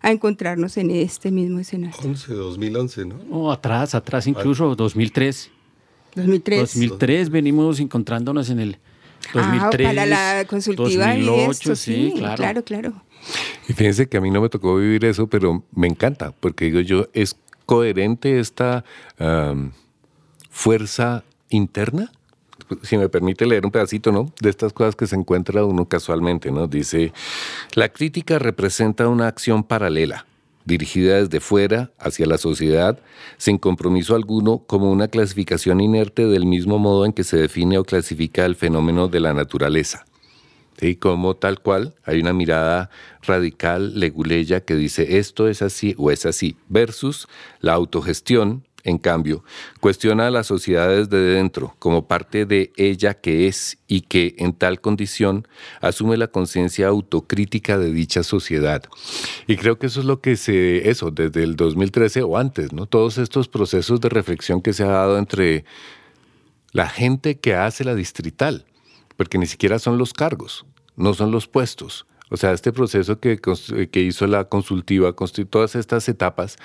a 0.02 0.10
encontrarnos 0.10 0.76
en 0.76 0.90
este 0.90 1.30
mismo 1.30 1.58
escenario. 1.58 1.96
11, 2.02 2.34
2011, 2.34 3.06
¿no? 3.06 3.16
Oh, 3.30 3.50
atrás, 3.50 3.94
atrás 3.94 4.26
incluso, 4.26 4.74
2003. 4.74 5.50
2003. 6.14 6.60
2003 6.60 7.30
venimos 7.30 7.80
encontrándonos 7.80 8.50
en 8.50 8.60
el 8.60 8.78
2003. 9.34 9.86
Ah, 9.86 9.90
para 9.90 10.06
la 10.06 10.44
consultiva 10.46 11.06
2008, 11.08 11.36
y 11.36 11.50
esto, 11.50 11.76
sí, 11.76 12.10
sí, 12.12 12.18
claro. 12.18 12.36
claro, 12.36 12.64
claro. 12.64 13.02
Y 13.68 13.72
fíjense 13.72 14.08
que 14.08 14.16
a 14.16 14.20
mí 14.20 14.30
no 14.30 14.40
me 14.40 14.48
tocó 14.48 14.76
vivir 14.76 15.04
eso, 15.04 15.26
pero 15.26 15.64
me 15.74 15.88
encanta, 15.88 16.32
porque 16.32 16.66
digo 16.66 16.80
yo, 16.80 17.08
es 17.12 17.36
coherente 17.64 18.38
esta 18.38 18.84
um, 19.18 19.72
fuerza 20.50 21.24
interna 21.50 22.12
si 22.82 22.96
me 22.96 23.08
permite 23.08 23.46
leer 23.46 23.64
un 23.64 23.70
pedacito, 23.70 24.12
¿no? 24.12 24.32
De 24.40 24.50
estas 24.50 24.72
cosas 24.72 24.96
que 24.96 25.06
se 25.06 25.16
encuentra 25.16 25.64
uno 25.64 25.86
casualmente, 25.86 26.50
¿no? 26.50 26.66
Dice, 26.66 27.12
la 27.74 27.88
crítica 27.88 28.38
representa 28.38 29.08
una 29.08 29.28
acción 29.28 29.64
paralela, 29.64 30.26
dirigida 30.64 31.16
desde 31.22 31.40
fuera 31.40 31.92
hacia 31.98 32.26
la 32.26 32.38
sociedad, 32.38 32.98
sin 33.38 33.58
compromiso 33.58 34.14
alguno, 34.14 34.58
como 34.66 34.90
una 34.90 35.08
clasificación 35.08 35.80
inerte 35.80 36.26
del 36.26 36.46
mismo 36.46 36.78
modo 36.78 37.06
en 37.06 37.12
que 37.12 37.24
se 37.24 37.36
define 37.36 37.78
o 37.78 37.84
clasifica 37.84 38.44
el 38.44 38.56
fenómeno 38.56 39.08
de 39.08 39.20
la 39.20 39.32
naturaleza. 39.32 40.04
¿Sí? 40.78 40.96
Como 40.96 41.36
tal 41.36 41.60
cual, 41.60 41.94
hay 42.04 42.20
una 42.20 42.34
mirada 42.34 42.90
radical, 43.22 43.98
leguleya, 43.98 44.60
que 44.60 44.74
dice 44.74 45.16
esto 45.16 45.48
es 45.48 45.62
así 45.62 45.94
o 45.96 46.10
es 46.10 46.26
así, 46.26 46.56
versus 46.68 47.28
la 47.60 47.72
autogestión, 47.72 48.65
en 48.86 48.98
cambio, 48.98 49.42
cuestiona 49.80 50.28
a 50.28 50.30
la 50.30 50.44
sociedad 50.44 50.88
desde 50.88 51.18
dentro, 51.18 51.74
como 51.80 52.06
parte 52.06 52.46
de 52.46 52.72
ella 52.76 53.14
que 53.14 53.48
es 53.48 53.78
y 53.88 54.02
que, 54.02 54.36
en 54.38 54.52
tal 54.52 54.80
condición, 54.80 55.48
asume 55.80 56.16
la 56.16 56.28
conciencia 56.28 56.86
autocrítica 56.86 57.78
de 57.78 57.90
dicha 57.92 58.22
sociedad. 58.22 58.84
Y 59.48 59.56
creo 59.56 59.80
que 59.80 59.88
eso 59.88 59.98
es 59.98 60.06
lo 60.06 60.20
que 60.20 60.36
se, 60.36 60.88
eso, 60.88 61.10
desde 61.10 61.42
el 61.42 61.56
2013 61.56 62.22
o 62.22 62.38
antes, 62.38 62.72
¿no? 62.72 62.86
Todos 62.86 63.18
estos 63.18 63.48
procesos 63.48 64.00
de 64.00 64.08
reflexión 64.08 64.62
que 64.62 64.72
se 64.72 64.84
ha 64.84 64.88
dado 64.88 65.18
entre 65.18 65.64
la 66.70 66.88
gente 66.88 67.40
que 67.40 67.56
hace 67.56 67.82
la 67.82 67.96
distrital, 67.96 68.66
porque 69.16 69.36
ni 69.36 69.46
siquiera 69.46 69.80
son 69.80 69.98
los 69.98 70.12
cargos, 70.12 70.64
no 70.94 71.12
son 71.12 71.32
los 71.32 71.48
puestos. 71.48 72.06
O 72.28 72.36
sea, 72.36 72.52
este 72.52 72.72
proceso 72.72 73.18
que, 73.18 73.40
que 73.90 74.00
hizo 74.00 74.26
la 74.26 74.44
consultiva, 74.44 75.14
todas 75.48 75.74
estas 75.74 76.08
etapas, 76.08 76.56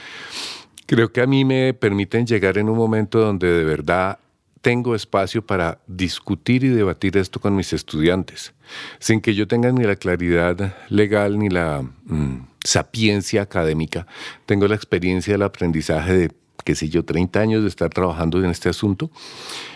Creo 0.91 1.13
que 1.13 1.21
a 1.21 1.25
mí 1.25 1.45
me 1.45 1.73
permiten 1.73 2.27
llegar 2.27 2.58
en 2.58 2.67
un 2.67 2.75
momento 2.75 3.21
donde 3.21 3.47
de 3.47 3.63
verdad 3.63 4.19
tengo 4.60 4.93
espacio 4.93 5.41
para 5.41 5.80
discutir 5.88 6.65
y 6.65 6.67
debatir 6.67 7.15
esto 7.15 7.39
con 7.39 7.56
mis 7.56 7.71
estudiantes, 7.71 8.54
sin 8.99 9.21
que 9.21 9.34
yo 9.34 9.47
tenga 9.47 9.71
ni 9.71 9.86
la 9.86 9.95
claridad 9.95 10.75
legal 10.89 11.39
ni 11.39 11.47
la 11.47 11.82
mm, 11.82 12.45
sapiencia 12.65 13.43
académica. 13.43 14.06
Tengo 14.45 14.67
la 14.67 14.75
experiencia 14.75 15.34
del 15.34 15.43
aprendizaje 15.43 16.13
de, 16.13 16.32
qué 16.65 16.75
sé 16.75 16.89
yo, 16.89 17.06
30 17.06 17.39
años 17.39 17.62
de 17.62 17.69
estar 17.69 17.89
trabajando 17.89 18.43
en 18.43 18.49
este 18.49 18.67
asunto 18.67 19.10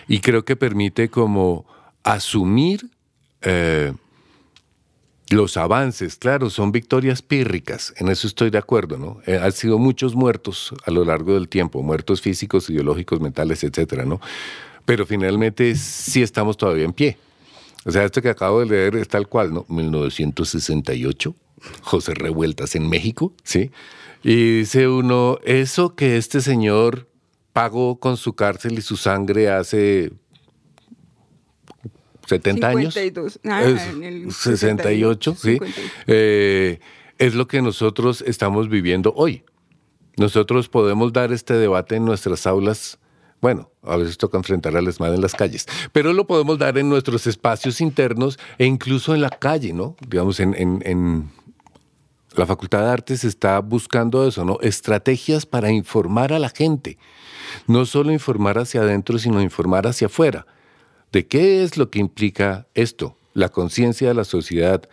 y 0.10 0.20
creo 0.20 0.44
que 0.44 0.58
permite 0.58 1.08
como 1.08 1.66
asumir 2.04 2.90
eh, 3.42 3.94
los 5.30 5.58
avances, 5.58 6.18
claro, 6.18 6.50
son 6.50 6.72
victorias 6.72 7.22
pírricas, 7.22 7.94
en 7.98 8.10
eso 8.10 8.28
estoy 8.28 8.52
de 8.52 8.60
acuerdo, 8.60 8.98
¿no? 8.98 9.22
Eh, 9.26 9.40
han 9.42 9.52
sido 9.52 9.80
muchos 9.80 10.16
muertos 10.16 10.74
a 10.86 10.92
lo 10.92 11.04
largo 11.04 11.34
del 11.34 11.50
tiempo, 11.50 11.82
muertos 11.82 12.22
físicos, 12.22 12.70
ideológicos, 12.70 13.20
mentales, 13.20 13.64
etcétera, 13.64 14.06
¿no? 14.06 14.22
Pero 14.86 15.06
finalmente 15.06 15.76
sí 15.76 16.22
estamos 16.22 16.58
todavía 16.58 16.86
en 16.86 16.94
pie. 16.94 17.18
O 17.86 17.92
sea, 17.92 18.04
esto 18.04 18.22
que 18.22 18.30
acabo 18.30 18.60
de 18.60 18.68
leer 18.68 18.96
es 18.96 19.08
tal 19.08 19.28
cual, 19.28 19.54
¿no? 19.54 19.66
1968, 19.68 21.36
José 21.82 22.14
Revueltas 22.14 22.76
en 22.76 22.88
México, 22.88 23.34
¿sí? 23.44 23.72
Y 24.24 24.60
dice 24.60 24.88
uno, 24.88 25.40
eso 25.44 25.96
que 25.96 26.18
este 26.18 26.42
señor 26.42 27.08
pagó 27.54 28.00
con 28.00 28.18
su 28.18 28.34
cárcel 28.34 28.78
y 28.78 28.82
su 28.82 28.98
sangre 28.98 29.50
hace 29.50 30.12
70 32.28 32.72
52. 32.72 33.40
años. 33.44 33.56
Ah, 33.56 33.64
es 33.64 33.94
en 33.94 34.04
el 34.04 34.32
68, 34.32 35.36
sí. 35.36 35.52
52. 35.54 35.92
Eh, 36.08 36.80
es 37.18 37.36
lo 37.36 37.48
que 37.48 37.62
nosotros 37.62 38.24
estamos 38.26 38.70
viviendo 38.70 39.14
hoy. 39.16 39.44
Nosotros 40.18 40.70
podemos 40.70 41.14
dar 41.14 41.32
este 41.32 41.54
debate 41.54 41.96
en 41.96 42.06
nuestras 42.06 42.48
aulas. 42.48 43.00
Bueno, 43.42 43.70
a 43.84 43.98
veces 43.98 44.18
toca 44.18 44.38
enfrentar 44.38 44.76
al 44.76 44.88
ESMAD 44.88 45.16
en 45.16 45.22
las 45.22 45.36
calles, 45.36 45.68
pero 45.92 46.14
lo 46.14 46.26
podemos 46.26 46.58
dar 46.58 46.78
en 46.78 46.90
nuestros 46.90 47.28
espacios 47.28 47.82
internos 47.82 48.40
e 48.58 48.66
incluso 48.66 49.14
en 49.14 49.22
la 49.22 49.30
calle, 49.30 49.74
¿no? 49.74 49.96
Digamos, 50.08 50.40
en, 50.40 50.56
en, 50.56 50.82
en 50.86 51.30
la 52.36 52.46
Facultad 52.46 52.82
de 52.82 52.92
Artes 52.92 53.24
está 53.24 53.60
buscando 53.60 54.28
eso, 54.28 54.46
¿no? 54.46 54.58
Estrategias 54.62 55.46
para 55.46 55.70
informar 55.70 56.34
a 56.34 56.40
la 56.40 56.50
gente. 56.50 56.98
No 57.68 57.86
solo 57.86 58.12
informar 58.12 58.58
hacia 58.58 58.82
adentro, 58.82 59.20
sino 59.20 59.42
informar 59.42 59.86
hacia 59.86 60.08
afuera 60.08 60.48
de 61.16 61.26
qué 61.26 61.64
es 61.64 61.78
lo 61.78 61.90
que 61.90 62.00
implica 62.00 62.68
esto, 62.74 63.16
la 63.34 63.48
conciencia 63.48 64.10
de 64.10 64.14
la 64.14 64.26
sociedad, 64.26 64.84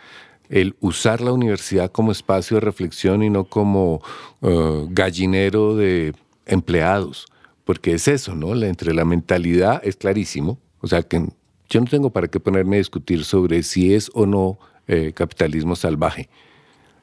el 0.51 0.77
usar 0.79 1.21
la 1.21 1.33
universidad 1.33 1.91
como 1.91 2.13
espacio 2.13 2.59
de 2.59 2.61
reflexión 2.61 3.25
y 3.25 3.29
no 3.29 3.43
como 3.43 4.01
uh, 4.41 4.87
gallinero 4.89 5.75
de 5.75 6.15
empleados, 6.47 7.27
porque 7.65 7.95
es 7.95 8.07
eso, 8.07 8.37
¿no? 8.37 8.55
Entre 8.63 8.95
la 8.95 9.05
mentalidad 9.05 9.81
es 9.85 9.97
clarísimo, 9.97 10.61
o 10.81 10.87
sea 10.87 11.03
que 11.03 11.27
yo 11.69 11.81
no 11.81 11.87
tengo 11.87 12.11
para 12.11 12.29
qué 12.29 12.39
ponerme 12.39 12.77
a 12.77 12.79
discutir 12.79 13.25
sobre 13.25 13.65
si 13.65 13.93
es 13.93 14.09
o 14.15 14.25
no 14.25 14.61
eh, 14.87 15.11
capitalismo 15.13 15.75
salvaje. 15.75 16.29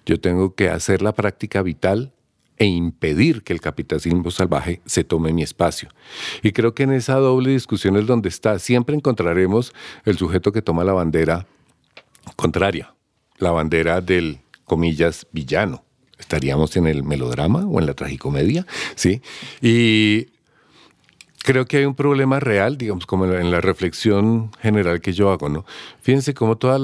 Yo 0.06 0.18
tengo 0.22 0.56
que 0.56 0.70
hacer 0.70 1.02
la 1.02 1.12
práctica 1.12 1.62
vital 1.62 2.14
e 2.60 2.66
impedir 2.66 3.42
que 3.42 3.54
el 3.54 3.62
capitalismo 3.62 4.30
salvaje 4.30 4.82
se 4.86 5.06
tome 5.06 5.32
mi 5.32 5.44
espacio. 5.44 5.90
Y 6.44 6.52
creo 6.52 6.76
que 6.76 6.84
en 6.84 6.92
esa 6.92 7.16
doble 7.16 7.52
discusión 7.52 7.96
es 7.96 8.06
donde 8.06 8.28
está. 8.30 8.60
Siempre 8.60 8.96
encontraremos 8.96 9.74
el 10.06 10.18
sujeto 10.18 10.52
que 10.52 10.62
toma 10.62 10.84
la 10.84 10.94
bandera 10.94 11.48
contraria, 12.36 12.94
la 13.38 13.52
bandera 13.52 14.02
del, 14.02 14.40
comillas, 14.66 15.26
villano. 15.32 15.86
Estaríamos 16.20 16.76
en 16.76 16.88
el 16.88 17.04
melodrama 17.04 17.66
o 17.66 17.80
en 17.80 17.86
la 17.86 17.94
tragicomedia, 17.94 18.66
¿sí? 18.96 19.22
Y 19.62 20.28
creo 21.44 21.66
que 21.66 21.78
hay 21.78 21.86
un 21.86 21.96
problema 21.96 22.42
real, 22.42 22.78
digamos, 22.78 23.06
como 23.06 23.26
en 23.26 23.52
la, 23.52 23.62
reflexión 23.62 24.52
general 24.60 25.00
que 25.00 25.14
yo 25.14 25.32
hago, 25.32 25.48
¿no? 25.48 25.66
Fíjense 26.02 26.34
cómo 26.34 26.58
todo 26.58 26.76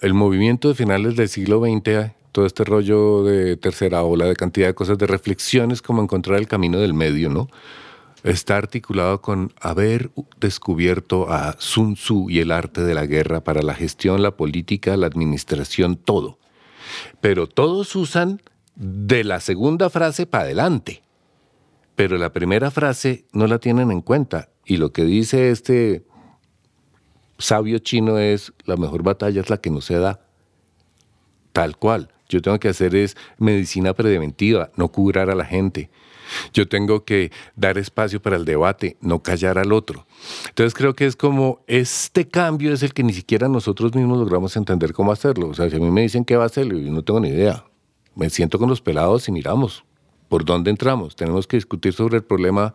el 0.00 0.14
movimiento 0.14 0.68
de 0.68 0.74
finales 0.74 1.14
del 1.14 1.28
siglo 1.28 1.60
XX, 1.60 2.12
todo 2.32 2.46
este 2.46 2.64
rollo 2.64 3.24
de 3.24 3.56
tercera 3.56 4.02
ola, 4.02 4.26
de 4.26 4.36
cantidad 4.36 4.66
de 4.66 4.74
cosas, 4.74 4.98
de 4.98 5.06
reflexiones, 5.06 5.82
como 5.82 6.02
encontrar 6.02 6.38
el 6.38 6.48
camino 6.48 6.78
del 6.78 6.94
medio, 6.94 7.28
¿no? 7.28 7.48
Está 8.22 8.56
articulado 8.56 9.22
con 9.22 9.52
haber 9.60 10.10
descubierto 10.38 11.30
a 11.30 11.56
Sun 11.58 11.94
Tzu 11.94 12.28
y 12.28 12.40
el 12.40 12.52
arte 12.52 12.82
de 12.82 12.94
la 12.94 13.06
guerra 13.06 13.42
para 13.42 13.62
la 13.62 13.74
gestión, 13.74 14.22
la 14.22 14.36
política, 14.36 14.96
la 14.96 15.06
administración, 15.06 15.96
todo. 15.96 16.38
Pero 17.20 17.46
todos 17.46 17.96
usan 17.96 18.42
de 18.74 19.24
la 19.24 19.40
segunda 19.40 19.88
frase 19.88 20.26
para 20.26 20.44
adelante 20.44 21.02
pero 22.00 22.16
la 22.16 22.32
primera 22.32 22.70
frase 22.70 23.26
no 23.34 23.46
la 23.46 23.58
tienen 23.58 23.90
en 23.90 24.00
cuenta. 24.00 24.48
Y 24.64 24.78
lo 24.78 24.90
que 24.90 25.04
dice 25.04 25.50
este 25.50 26.06
sabio 27.36 27.78
chino 27.78 28.16
es, 28.16 28.54
la 28.64 28.78
mejor 28.78 29.02
batalla 29.02 29.42
es 29.42 29.50
la 29.50 29.58
que 29.58 29.68
no 29.68 29.82
se 29.82 29.98
da. 29.98 30.18
Tal 31.52 31.76
cual. 31.76 32.10
Yo 32.30 32.40
tengo 32.40 32.58
que 32.58 32.68
hacer 32.68 32.94
es 32.94 33.16
medicina 33.38 33.92
preventiva, 33.92 34.70
no 34.76 34.88
curar 34.88 35.28
a 35.30 35.34
la 35.34 35.44
gente. 35.44 35.90
Yo 36.52 36.68
tengo 36.68 37.04
que 37.04 37.32
dar 37.56 37.76
espacio 37.76 38.22
para 38.22 38.36
el 38.36 38.44
debate, 38.44 38.96
no 39.00 39.20
callar 39.22 39.58
al 39.58 39.72
otro. 39.72 40.06
Entonces 40.48 40.74
creo 40.74 40.94
que 40.94 41.06
es 41.06 41.16
como 41.16 41.60
este 41.66 42.28
cambio 42.28 42.72
es 42.72 42.82
el 42.82 42.94
que 42.94 43.02
ni 43.02 43.12
siquiera 43.12 43.48
nosotros 43.48 43.94
mismos 43.94 44.18
logramos 44.18 44.56
entender 44.56 44.92
cómo 44.92 45.10
hacerlo. 45.10 45.48
O 45.48 45.54
sea, 45.54 45.68
si 45.68 45.76
a 45.76 45.80
mí 45.80 45.90
me 45.90 46.02
dicen 46.02 46.24
qué 46.24 46.36
va 46.36 46.44
a 46.44 46.46
hacer, 46.46 46.66
yo 46.66 46.92
no 46.92 47.02
tengo 47.02 47.20
ni 47.20 47.30
idea. 47.30 47.64
Me 48.14 48.30
siento 48.30 48.58
con 48.58 48.68
los 48.68 48.80
pelados 48.80 49.28
y 49.28 49.32
miramos. 49.32 49.84
¿Por 50.28 50.44
dónde 50.44 50.70
entramos? 50.70 51.16
Tenemos 51.16 51.48
que 51.48 51.56
discutir 51.56 51.92
sobre 51.92 52.18
el 52.18 52.22
problema 52.22 52.74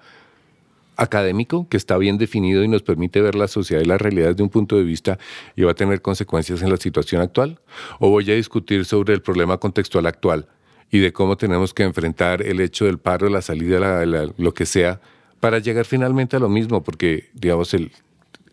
académico 0.98 1.68
que 1.70 1.78
está 1.78 1.98
bien 1.98 2.18
definido 2.18 2.64
y 2.64 2.68
nos 2.68 2.82
permite 2.82 3.22
ver 3.22 3.36
la 3.36 3.48
sociedad 3.48 3.82
y 3.82 3.86
la 3.86 3.98
realidad 3.98 4.30
desde 4.30 4.44
un 4.44 4.50
punto 4.50 4.78
de 4.78 4.84
vista 4.84 5.18
y 5.56 5.64
va 5.64 5.72
a 5.72 5.76
tener 5.76 6.02
consecuencias 6.02 6.62
en 6.62 6.70
la 6.70 6.78
situación 6.78 7.22
actual? 7.22 7.60
¿O 8.00 8.10
voy 8.10 8.30
a 8.32 8.36
discutir 8.36 8.86
sobre 8.86 9.14
el 9.14 9.22
problema 9.22 9.58
contextual 9.58 10.06
actual 10.06 10.48
y 10.92 11.00
de 11.00 11.14
cómo 11.14 11.38
tenemos 11.38 11.74
que 11.74 11.84
enfrentar 11.84 12.42
el 12.42 12.60
hecho 12.60 12.86
del 12.86 13.00
paro, 13.00 13.30
la 13.30 13.42
salida, 13.42 14.06
lo 14.06 14.54
que 14.54 14.66
sea, 14.66 15.02
para 15.40 15.60
llegar 15.60 15.86
finalmente 15.86 16.38
a 16.38 16.40
lo 16.40 16.50
mismo? 16.50 16.84
Porque, 16.84 17.30
digamos, 17.34 17.74
el, 17.74 17.92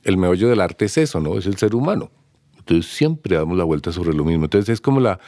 el 0.05 0.17
meollo 0.17 0.49
del 0.49 0.61
arte 0.61 0.87
es 0.87 0.99
eso, 0.99 1.21
¿no? 1.21 1.39
Es 1.39 1.47
el 1.47 1.57
ser 1.57 1.75
humano. 1.75 2.11
Entonces 2.59 2.93
siempre 2.93 3.37
damos 3.37 3.57
la 3.57 3.65
vuelta 3.65 3.93
sobre 3.93 4.15
lo 4.15 4.25
mismo. 4.25 4.45
Entonces 4.45 4.69
es 4.69 4.81
como 4.81 5.01
la 5.01 5.19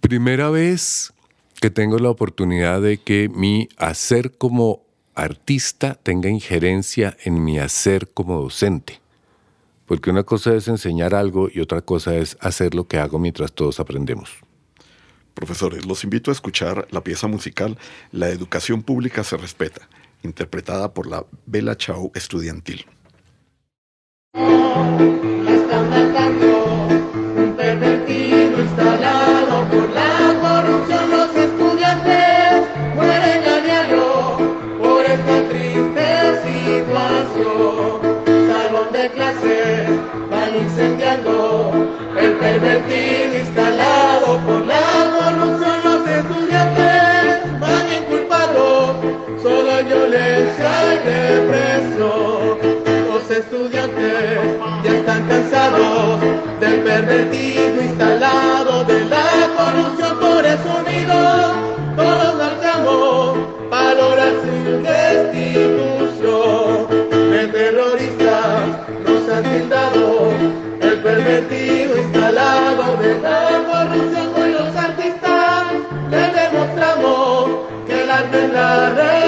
primera 0.00 0.48
vez 0.48 1.12
que 1.60 1.70
tengo 1.70 1.98
la 1.98 2.10
oportunidad 2.10 2.80
de 2.80 2.98
que 2.98 3.28
mi 3.28 3.68
hacer 3.76 4.36
como 4.38 4.82
artista 5.18 5.94
tenga 5.94 6.28
injerencia 6.28 7.16
en 7.24 7.44
mi 7.44 7.58
hacer 7.58 8.08
como 8.08 8.40
docente. 8.40 9.00
Porque 9.84 10.10
una 10.10 10.22
cosa 10.22 10.54
es 10.54 10.68
enseñar 10.68 11.14
algo 11.14 11.48
y 11.52 11.60
otra 11.60 11.80
cosa 11.82 12.14
es 12.14 12.36
hacer 12.40 12.74
lo 12.74 12.86
que 12.86 12.98
hago 12.98 13.18
mientras 13.18 13.52
todos 13.52 13.80
aprendemos. 13.80 14.30
Profesores, 15.34 15.86
los 15.86 16.04
invito 16.04 16.30
a 16.30 16.34
escuchar 16.34 16.86
la 16.90 17.02
pieza 17.02 17.26
musical 17.28 17.78
La 18.12 18.28
educación 18.28 18.82
pública 18.82 19.24
se 19.24 19.36
respeta, 19.36 19.88
interpretada 20.22 20.92
por 20.92 21.06
la 21.06 21.24
Bella 21.46 21.76
Chau 21.76 22.12
estudiantil. 22.14 22.84
Pervertido 42.38 43.38
instalado 43.38 44.38
por 44.46 44.66
la 44.66 44.80
corrupción 45.18 45.76
los 45.84 46.08
estudiantes 46.08 47.60
van 47.60 47.92
inculpados 47.92 48.96
solo 49.42 49.84
violencia 49.84 50.70
y 50.94 50.98
represión 51.08 52.58
los 53.08 53.30
estudiantes 53.30 54.40
ya 54.82 54.90
están 54.90 55.28
cansados 55.28 56.20
del 56.60 56.80
pervertido 56.82 57.82
instalado 57.82 58.84
de 58.84 59.04
la 59.04 59.28
corrupción 59.56 60.18
por 60.18 60.46
eso 60.46 60.82
unidos 60.86 61.47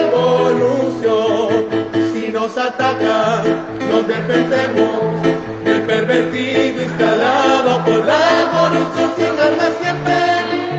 revolución. 0.00 1.66
Si 2.12 2.28
nos 2.32 2.56
atacan 2.56 3.44
nos 3.90 4.06
defendemos. 4.06 5.22
Del 5.64 5.82
pervertido 5.82 6.82
instalado 6.82 7.84
por 7.84 8.04
la 8.04 8.50
corrupción 8.52 9.12
sin 9.16 9.26
armas 9.26 9.72
siempre 9.80 10.16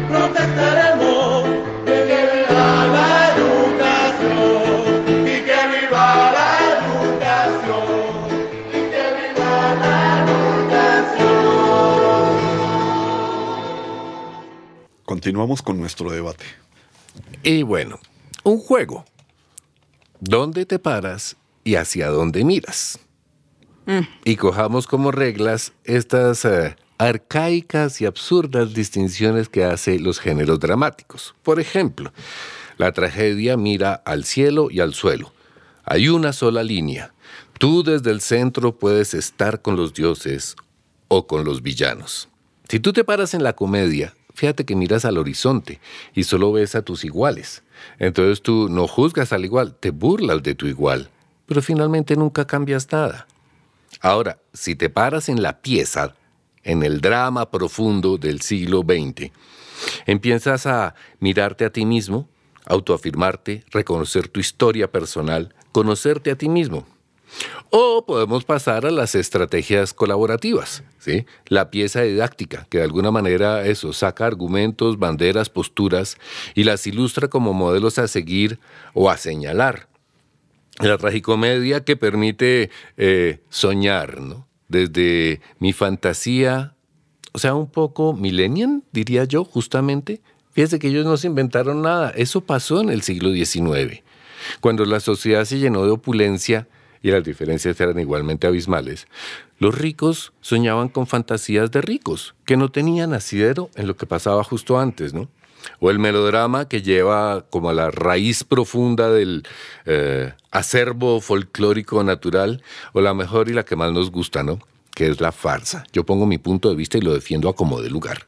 protestaremos. 0.09 1.43
Que 1.85 1.97
vive 2.03 2.45
a 2.47 2.87
la 2.95 3.09
educación 3.35 4.81
y 5.27 5.37
que 5.47 5.59
viva 5.73 6.05
la 6.37 6.49
educación 6.77 7.93
y 8.69 8.79
que 8.91 9.03
viva 9.17 9.53
la 9.81 9.91
Continuamos 15.05 15.61
con 15.61 15.79
nuestro 15.79 16.09
debate. 16.11 16.45
Y 17.43 17.63
bueno, 17.63 17.99
un 18.43 18.59
juego. 18.59 19.05
¿Dónde 20.19 20.65
te 20.65 20.79
paras 20.79 21.35
y 21.63 21.75
hacia 21.75 22.09
dónde 22.09 22.43
miras? 22.43 22.99
Y 24.23 24.35
cojamos 24.37 24.87
como 24.87 25.11
reglas 25.11 25.73
estas 25.83 26.45
eh, 26.45 26.75
arcaicas 26.97 27.99
y 27.99 28.05
absurdas 28.05 28.73
distinciones 28.73 29.49
que 29.49 29.65
hace 29.65 29.99
los 29.99 30.19
géneros 30.19 30.59
dramáticos. 30.59 31.35
Por 31.43 31.59
ejemplo, 31.59 32.13
la 32.77 32.93
tragedia 32.93 33.57
mira 33.57 33.95
al 34.05 34.23
cielo 34.23 34.69
y 34.71 34.79
al 34.79 34.93
suelo. 34.93 35.33
Hay 35.83 36.07
una 36.07 36.31
sola 36.31 36.63
línea. 36.63 37.13
Tú 37.59 37.83
desde 37.83 38.11
el 38.11 38.21
centro 38.21 38.77
puedes 38.77 39.13
estar 39.13 39.61
con 39.61 39.75
los 39.75 39.93
dioses 39.93 40.55
o 41.07 41.27
con 41.27 41.43
los 41.43 41.61
villanos. 41.61 42.29
Si 42.69 42.79
tú 42.79 42.93
te 42.93 43.03
paras 43.03 43.33
en 43.33 43.43
la 43.43 43.53
comedia, 43.53 44.15
fíjate 44.33 44.63
que 44.63 44.75
miras 44.75 45.03
al 45.03 45.17
horizonte 45.17 45.81
y 46.13 46.23
solo 46.23 46.53
ves 46.53 46.75
a 46.75 46.83
tus 46.83 47.03
iguales. 47.03 47.63
Entonces 47.99 48.41
tú 48.41 48.67
no 48.69 48.87
juzgas 48.87 49.33
al 49.33 49.45
igual, 49.45 49.75
te 49.75 49.91
burlas 49.91 50.41
de 50.43 50.55
tu 50.55 50.67
igual, 50.67 51.09
pero 51.45 51.61
finalmente 51.61 52.15
nunca 52.15 52.45
cambias 52.45 52.91
nada. 52.91 53.27
Ahora, 53.99 54.39
si 54.53 54.75
te 54.75 54.89
paras 54.89 55.29
en 55.29 55.41
la 55.41 55.61
pieza, 55.61 56.15
en 56.63 56.83
el 56.83 57.01
drama 57.01 57.49
profundo 57.51 58.17
del 58.17 58.41
siglo 58.41 58.81
XX, 58.81 59.31
empiezas 60.05 60.65
a 60.65 60.95
mirarte 61.19 61.65
a 61.65 61.71
ti 61.71 61.85
mismo, 61.85 62.27
autoafirmarte, 62.65 63.63
reconocer 63.71 64.27
tu 64.27 64.39
historia 64.39 64.91
personal, 64.91 65.53
conocerte 65.71 66.31
a 66.31 66.35
ti 66.35 66.49
mismo. 66.49 66.85
O 67.69 68.05
podemos 68.05 68.43
pasar 68.43 68.85
a 68.85 68.91
las 68.91 69.15
estrategias 69.15 69.93
colaborativas, 69.93 70.83
¿sí? 70.99 71.25
La 71.47 71.71
pieza 71.71 72.01
didáctica, 72.01 72.67
que 72.69 72.79
de 72.79 72.83
alguna 72.83 73.11
manera 73.11 73.65
eso 73.65 73.93
saca 73.93 74.25
argumentos, 74.25 74.99
banderas, 74.99 75.49
posturas 75.49 76.17
y 76.53 76.65
las 76.65 76.85
ilustra 76.85 77.29
como 77.29 77.53
modelos 77.53 77.97
a 77.97 78.07
seguir 78.07 78.59
o 78.93 79.09
a 79.09 79.17
señalar. 79.17 79.87
La 80.79 80.97
tragicomedia 80.97 81.83
que 81.83 81.95
permite 81.95 82.69
eh, 82.97 83.39
soñar, 83.49 84.19
¿no? 84.19 84.47
Desde 84.67 85.41
mi 85.59 85.73
fantasía, 85.73 86.75
o 87.33 87.39
sea, 87.39 87.55
un 87.55 87.69
poco 87.69 88.13
millennial, 88.13 88.83
diría 88.91 89.23
yo, 89.25 89.45
justamente. 89.45 90.21
Fíjense 90.51 90.79
que 90.79 90.87
ellos 90.87 91.05
no 91.05 91.15
se 91.15 91.27
inventaron 91.27 91.81
nada. 91.81 92.09
Eso 92.11 92.41
pasó 92.41 92.81
en 92.81 92.89
el 92.89 93.01
siglo 93.01 93.31
XIX, 93.31 94.01
cuando 94.59 94.83
la 94.85 94.99
sociedad 94.99 95.45
se 95.45 95.59
llenó 95.59 95.85
de 95.85 95.91
opulencia 95.91 96.67
y 97.01 97.11
las 97.11 97.23
diferencias 97.23 97.79
eran 97.79 97.99
igualmente 97.99 98.47
abismales, 98.47 99.07
los 99.57 99.77
ricos 99.77 100.33
soñaban 100.41 100.89
con 100.89 101.07
fantasías 101.07 101.71
de 101.71 101.81
ricos, 101.81 102.35
que 102.45 102.57
no 102.57 102.69
tenían 102.69 103.13
asidero 103.13 103.69
en 103.75 103.87
lo 103.87 103.95
que 103.95 104.05
pasaba 104.05 104.43
justo 104.43 104.79
antes, 104.79 105.13
¿no? 105.13 105.29
O 105.79 105.91
el 105.91 105.99
melodrama 105.99 106.67
que 106.67 106.81
lleva 106.81 107.45
como 107.49 107.69
a 107.69 107.73
la 107.73 107.91
raíz 107.91 108.43
profunda 108.43 109.11
del 109.11 109.43
eh, 109.85 110.33
acervo 110.49 111.21
folclórico 111.21 112.03
natural, 112.03 112.63
o 112.93 113.01
la 113.01 113.13
mejor 113.13 113.49
y 113.49 113.53
la 113.53 113.63
que 113.63 113.75
más 113.75 113.91
nos 113.91 114.09
gusta, 114.09 114.41
¿no? 114.41 114.59
Que 114.95 115.07
es 115.07 115.21
la 115.21 115.31
farsa. 115.31 115.83
Yo 115.93 116.03
pongo 116.03 116.25
mi 116.25 116.39
punto 116.39 116.69
de 116.69 116.75
vista 116.75 116.97
y 116.97 117.01
lo 117.01 117.13
defiendo 117.13 117.47
a 117.47 117.55
como 117.55 117.81
de 117.81 117.91
lugar. 117.91 118.25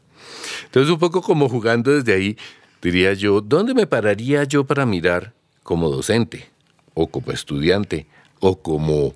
Entonces, 0.65 0.91
un 0.91 0.99
poco 0.99 1.21
como 1.23 1.49
jugando 1.49 1.91
desde 1.91 2.13
ahí, 2.13 2.37
diría 2.81 3.13
yo, 3.13 3.41
¿dónde 3.41 3.73
me 3.73 3.87
pararía 3.87 4.43
yo 4.43 4.65
para 4.65 4.85
mirar 4.85 5.33
como 5.63 5.89
docente? 5.89 6.53
o 6.93 7.07
como 7.07 7.31
estudiante 7.31 8.07
o 8.45 8.61
como 8.61 9.13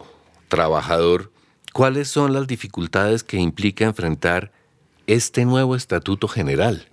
trabajador, 0.48 1.34
¿cuáles 1.74 2.08
son 2.08 2.32
las 2.32 2.48
dificultades 2.48 3.26
que 3.26 3.36
implica 3.36 3.84
enfrentar 3.84 4.54
este 5.06 5.44
nuevo 5.44 5.76
estatuto 5.76 6.30
general? 6.30 6.88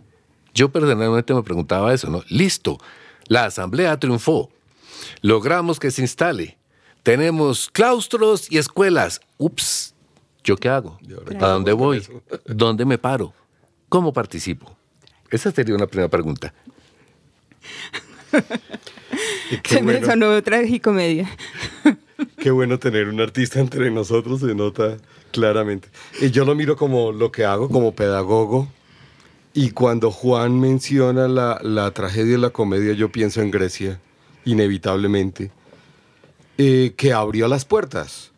Yo 0.53 0.70
personalmente 0.70 1.32
me 1.32 1.45
preguntaba 1.45 1.95
eso, 1.95 2.11
¿no? 2.11 2.24
Listo, 2.28 2.78
la 3.28 3.45
asamblea 3.45 4.01
triunfó, 4.01 4.51
logramos 5.22 5.78
que 5.78 5.93
se 5.93 6.03
instale, 6.03 6.59
tenemos 7.05 7.70
claustros 7.70 8.51
y 8.51 8.59
escuelas. 8.59 9.20
Ups, 9.39 9.95
¿yo 10.43 10.57
qué 10.57 10.68
hago? 10.68 10.99
¿A 11.41 11.47
dónde 11.47 11.72
voy? 11.72 12.05
¿Dónde 12.47 12.85
me 12.85 12.99
paro? 12.99 13.32
¿Cómo 13.89 14.12
participo? 14.12 14.76
Esa 15.30 15.53
sería 15.53 15.76
una 15.76 15.87
primera 15.87 16.09
pregunta. 16.11 16.53
Se 19.64 19.82
me 19.82 20.05
sonó 20.05 20.43
tragicomedia. 20.43 21.30
Qué 22.38 22.50
bueno 22.50 22.78
tener 22.78 23.08
un 23.08 23.20
artista 23.20 23.60
entre 23.60 23.90
nosotros, 23.90 24.40
se 24.40 24.54
nota 24.54 24.96
claramente. 25.32 25.88
Y 26.20 26.30
yo 26.30 26.44
lo 26.44 26.54
miro 26.54 26.76
como 26.76 27.12
lo 27.12 27.32
que 27.32 27.44
hago 27.44 27.68
como 27.68 27.94
pedagogo. 27.94 28.68
Y 29.52 29.70
cuando 29.70 30.10
Juan 30.10 30.60
menciona 30.60 31.28
la, 31.28 31.60
la 31.62 31.90
tragedia 31.92 32.34
y 32.34 32.40
la 32.40 32.50
comedia, 32.50 32.92
yo 32.92 33.10
pienso 33.10 33.40
en 33.40 33.50
Grecia, 33.50 34.00
inevitablemente, 34.44 35.52
eh, 36.58 36.94
que 36.96 37.12
abrió 37.12 37.46
las 37.46 37.64
puertas. 37.64 38.32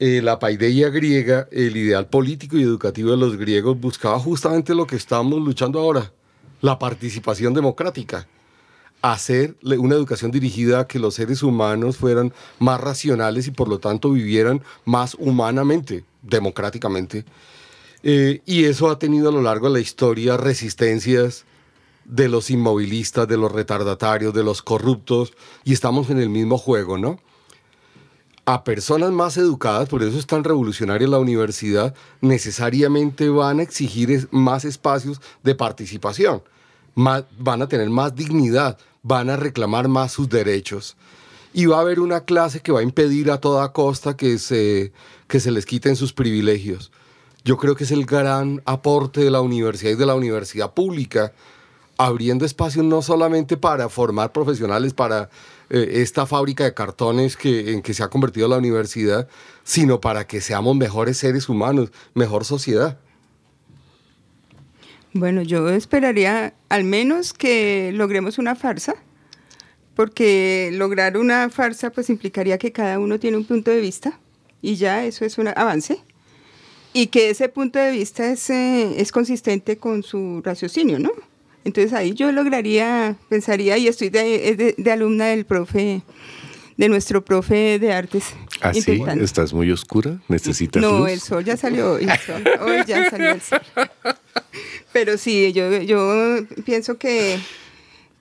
Eh, 0.00 0.20
la 0.22 0.38
paideia 0.38 0.90
griega, 0.90 1.48
el 1.50 1.76
ideal 1.76 2.06
político 2.06 2.56
y 2.56 2.62
educativo 2.62 3.10
de 3.10 3.16
los 3.16 3.36
griegos 3.36 3.80
buscaba 3.80 4.18
justamente 4.18 4.74
lo 4.74 4.86
que 4.86 4.96
estamos 4.96 5.40
luchando 5.40 5.80
ahora, 5.80 6.12
la 6.60 6.78
participación 6.78 7.52
democrática 7.54 8.28
hacer 9.02 9.56
una 9.62 9.94
educación 9.94 10.30
dirigida 10.30 10.80
a 10.80 10.86
que 10.86 10.98
los 10.98 11.14
seres 11.14 11.42
humanos 11.42 11.96
fueran 11.96 12.32
más 12.58 12.80
racionales 12.80 13.46
y 13.46 13.50
por 13.50 13.68
lo 13.68 13.78
tanto 13.78 14.10
vivieran 14.10 14.62
más 14.84 15.14
humanamente, 15.18 16.04
democráticamente. 16.22 17.24
Eh, 18.02 18.42
y 18.46 18.64
eso 18.64 18.90
ha 18.90 18.98
tenido 18.98 19.28
a 19.28 19.32
lo 19.32 19.42
largo 19.42 19.68
de 19.68 19.74
la 19.74 19.80
historia 19.80 20.36
resistencias 20.36 21.44
de 22.04 22.28
los 22.28 22.50
inmovilistas, 22.50 23.28
de 23.28 23.36
los 23.36 23.52
retardatarios, 23.52 24.32
de 24.32 24.42
los 24.42 24.62
corruptos, 24.62 25.34
y 25.64 25.72
estamos 25.72 26.10
en 26.10 26.18
el 26.18 26.30
mismo 26.30 26.56
juego, 26.56 26.96
¿no? 26.96 27.20
A 28.46 28.64
personas 28.64 29.10
más 29.10 29.36
educadas, 29.36 29.90
por 29.90 30.02
eso 30.02 30.18
es 30.18 30.26
tan 30.26 30.42
revolucionaria 30.42 31.06
la 31.06 31.18
universidad, 31.18 31.94
necesariamente 32.22 33.28
van 33.28 33.60
a 33.60 33.62
exigir 33.62 34.26
más 34.30 34.64
espacios 34.64 35.20
de 35.42 35.54
participación, 35.54 36.42
van 36.98 37.62
a 37.62 37.68
tener 37.68 37.88
más 37.90 38.14
dignidad, 38.14 38.76
van 39.02 39.30
a 39.30 39.36
reclamar 39.36 39.88
más 39.88 40.12
sus 40.12 40.28
derechos. 40.28 40.96
Y 41.52 41.66
va 41.66 41.78
a 41.78 41.80
haber 41.80 42.00
una 42.00 42.24
clase 42.24 42.60
que 42.60 42.72
va 42.72 42.80
a 42.80 42.82
impedir 42.82 43.30
a 43.30 43.40
toda 43.40 43.72
costa 43.72 44.16
que 44.16 44.38
se, 44.38 44.92
que 45.26 45.40
se 45.40 45.50
les 45.50 45.64
quiten 45.64 45.96
sus 45.96 46.12
privilegios. 46.12 46.90
Yo 47.44 47.56
creo 47.56 47.74
que 47.74 47.84
es 47.84 47.90
el 47.90 48.04
gran 48.04 48.62
aporte 48.66 49.20
de 49.20 49.30
la 49.30 49.40
universidad 49.40 49.92
y 49.92 49.96
de 49.96 50.06
la 50.06 50.14
universidad 50.14 50.74
pública, 50.74 51.32
abriendo 51.96 52.44
espacios 52.44 52.84
no 52.84 53.00
solamente 53.00 53.56
para 53.56 53.88
formar 53.88 54.32
profesionales 54.32 54.92
para 54.92 55.30
eh, 55.70 56.02
esta 56.02 56.26
fábrica 56.26 56.64
de 56.64 56.74
cartones 56.74 57.36
que, 57.36 57.72
en 57.72 57.82
que 57.82 57.94
se 57.94 58.02
ha 58.02 58.08
convertido 58.08 58.48
la 58.48 58.58
universidad, 58.58 59.28
sino 59.64 60.00
para 60.00 60.26
que 60.26 60.40
seamos 60.40 60.76
mejores 60.76 61.16
seres 61.16 61.48
humanos, 61.48 61.90
mejor 62.14 62.44
sociedad. 62.44 62.98
Bueno, 65.12 65.42
yo 65.42 65.68
esperaría 65.70 66.54
al 66.68 66.84
menos 66.84 67.32
que 67.32 67.90
logremos 67.94 68.38
una 68.38 68.54
farsa, 68.54 68.94
porque 69.94 70.70
lograr 70.72 71.16
una 71.16 71.48
farsa 71.50 71.90
pues 71.90 72.08
implicaría 72.10 72.58
que 72.58 72.72
cada 72.72 72.98
uno 72.98 73.18
tiene 73.18 73.36
un 73.36 73.44
punto 73.44 73.70
de 73.70 73.80
vista 73.80 74.18
y 74.62 74.76
ya 74.76 75.04
eso 75.04 75.24
es 75.24 75.38
un 75.38 75.48
avance 75.48 75.98
y 76.92 77.08
que 77.08 77.30
ese 77.30 77.48
punto 77.48 77.78
de 77.78 77.90
vista 77.90 78.30
es, 78.30 78.48
eh, 78.50 79.00
es 79.00 79.12
consistente 79.12 79.76
con 79.76 80.02
su 80.02 80.40
raciocinio, 80.44 80.98
¿no? 80.98 81.10
Entonces 81.64 81.92
ahí 81.92 82.14
yo 82.14 82.30
lograría, 82.32 83.16
pensaría, 83.28 83.76
y 83.76 83.88
estoy 83.88 84.08
de, 84.10 84.54
de- 84.56 84.74
de 84.78 84.92
alumna 84.92 85.26
del 85.26 85.44
profe, 85.44 86.02
de 86.76 86.88
nuestro 86.88 87.24
profe 87.24 87.78
de 87.78 87.92
artes. 87.92 88.24
¿Así? 88.60 89.02
¿Ah, 89.06 89.14
¿Estás 89.20 89.52
muy 89.52 89.70
oscura? 89.70 90.18
¿Necesitas 90.28 90.80
No, 90.80 91.00
luz? 91.00 91.10
el 91.10 91.20
sol 91.20 91.44
ya 91.44 91.56
salió 91.56 91.92
hoy. 91.94 92.04
el 92.04 92.18
sol- 92.20 92.44
hoy 92.62 92.78
ya 92.86 93.10
salió 93.10 93.30
el 93.32 93.40
sol. 93.40 93.60
Pero 94.92 95.18
sí, 95.18 95.52
yo, 95.52 95.82
yo 95.82 96.38
pienso 96.64 96.98
que, 96.98 97.38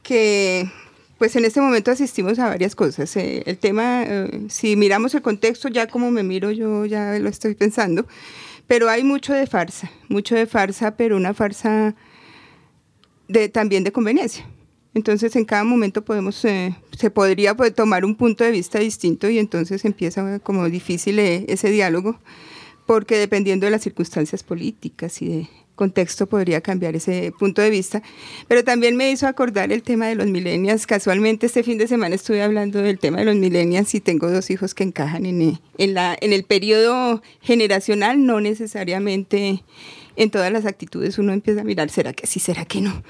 que 0.04 0.70
pues 1.18 1.36
en 1.36 1.46
este 1.46 1.62
momento 1.62 1.92
asistimos 1.92 2.40
a 2.40 2.48
varias 2.50 2.76
cosas. 2.76 3.16
Eh, 3.18 3.44
el 3.46 3.58
tema, 3.58 4.04
eh, 4.04 4.46
si 4.50 4.76
miramos 4.76 5.16
el 5.16 5.22
contexto, 5.22 5.70
ya 5.70 5.88
como 5.88 6.12
me 6.12 6.24
miro, 6.24 6.52
yo 6.52 6.86
ya 6.86 7.18
lo 7.20 7.30
estoy 7.30 7.56
pensando. 7.56 8.06
Pero 8.68 8.90
hay 8.90 9.04
mucho 9.04 9.34
de 9.34 9.48
farsa, 9.48 9.90
mucho 10.10 10.36
de 10.36 10.46
farsa, 10.46 10.98
pero 10.98 11.16
una 11.16 11.34
farsa 11.34 11.96
de, 13.28 13.50
también 13.50 13.84
de 13.84 13.92
conveniencia. 13.92 14.46
Entonces, 14.94 15.36
en 15.36 15.46
cada 15.46 15.64
momento 15.64 16.04
podemos, 16.04 16.44
eh, 16.46 16.76
se 16.98 17.12
podría 17.12 17.56
pues, 17.56 17.74
tomar 17.74 18.04
un 18.04 18.16
punto 18.16 18.44
de 18.44 18.52
vista 18.52 18.80
distinto 18.80 19.30
y 19.30 19.38
entonces 19.38 19.86
empieza 19.86 20.40
como 20.40 20.68
difícil 20.70 21.20
eh, 21.20 21.46
ese 21.48 21.70
diálogo, 21.70 22.20
porque 22.88 23.18
dependiendo 23.18 23.66
de 23.66 23.72
las 23.72 23.84
circunstancias 23.84 24.44
políticas 24.44 25.22
y 25.22 25.28
de 25.28 25.50
contexto 25.78 26.28
podría 26.28 26.60
cambiar 26.60 26.98
ese 26.98 27.32
punto 27.40 27.62
de 27.62 27.70
vista. 27.70 28.04
Pero 28.50 28.66
también 28.66 28.98
me 28.98 29.10
hizo 29.10 29.28
acordar 29.28 29.72
el 29.72 29.82
tema 29.84 30.08
de 30.08 30.16
los 30.16 30.28
millennials. 30.28 30.86
Casualmente 30.86 31.46
este 31.46 31.64
fin 31.64 31.78
de 31.78 31.88
semana 31.88 32.16
estuve 32.16 32.44
hablando 32.44 32.82
del 32.82 33.00
tema 33.00 33.20
de 33.20 33.26
los 33.26 33.36
millennials 33.36 33.96
y 33.96 34.02
tengo 34.02 34.30
dos 34.30 34.50
hijos 34.50 34.74
que 34.74 34.84
encajan 34.84 35.26
en, 35.26 35.42
eh, 35.42 35.60
el 35.78 36.44
periodo 36.44 37.22
generacional, 37.40 38.26
no 38.26 38.42
necesariamente 38.42 39.64
en 40.18 40.32
todas 40.32 40.52
las 40.52 40.66
actitudes 40.66 41.18
uno 41.20 41.32
empieza 41.32 41.62
a 41.62 41.64
mirar, 41.64 41.90
¿será 41.90 42.12
que 42.12 42.28
sí, 42.28 42.40
será 42.40 42.66
que 42.66 42.82
no? 42.82 43.04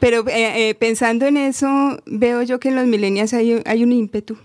Pero 0.00 0.26
eh, 0.28 0.70
eh, 0.70 0.74
pensando 0.74 1.26
en 1.26 1.36
eso, 1.36 2.00
veo 2.06 2.42
yo 2.42 2.58
que 2.58 2.70
en 2.70 2.76
los 2.76 2.86
millennials 2.86 3.34
hay, 3.34 3.62
hay 3.64 3.84
un 3.84 3.92
ímpetu, 3.92 4.36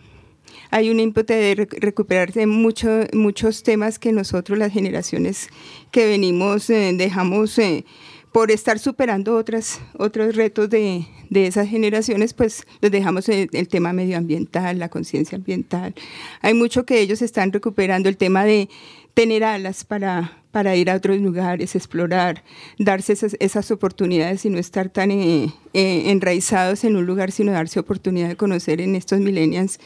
hay 0.72 0.90
un 0.90 1.00
ímpetu 1.00 1.34
de 1.34 1.56
rec- 1.56 1.80
recuperarse 1.80 2.48
mucho, 2.48 2.90
muchos 3.14 3.62
temas 3.62 4.00
que 4.00 4.12
nosotros, 4.12 4.58
las 4.58 4.74
generaciones 4.74 5.50
que 5.92 6.08
venimos, 6.08 6.70
eh, 6.70 6.92
dejamos 6.96 7.60
eh, 7.60 7.86
por 8.32 8.50
estar 8.50 8.80
superando 8.80 9.36
otras, 9.36 9.82
otros 9.98 10.36
retos 10.36 10.70
de, 10.70 11.06
de 11.30 11.48
esas 11.48 11.68
generaciones, 11.68 12.34
pues 12.34 12.66
los 12.80 12.90
dejamos 12.90 13.28
el, 13.28 13.50
el 13.52 13.68
tema 13.68 13.92
medioambiental, 13.92 14.80
la 14.80 14.88
conciencia 14.88 15.36
ambiental. 15.36 15.94
Hay 16.42 16.54
mucho 16.54 16.86
que 16.86 17.02
ellos 17.02 17.22
están 17.22 17.52
recuperando, 17.52 18.08
el 18.08 18.16
tema 18.16 18.46
de 18.46 18.70
tener 19.14 19.44
alas 19.44 19.84
para, 19.84 20.41
para 20.52 20.76
ir 20.76 20.90
a 20.90 20.96
otros 20.96 21.18
lugares, 21.20 21.76
explorar, 21.76 22.44
darse 22.78 23.14
esas, 23.40 23.72
oportunidades 23.72 24.46
y 24.46 24.50
no 24.50 24.58
estar 24.58 24.90
tan 24.90 25.12
eh, 25.12 25.54
eh, 25.74 26.04
enraizados 26.12 26.84
en 26.84 26.98
un 26.98 27.06
lugar, 27.06 27.32
sino 27.32 27.52
darse 27.52 27.80
oportunidad 27.80 28.28
de 28.28 28.36
conocer 28.36 28.82
en 28.82 28.96
estos 28.96 29.20
millennials, 29.20 29.80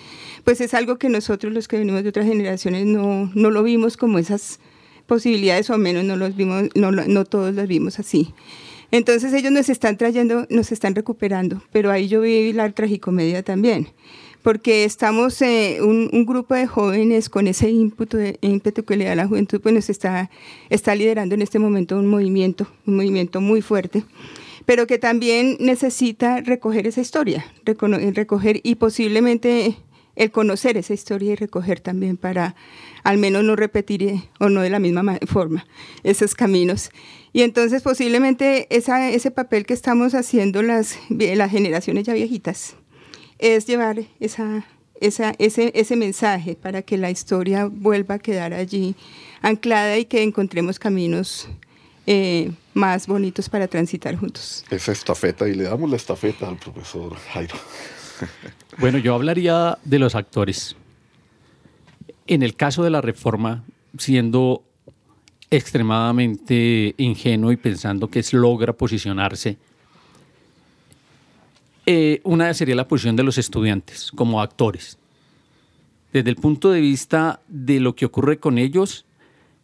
pues 0.43 0.61
es 0.61 0.74
algo 0.74 0.97
que 0.97 1.09
nosotros 1.09 1.53
los 1.53 1.68
que 1.68 1.78
venimos 1.78 2.03
de 2.03 2.09
otras 2.09 2.26
generaciones 2.26 2.86
no, 2.86 3.32
no 3.36 3.51
lo 3.51 3.63
vimos 3.63 3.95
como 3.95 4.18
esas 4.18 4.59
posibilidades 5.05 5.70
o 5.70 5.74
al 5.74 5.80
menos 5.80 6.03
no 6.03 6.16
los 6.16 6.36
vimos, 6.36 6.70
no, 6.74 6.91
no 6.91 7.26
todos 7.26 7.53
las 7.53 7.68
vimos 7.68 7.99
así. 7.99 8.34
Entonces 8.91 9.34
ellos 9.34 9.51
nos 9.51 9.70
están 9.70 9.97
trayendo, 9.97 10.47
nos 10.49 10.72
están 10.72 10.95
recuperando, 10.95 11.61
pero 11.72 11.91
ahí 11.91 12.07
yo 12.07 12.22
vi 12.22 12.53
la 12.53 12.72
tragicomedia 12.72 13.43
también, 13.43 13.89
porque 14.46 14.84
estamos 14.84 15.41
eh, 15.41 15.80
un, 15.82 16.24
grupo 16.24 16.54
de 16.54 16.68
jóvenes 16.68 17.30
con 17.30 17.48
ese 17.48 17.72
ímpetu, 17.72 18.18
de- 18.18 18.38
ímpetu 18.41 18.84
que 18.86 18.96
le 18.96 19.06
da 19.06 19.16
la 19.16 19.28
juventud, 19.28 19.60
pues 19.60 19.74
nos 19.74 19.89
está, 19.89 20.30
está 20.70 20.93
liderando 20.93 21.34
en 21.34 21.41
este 21.41 21.58
momento 21.58 21.98
un 21.98 22.06
movimiento, 22.06 22.68
un 22.86 22.98
movimiento 22.98 23.41
muy 23.41 23.64
fuerte, 23.64 24.04
pero 24.68 24.86
que 24.86 25.00
también 25.00 25.58
necesita 25.60 26.41
recoger 26.41 26.86
esa 26.86 27.02
historia, 27.02 27.43
recoger 27.66 28.60
y 28.62 28.76
posiblemente 28.76 29.78
el 30.16 30.30
conocer 30.30 30.78
esa 30.78 30.93
historia 30.93 31.32
y 31.34 31.36
recoger 31.36 31.80
también 31.80 32.16
para 32.16 32.56
al 33.04 33.18
menos 33.18 33.43
no 33.43 33.56
repetir 33.56 34.04
eh, 34.04 34.30
o 34.39 34.50
no 34.50 34.62
de 34.62 34.70
la 34.70 34.78
misma 34.78 35.02
ma- 35.02 35.20
forma 35.26 35.66
esos 36.04 36.36
caminos. 36.36 36.91
Y 37.34 37.41
entonces 37.41 37.82
posiblemente 37.82 38.68
ese 38.70 39.32
papel 39.32 39.66
que 39.66 39.74
estamos 39.74 40.14
haciendo 40.14 40.62
las, 40.62 41.00
las 41.10 41.50
generaciones 41.50 42.04
ya 42.04 42.14
viejitas 42.14 42.76
es 43.40 43.66
llevar 43.68 44.04
esa, 44.20 44.66
esa, 45.02 45.34
ese, 45.40 45.72
ese 45.76 45.96
mensaje 45.96 46.56
para 46.56 46.82
que 46.82 46.98
la 46.98 47.10
historia 47.12 47.66
vuelva 47.66 48.16
a 48.16 48.20
quedar 48.20 48.54
allí 48.54 48.96
anclada 49.42 49.98
y 49.98 50.06
que 50.06 50.24
encontremos 50.24 50.80
caminos 50.80 51.48
eh, 52.08 52.52
más 52.74 53.08
bonitos 53.08 53.50
para 53.50 53.68
transitar 53.68 54.16
juntos. 54.16 54.64
Esa 54.70 54.92
estafeta, 54.92 55.48
y 55.48 55.54
le 55.56 55.64
damos 55.64 55.90
la 55.90 55.96
estafeta 55.96 56.48
al 56.48 56.58
profesor 56.58 57.16
Jairo. 57.34 57.56
Bueno, 58.78 58.98
yo 58.98 59.14
hablaría 59.16 59.78
de 59.86 60.00
los 60.00 60.16
actores. 60.16 60.76
En 62.28 62.44
el 62.44 62.56
caso 62.56 62.84
de 62.84 62.90
la 62.90 63.00
reforma, 63.02 63.64
siendo 63.98 64.64
extremadamente 65.50 66.94
ingenuo 66.98 67.52
y 67.52 67.58
pensando 67.58 68.10
que 68.10 68.20
es- 68.20 68.34
logra 68.34 68.74
posicionarse, 68.74 69.58
eh, 71.86 72.22
una 72.24 72.54
sería 72.54 72.76
la 72.76 72.88
posición 72.88 73.16
de 73.16 73.24
los 73.24 73.38
estudiantes 73.38 74.12
como 74.16 74.42
actores. 74.42 74.98
Desde 76.12 76.30
el 76.30 76.36
punto 76.36 76.72
de 76.72 76.82
vista 76.82 77.42
de 77.48 77.80
lo 77.80 77.96
que 77.96 78.06
ocurre 78.06 78.40
con 78.40 78.58
ellos, 78.58 79.06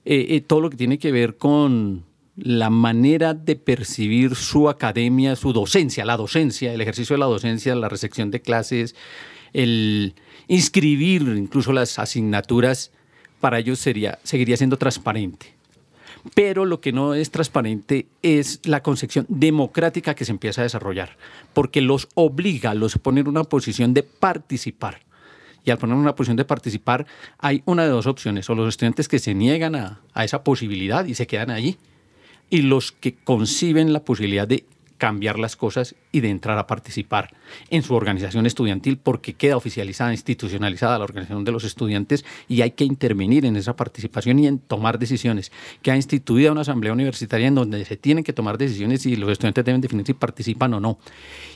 eh, 0.05 0.27
eh, 0.29 0.41
todo 0.41 0.61
lo 0.61 0.69
que 0.69 0.77
tiene 0.77 0.99
que 0.99 1.11
ver 1.11 1.37
con 1.37 2.03
la 2.35 2.69
manera 2.69 3.33
de 3.33 3.55
percibir 3.55 4.35
su 4.35 4.69
academia, 4.69 5.35
su 5.35 5.53
docencia, 5.53 6.05
la 6.05 6.17
docencia, 6.17 6.73
el 6.73 6.81
ejercicio 6.81 7.15
de 7.15 7.19
la 7.19 7.25
docencia, 7.25 7.75
la 7.75 7.89
recepción 7.89 8.31
de 8.31 8.41
clases, 8.41 8.95
el 9.53 10.15
inscribir 10.47 11.21
incluso 11.21 11.71
las 11.73 11.99
asignaturas, 11.99 12.91
para 13.39 13.59
ellos 13.59 13.79
sería, 13.79 14.19
seguiría 14.23 14.57
siendo 14.57 14.77
transparente. 14.77 15.60
Pero 16.33 16.65
lo 16.65 16.81
que 16.81 16.91
no 16.91 17.13
es 17.13 17.31
transparente 17.31 18.07
es 18.21 18.59
la 18.63 18.83
concepción 18.83 19.25
democrática 19.27 20.13
que 20.13 20.25
se 20.25 20.31
empieza 20.31 20.61
a 20.61 20.63
desarrollar, 20.63 21.17
porque 21.53 21.81
los 21.81 22.07
obliga, 22.13 22.73
los 22.73 22.97
pone 22.97 23.21
en 23.21 23.27
una 23.27 23.43
posición 23.43 23.93
de 23.93 24.03
participar. 24.03 25.01
Y 25.63 25.71
al 25.71 25.77
poner 25.77 25.95
una 25.95 26.15
posición 26.15 26.37
de 26.37 26.45
participar, 26.45 27.05
hay 27.37 27.61
una 27.65 27.83
de 27.83 27.89
dos 27.89 28.07
opciones, 28.07 28.49
o 28.49 28.55
los 28.55 28.69
estudiantes 28.69 29.07
que 29.07 29.19
se 29.19 29.33
niegan 29.33 29.75
a, 29.75 30.01
a 30.13 30.23
esa 30.23 30.43
posibilidad 30.43 31.05
y 31.05 31.15
se 31.15 31.27
quedan 31.27 31.51
allí, 31.51 31.77
y 32.49 32.63
los 32.63 32.91
que 32.91 33.15
conciben 33.15 33.93
la 33.93 34.03
posibilidad 34.03 34.47
de 34.47 34.65
cambiar 35.01 35.39
las 35.39 35.55
cosas 35.55 35.95
y 36.11 36.19
de 36.19 36.29
entrar 36.29 36.59
a 36.59 36.67
participar 36.67 37.33
en 37.71 37.81
su 37.81 37.95
organización 37.95 38.45
estudiantil 38.45 38.99
porque 38.99 39.33
queda 39.33 39.57
oficializada, 39.57 40.11
institucionalizada 40.11 40.99
la 40.99 41.05
organización 41.05 41.43
de 41.43 41.51
los 41.51 41.63
estudiantes 41.63 42.23
y 42.47 42.61
hay 42.61 42.69
que 42.69 42.83
intervenir 42.83 43.47
en 43.47 43.55
esa 43.55 43.75
participación 43.75 44.37
y 44.37 44.45
en 44.45 44.59
tomar 44.59 44.99
decisiones. 44.99 45.51
Que 45.81 45.89
ha 45.89 45.95
instituido 45.95 46.51
una 46.51 46.61
asamblea 46.61 46.93
universitaria 46.93 47.47
en 47.47 47.55
donde 47.55 47.83
se 47.83 47.97
tienen 47.97 48.23
que 48.23 48.31
tomar 48.31 48.59
decisiones 48.59 49.03
y 49.07 49.15
los 49.15 49.31
estudiantes 49.31 49.65
deben 49.65 49.81
definir 49.81 50.05
si 50.05 50.13
participan 50.13 50.71
o 50.75 50.79
no. 50.79 50.99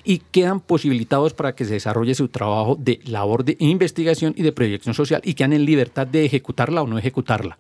Y 0.04 0.24
quedan 0.32 0.60
posibilitados 0.60 1.36
para 1.36 1.54
que 1.54 1.66
se 1.66 1.74
desarrolle 1.74 2.16
su 2.16 2.30
trabajo 2.30 2.76
de 2.80 3.00
labor 3.06 3.46
de 3.46 3.58
investigación 3.60 4.34
y 4.36 4.42
de 4.42 4.54
proyección 4.54 4.96
social 4.96 5.22
y 5.24 5.36
quedan 5.36 5.54
en 5.54 5.66
libertad 5.66 6.08
de 6.08 6.26
ejecutarla 6.26 6.82
o 6.82 6.88
no 6.88 6.98
ejecutarla. 6.98 7.60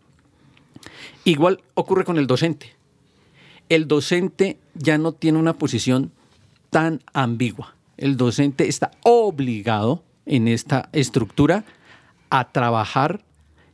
Igual 1.25 1.61
ocurre 1.75 2.05
con 2.05 2.17
el 2.17 2.25
docente 2.25 2.73
el 3.70 3.88
docente 3.88 4.57
ya 4.76 4.97
no 4.97 5.11
tiene 5.11 5.39
una 5.39 5.53
posición 5.53 6.11
tan 6.70 7.01
ambigua. 7.13 7.76
El 7.97 8.18
docente 8.18 8.68
está 8.68 8.91
obligado 9.03 10.03
en 10.26 10.47
esta 10.47 10.89
estructura 10.91 11.63
a 12.30 12.51
trabajar 12.51 13.24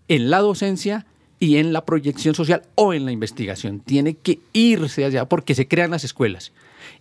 en 0.07 0.29
la 0.29 0.39
docencia 0.39 1.05
y 1.39 1.57
en 1.57 1.73
la 1.73 1.85
proyección 1.85 2.35
social 2.35 2.63
o 2.75 2.93
en 2.93 3.05
la 3.05 3.11
investigación. 3.11 3.79
Tiene 3.79 4.13
que 4.13 4.39
irse 4.53 5.05
allá 5.05 5.25
porque 5.25 5.55
se 5.55 5.67
crean 5.67 5.91
las 5.91 6.03
escuelas. 6.03 6.51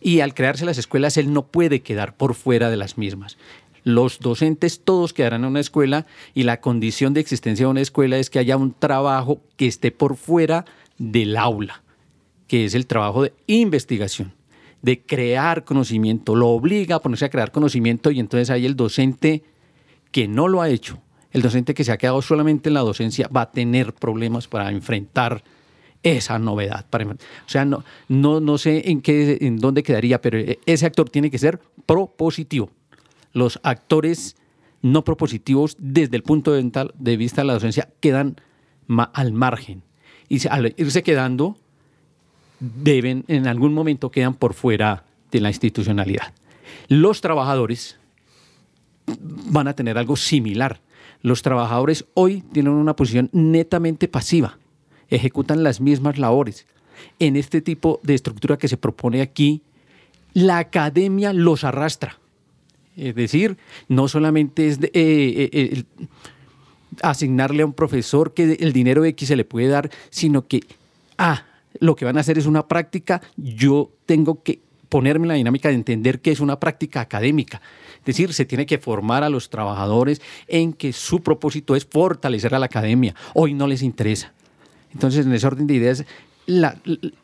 Y 0.00 0.20
al 0.20 0.34
crearse 0.34 0.64
las 0.64 0.78
escuelas, 0.78 1.16
él 1.18 1.32
no 1.32 1.46
puede 1.46 1.80
quedar 1.80 2.16
por 2.16 2.34
fuera 2.34 2.70
de 2.70 2.76
las 2.76 2.96
mismas. 2.96 3.36
Los 3.84 4.20
docentes 4.20 4.80
todos 4.80 5.12
quedarán 5.12 5.42
en 5.42 5.50
una 5.50 5.60
escuela 5.60 6.06
y 6.34 6.44
la 6.44 6.60
condición 6.60 7.12
de 7.12 7.20
existencia 7.20 7.66
de 7.66 7.70
una 7.70 7.80
escuela 7.80 8.18
es 8.18 8.30
que 8.30 8.38
haya 8.38 8.56
un 8.56 8.72
trabajo 8.72 9.40
que 9.56 9.66
esté 9.66 9.90
por 9.90 10.16
fuera 10.16 10.64
del 10.98 11.36
aula 11.36 11.82
que 12.50 12.64
es 12.64 12.74
el 12.74 12.88
trabajo 12.88 13.22
de 13.22 13.32
investigación, 13.46 14.32
de 14.82 15.00
crear 15.00 15.62
conocimiento, 15.62 16.34
lo 16.34 16.48
obliga 16.48 16.96
a 16.96 17.00
ponerse 17.00 17.26
a 17.26 17.30
crear 17.30 17.52
conocimiento 17.52 18.10
y 18.10 18.18
entonces 18.18 18.50
ahí 18.50 18.66
el 18.66 18.74
docente 18.74 19.44
que 20.10 20.26
no 20.26 20.48
lo 20.48 20.60
ha 20.60 20.68
hecho, 20.68 20.98
el 21.30 21.42
docente 21.42 21.74
que 21.74 21.84
se 21.84 21.92
ha 21.92 21.96
quedado 21.96 22.20
solamente 22.22 22.68
en 22.68 22.74
la 22.74 22.80
docencia 22.80 23.28
va 23.28 23.42
a 23.42 23.52
tener 23.52 23.94
problemas 23.94 24.48
para 24.48 24.68
enfrentar 24.72 25.44
esa 26.02 26.40
novedad. 26.40 26.84
o 26.92 27.48
sea, 27.48 27.64
no, 27.64 27.84
no, 28.08 28.40
no 28.40 28.58
sé 28.58 28.90
en, 28.90 29.00
qué, 29.00 29.38
en 29.42 29.58
dónde 29.58 29.84
quedaría, 29.84 30.20
pero 30.20 30.36
ese 30.66 30.86
actor 30.86 31.08
tiene 31.08 31.30
que 31.30 31.38
ser 31.38 31.60
propositivo. 31.86 32.72
Los 33.32 33.60
actores 33.62 34.34
no 34.82 35.04
propositivos 35.04 35.76
desde 35.78 36.16
el 36.16 36.24
punto 36.24 36.50
de 36.52 37.16
vista 37.16 37.42
de 37.42 37.46
la 37.46 37.52
docencia 37.52 37.90
quedan 38.00 38.40
al 39.12 39.32
margen. 39.32 39.84
Y 40.28 40.44
al 40.48 40.74
irse 40.76 41.04
quedando, 41.04 41.56
deben, 42.60 43.24
en 43.28 43.46
algún 43.46 43.74
momento 43.74 44.10
quedan 44.10 44.34
por 44.34 44.54
fuera 44.54 45.04
de 45.32 45.40
la 45.40 45.48
institucionalidad. 45.48 46.32
Los 46.88 47.20
trabajadores 47.20 47.98
van 49.16 49.68
a 49.68 49.74
tener 49.74 49.98
algo 49.98 50.16
similar. 50.16 50.80
Los 51.22 51.42
trabajadores 51.42 52.04
hoy 52.14 52.42
tienen 52.52 52.72
una 52.72 52.96
posición 52.96 53.28
netamente 53.32 54.08
pasiva, 54.08 54.58
ejecutan 55.08 55.62
las 55.62 55.80
mismas 55.80 56.18
labores. 56.18 56.66
En 57.18 57.36
este 57.36 57.60
tipo 57.60 58.00
de 58.02 58.14
estructura 58.14 58.58
que 58.58 58.68
se 58.68 58.76
propone 58.76 59.22
aquí, 59.22 59.62
la 60.34 60.58
academia 60.58 61.32
los 61.32 61.64
arrastra. 61.64 62.18
Es 62.96 63.14
decir, 63.14 63.56
no 63.88 64.08
solamente 64.08 64.68
es 64.68 64.78
eh, 64.82 64.90
eh, 64.92 65.84
asignarle 67.02 67.62
a 67.62 67.66
un 67.66 67.72
profesor 67.72 68.34
que 68.34 68.54
el 68.60 68.72
dinero 68.72 69.04
X 69.04 69.28
se 69.28 69.36
le 69.36 69.44
puede 69.44 69.68
dar, 69.68 69.90
sino 70.10 70.46
que, 70.46 70.60
ah, 71.16 71.44
lo 71.78 71.96
que 71.96 72.04
van 72.04 72.16
a 72.16 72.20
hacer 72.20 72.38
es 72.38 72.46
una 72.46 72.66
práctica, 72.66 73.22
yo 73.36 73.92
tengo 74.06 74.42
que 74.42 74.60
ponerme 74.88 75.24
en 75.24 75.28
la 75.28 75.34
dinámica 75.34 75.68
de 75.68 75.76
entender 75.76 76.20
que 76.20 76.32
es 76.32 76.40
una 76.40 76.58
práctica 76.58 77.00
académica. 77.00 77.62
Es 78.00 78.04
decir, 78.04 78.34
se 78.34 78.44
tiene 78.44 78.66
que 78.66 78.78
formar 78.78 79.22
a 79.22 79.30
los 79.30 79.48
trabajadores 79.48 80.20
en 80.48 80.72
que 80.72 80.92
su 80.92 81.22
propósito 81.22 81.76
es 81.76 81.86
fortalecer 81.86 82.54
a 82.54 82.58
la 82.58 82.66
academia. 82.66 83.14
Hoy 83.34 83.54
no 83.54 83.66
les 83.66 83.82
interesa. 83.82 84.32
Entonces, 84.92 85.24
en 85.26 85.32
ese 85.32 85.46
orden 85.46 85.68
de 85.68 85.74
ideas, 85.74 86.04
la, 86.46 86.76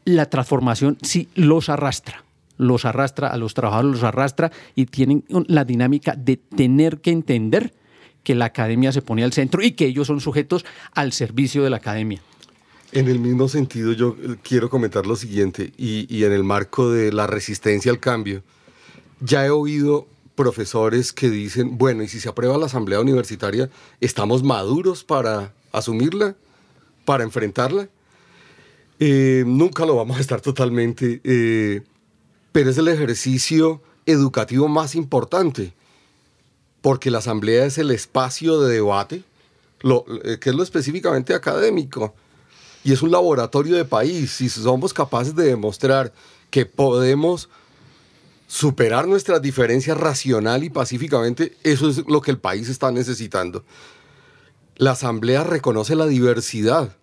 la 0.05 0.31
transformación 0.31 0.97
sí 1.03 1.29
los 1.35 1.69
arrastra 1.69 2.23
los 2.59 2.87
arrastra, 2.87 3.29
a 3.29 3.37
los 3.37 3.53
trabajadores 3.53 3.93
los 3.93 4.03
arrastra 4.03 4.51
y 4.75 4.87
tienen 4.87 5.25
la 5.29 5.65
dinámica 5.65 6.15
de 6.17 6.37
tener 6.37 7.03
que 7.03 7.11
entender 7.11 7.75
que 8.23 8.35
la 8.35 8.47
academia 8.47 8.93
se 8.93 9.03
pone 9.03 9.25
al 9.25 9.33
centro 9.33 9.63
y 9.63 9.73
que 9.73 9.87
ellos 9.87 10.07
son 10.07 10.21
sujetos 10.21 10.65
al 10.95 11.13
servicio 11.13 11.63
de 11.63 11.71
la 11.71 11.77
academia. 11.77 12.21
En 12.93 13.09
el 13.09 13.19
mismo 13.19 13.49
sentido, 13.49 13.93
yo 13.93 14.17
eh, 14.23 14.37
quiero 14.43 14.71
comentar 14.71 15.07
lo 15.07 15.17
siguiente, 15.17 15.73
y, 15.77 16.25
en 16.25 16.33
el 16.33 16.45
marco 16.45 16.91
de 16.91 17.13
la 17.13 17.27
resistencia 17.27 17.91
al 17.91 17.99
cambio, 17.99 18.43
ya 19.21 19.45
he 19.45 19.51
oído 19.51 20.07
profesores 20.35 21.13
que 21.13 21.31
dicen, 21.31 21.79
bueno, 21.79 22.03
y 22.03 22.09
si 22.09 22.21
se 22.21 22.29
aprueba 22.29 22.59
la 22.59 22.67
asamblea 22.67 23.01
universitaria, 23.01 23.71
¿estamos 24.01 24.43
maduros 24.43 25.03
para 25.03 25.53
asumirla, 25.73 26.37
para 27.05 27.25
enfrentarla? 27.25 27.89
Eh, 29.01 29.45
nunca 29.47 29.85
lo 29.85 29.97
vamos 29.97 30.19
a 30.19 30.21
estar 30.21 30.41
totalmente, 30.41 31.21
eh, 31.25 31.83
pero 32.53 32.71
es 32.71 32.79
el 32.79 32.89
ejercicio 32.89 33.83
educativo 34.05 34.69
más 34.69 34.95
importante, 34.95 35.73
porque 36.83 37.11
la 37.11 37.19
asamblea 37.19 37.65
es 37.65 37.79
el 37.79 37.91
espacio 37.91 38.61
de 38.61 38.75
debate, 38.75 39.25
lo, 39.81 40.05
que 40.05 40.51
es 40.51 40.55
lo 40.55 40.63
específicamente 40.63 41.35
académico 41.35 42.15
y 42.87 42.93
es 42.93 43.03
un 43.03 43.11
laboratorio 43.11 43.75
de 43.75 43.85
país. 43.85 44.31
Si 44.31 44.49
somos 44.49 44.95
capaces 44.95 45.35
de 45.35 45.47
demostrar 45.47 46.13
que 46.51 46.67
podemos 46.67 47.49
superar 48.47 49.09
nuestras 49.09 49.43
diferencias 49.43 49.99
racional 49.99 50.63
y 50.63 50.71
pacíficamente, 50.71 51.57
eso 51.65 51.89
es 51.89 52.07
lo 52.07 52.21
que 52.21 52.31
el 52.31 52.39
país 52.39 52.69
está 52.69 52.93
necesitando. 52.93 53.65
La 54.77 54.93
Asamblea 54.93 55.43
reconoce 55.43 55.97
la 55.97 56.07
diversidad. 56.07 56.97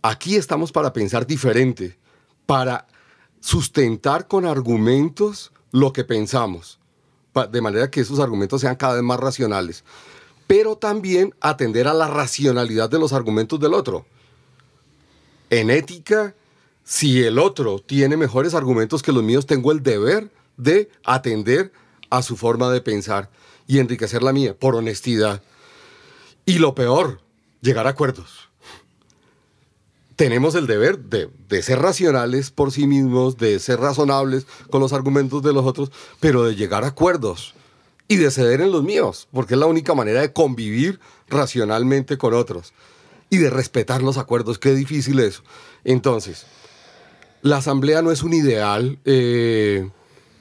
Aquí 0.00 0.36
estamos 0.36 0.70
para 0.70 0.92
pensar 0.92 1.26
diferente, 1.26 1.98
para 2.46 2.86
sustentar 3.40 4.28
con 4.28 4.46
argumentos 4.46 5.50
lo 5.72 5.92
que 5.92 6.04
pensamos, 6.04 6.78
de 7.50 7.60
manera 7.60 7.90
que 7.90 8.00
esos 8.02 8.20
argumentos 8.20 8.60
sean 8.60 8.76
cada 8.76 8.94
vez 8.94 9.02
más 9.02 9.18
racionales, 9.18 9.82
pero 10.46 10.76
también 10.76 11.34
atender 11.40 11.88
a 11.88 11.94
la 11.94 12.06
racionalidad 12.06 12.88
de 12.88 13.00
los 13.00 13.12
argumentos 13.12 13.58
del 13.58 13.74
otro 13.74 14.06
en 15.50 15.70
ética, 15.70 16.34
si 16.84 17.22
el 17.22 17.38
otro 17.38 17.78
tiene 17.78 18.16
mejores 18.16 18.54
argumentos 18.54 19.02
que 19.02 19.12
los 19.12 19.22
míos, 19.22 19.46
tengo 19.46 19.72
el 19.72 19.82
deber 19.82 20.30
de 20.56 20.90
atender 21.04 21.72
a 22.10 22.22
su 22.22 22.36
forma 22.36 22.70
de 22.70 22.80
pensar 22.80 23.30
y 23.66 23.78
enriquecer 23.78 24.22
la 24.22 24.32
mía 24.32 24.54
por 24.58 24.76
honestidad. 24.76 25.42
Y 26.44 26.58
lo 26.58 26.74
peor, 26.74 27.20
llegar 27.60 27.86
a 27.86 27.90
acuerdos. 27.90 28.48
Tenemos 30.14 30.54
el 30.54 30.66
deber 30.66 30.98
de, 30.98 31.62
ser 31.62 31.80
racionales 31.80 32.50
por 32.50 32.72
sí 32.72 32.86
mismos, 32.86 33.36
de 33.36 33.58
ser 33.58 33.80
razonables 33.80 34.46
con 34.70 34.80
los 34.80 34.92
argumentos 34.92 35.42
de 35.42 35.52
los 35.52 35.66
otros, 35.66 35.90
pero 36.20 36.44
de 36.44 36.54
llegar 36.54 36.84
a 36.84 36.88
acuerdos 36.88 37.54
y 38.08 38.16
de 38.16 38.30
ceder 38.30 38.60
en 38.60 38.70
los 38.70 38.82
míos, 38.82 39.28
porque 39.32 39.54
es 39.54 39.60
la 39.60 39.66
única 39.66 39.94
manera 39.94 40.20
de 40.20 40.32
convivir 40.32 41.00
racionalmente 41.28 42.16
con 42.16 42.32
otros 42.32 42.72
y 43.30 43.38
de 43.38 43.50
respetar 43.50 44.02
los 44.02 44.18
acuerdos. 44.18 44.58
Qué 44.58 44.74
difícil 44.74 45.18
eso. 45.20 45.42
Entonces, 45.84 46.46
la 47.42 47.58
asamblea 47.58 48.02
no 48.02 48.10
es 48.10 48.22
un 48.22 48.34
ideal 48.34 48.98
eh, 49.04 49.88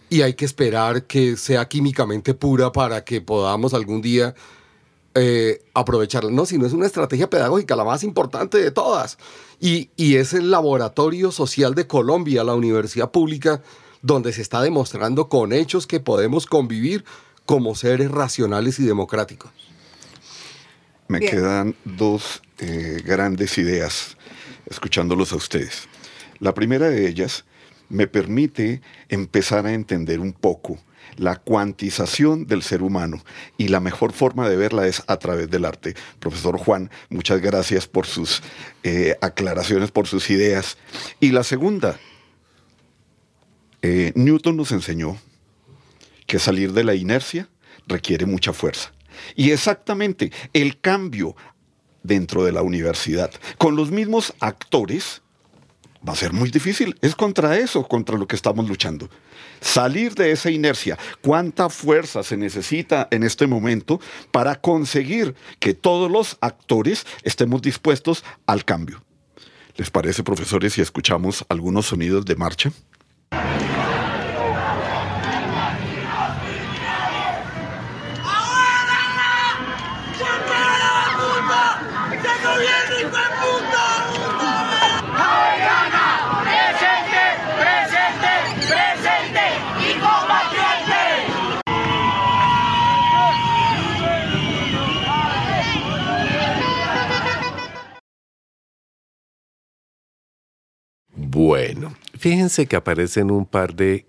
y 0.09 0.21
hay 0.21 0.33
que 0.33 0.45
esperar 0.45 1.03
que 1.03 1.38
sea 1.38 1.67
químicamente 1.67 2.33
pura 2.33 2.71
para 2.71 3.03
que 3.03 3.21
podamos 3.21 3.73
algún 3.73 4.01
día 4.01 4.36
eh, 5.13 5.61
aprovecharla. 5.73 6.31
No, 6.31 6.45
sino 6.45 6.65
es 6.65 6.73
una 6.73 6.86
estrategia 6.86 7.29
pedagógica, 7.29 7.75
la 7.75 7.83
más 7.83 8.03
importante 8.03 8.57
de 8.57 8.71
todas. 8.71 9.17
Y, 9.59 9.89
y 9.95 10.15
es 10.15 10.33
el 10.33 10.51
laboratorio 10.51 11.31
social 11.31 11.73
de 11.75 11.88
Colombia, 11.88 12.43
la 12.43 12.55
universidad 12.55 13.11
pública, 13.11 13.61
donde 14.01 14.33
se 14.33 14.41
está 14.41 14.61
demostrando 14.61 15.29
con 15.29 15.53
hechos 15.53 15.88
que 15.88 15.99
podemos 15.99 16.45
convivir 16.45 17.05
como 17.45 17.75
seres 17.75 18.11
racionales 18.11 18.79
y 18.79 18.83
democráticos. 18.83 19.51
Me 21.07 21.19
Bien. 21.19 21.31
quedan 21.31 21.75
dos 21.83 22.41
eh, 22.60 23.01
grandes 23.06 23.58
ideas 23.58 24.18
escuchándolos 24.70 25.34
a 25.34 25.36
ustedes. 25.36 25.88
La 26.39 26.53
primera 26.53 26.89
de 26.89 27.08
ellas 27.08 27.45
me 27.89 28.08
permite 28.08 28.82
empezar 29.10 29.66
a 29.66 29.74
entender 29.74 30.20
un 30.20 30.34
poco 30.34 30.80
la 31.18 31.38
cuantización 31.38 32.45
del 32.47 32.62
ser 32.62 32.82
humano 32.82 33.24
y 33.58 33.70
la 33.70 33.80
mejor 33.80 34.12
forma 34.12 34.49
de 34.49 34.58
verla 34.58 34.88
es 34.88 35.03
a 35.08 35.18
través 35.18 35.49
del 35.49 35.66
arte. 35.66 35.95
Profesor 36.20 36.58
Juan, 36.58 36.89
muchas 37.10 37.41
gracias 37.41 37.88
por 37.88 38.06
sus 38.06 38.41
eh, 38.84 39.16
aclaraciones, 39.22 39.91
por 39.91 40.08
sus 40.08 40.30
ideas. 40.30 40.78
Y 41.20 41.32
la 41.32 41.43
segunda, 41.43 41.99
eh, 43.82 44.12
Newton 44.16 44.58
nos 44.58 44.72
enseñó 44.72 45.18
que 46.28 46.39
salir 46.39 46.74
de 46.74 46.84
la 46.84 46.95
inercia 46.95 47.49
requiere 47.88 48.26
mucha 48.26 48.51
fuerza. 48.51 48.91
Y 49.36 49.51
exactamente 49.51 50.32
el 50.53 50.80
cambio 50.82 51.36
dentro 52.06 52.43
de 52.43 52.51
la 52.51 52.62
universidad 52.62 53.32
con 53.58 53.76
los 53.76 53.91
mismos 53.91 54.34
actores 54.39 55.22
va 56.08 56.14
a 56.14 56.16
ser 56.16 56.34
muy 56.34 56.51
difícil. 56.51 56.95
Es 57.01 57.16
contra 57.16 57.58
eso, 57.58 57.88
contra 57.88 58.18
lo 58.18 58.28
que 58.28 58.36
estamos 58.36 58.68
luchando. 58.68 59.10
Salir 59.60 60.14
de 60.14 60.32
esa 60.32 60.51
inercia. 60.51 60.97
¿Cuánta 61.22 61.70
fuerza 61.70 62.24
se 62.24 62.38
necesita 62.38 63.08
en 63.12 63.24
este 63.24 63.47
momento 63.47 63.99
para 64.32 64.56
conseguir 64.56 65.36
que 65.60 65.74
todos 65.74 66.12
los 66.12 66.38
actores 66.41 67.06
estemos 67.24 67.62
dispuestos 67.62 68.24
al 68.45 68.66
cambio? 68.66 69.03
¿Les 69.78 69.89
parece, 69.89 70.24
profesores, 70.24 70.74
si 70.74 70.82
escuchamos 70.82 71.43
algunos 71.49 71.88
sonidos 71.88 72.26
de 72.26 72.36
marcha? 72.36 72.72
Bueno, 101.36 101.93
fíjense 102.17 102.65
que 102.65 102.77
aparecen 102.77 103.29
un 103.29 103.45
par 103.45 103.75
de 103.75 104.05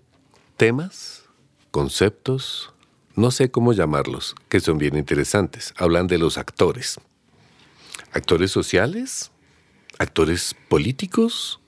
temas, 0.55 1.25
conceptos, 1.71 2.73
no 3.17 3.31
sé 3.31 3.51
cómo 3.51 3.73
llamarlos, 3.73 4.33
que 4.47 4.61
son 4.61 4.77
bien 4.77 4.95
interesantes. 4.95 5.73
Hablan 5.75 6.07
de 6.07 6.19
los 6.19 6.37
actores. 6.37 7.01
Actores 8.13 8.49
sociales, 8.51 9.31
actores 9.99 10.55
políticos, 10.69 11.59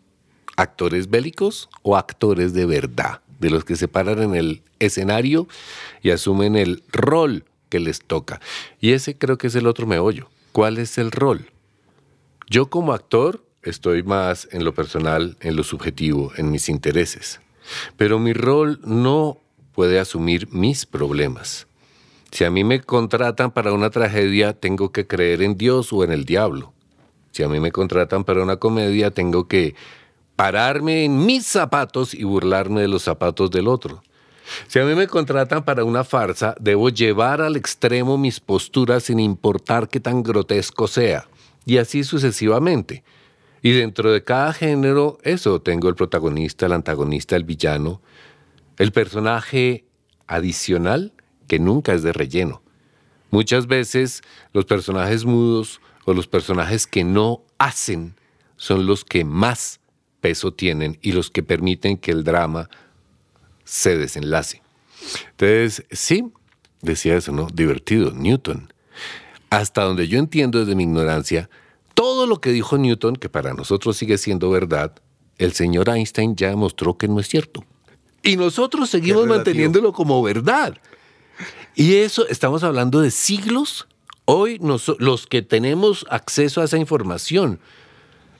actores 0.55 1.09
bélicos 1.09 1.67
o 1.81 1.97
actores 1.97 2.53
de 2.53 2.65
verdad, 2.65 3.19
de 3.41 3.49
los 3.49 3.65
que 3.65 3.75
se 3.75 3.89
paran 3.89 4.23
en 4.23 4.35
el 4.35 4.63
escenario 4.79 5.49
y 6.01 6.11
asumen 6.11 6.55
el 6.55 6.83
rol 6.87 7.43
que 7.67 7.81
les 7.81 7.99
toca. 7.99 8.39
Y 8.79 8.93
ese 8.93 9.17
creo 9.17 9.37
que 9.37 9.47
es 9.47 9.55
el 9.55 9.67
otro 9.67 9.87
meollo. 9.87 10.29
¿Cuál 10.53 10.77
es 10.77 10.97
el 10.97 11.11
rol? 11.11 11.51
Yo 12.49 12.69
como 12.69 12.93
actor 12.93 13.43
estoy 13.69 14.03
más 14.03 14.47
en 14.51 14.63
lo 14.63 14.73
personal, 14.73 15.37
en 15.41 15.55
lo 15.55 15.63
subjetivo, 15.63 16.31
en 16.37 16.51
mis 16.51 16.69
intereses. 16.69 17.39
Pero 17.97 18.19
mi 18.19 18.33
rol 18.33 18.79
no 18.83 19.37
puede 19.73 19.99
asumir 19.99 20.47
mis 20.51 20.85
problemas. 20.85 21.67
Si 22.31 22.43
a 22.43 22.51
mí 22.51 22.63
me 22.63 22.81
contratan 22.81 23.51
para 23.51 23.73
una 23.73 23.89
tragedia, 23.89 24.53
tengo 24.53 24.91
que 24.91 25.07
creer 25.07 25.41
en 25.41 25.57
Dios 25.57 25.91
o 25.93 26.03
en 26.03 26.11
el 26.11 26.25
diablo. 26.25 26.73
Si 27.31 27.43
a 27.43 27.47
mí 27.47 27.59
me 27.59 27.71
contratan 27.71 28.23
para 28.23 28.43
una 28.43 28.57
comedia, 28.57 29.11
tengo 29.11 29.47
que 29.47 29.75
pararme 30.35 31.05
en 31.05 31.25
mis 31.25 31.45
zapatos 31.45 32.13
y 32.13 32.23
burlarme 32.23 32.81
de 32.81 32.87
los 32.87 33.03
zapatos 33.03 33.51
del 33.51 33.67
otro. 33.67 34.03
Si 34.67 34.79
a 34.79 34.85
mí 34.85 34.95
me 34.95 35.07
contratan 35.07 35.63
para 35.63 35.83
una 35.83 36.03
farsa, 36.03 36.55
debo 36.59 36.89
llevar 36.89 37.41
al 37.41 37.55
extremo 37.55 38.17
mis 38.17 38.39
posturas 38.39 39.03
sin 39.03 39.19
importar 39.19 39.89
qué 39.89 39.99
tan 39.99 40.23
grotesco 40.23 40.87
sea. 40.87 41.27
Y 41.65 41.77
así 41.77 42.03
sucesivamente. 42.03 43.03
Y 43.61 43.71
dentro 43.71 44.11
de 44.11 44.23
cada 44.23 44.53
género, 44.53 45.17
eso, 45.23 45.61
tengo 45.61 45.89
el 45.89 45.95
protagonista, 45.95 46.65
el 46.65 46.73
antagonista, 46.73 47.35
el 47.35 47.43
villano, 47.43 48.01
el 48.77 48.91
personaje 48.91 49.85
adicional 50.27 51.13
que 51.47 51.59
nunca 51.59 51.93
es 51.93 52.03
de 52.03 52.13
relleno. 52.13 52.61
Muchas 53.31 53.67
veces 53.67 54.21
los 54.53 54.65
personajes 54.65 55.25
mudos 55.25 55.81
o 56.05 56.13
los 56.13 56.27
personajes 56.27 56.87
que 56.87 57.03
no 57.03 57.43
hacen 57.57 58.15
son 58.55 58.85
los 58.85 59.03
que 59.05 59.23
más 59.23 59.79
peso 60.21 60.53
tienen 60.53 60.97
y 61.01 61.11
los 61.11 61.29
que 61.29 61.43
permiten 61.43 61.97
que 61.97 62.11
el 62.11 62.23
drama 62.23 62.69
se 63.63 63.97
desenlace. 63.97 64.61
Entonces, 65.31 65.85
sí, 65.91 66.31
decía 66.81 67.15
eso, 67.15 67.31
¿no? 67.31 67.47
Divertido, 67.53 68.11
Newton. 68.11 68.73
Hasta 69.49 69.83
donde 69.83 70.07
yo 70.07 70.19
entiendo 70.19 70.59
desde 70.59 70.75
mi 70.75 70.83
ignorancia, 70.83 71.49
todo 71.99 72.27
lo 72.27 72.39
que 72.39 72.53
dijo 72.53 72.77
Newton, 72.77 73.17
que 73.17 73.27
para 73.27 73.53
nosotros 73.53 73.97
sigue 73.97 74.17
siendo 74.17 74.49
verdad, 74.49 74.93
el 75.37 75.51
señor 75.51 75.89
Einstein 75.89 76.33
ya 76.37 76.47
demostró 76.47 76.97
que 76.97 77.09
no 77.09 77.19
es 77.19 77.27
cierto. 77.27 77.65
Y 78.23 78.37
nosotros 78.37 78.89
seguimos 78.89 79.27
manteniéndolo 79.27 79.91
como 79.91 80.23
verdad. 80.23 80.77
Y 81.75 81.95
eso, 81.95 82.25
estamos 82.29 82.63
hablando 82.63 83.01
de 83.01 83.11
siglos. 83.11 83.85
Hoy 84.23 84.59
nos- 84.59 84.95
los 84.99 85.27
que 85.27 85.41
tenemos 85.41 86.05
acceso 86.09 86.61
a 86.61 86.63
esa 86.63 86.77
información 86.77 87.59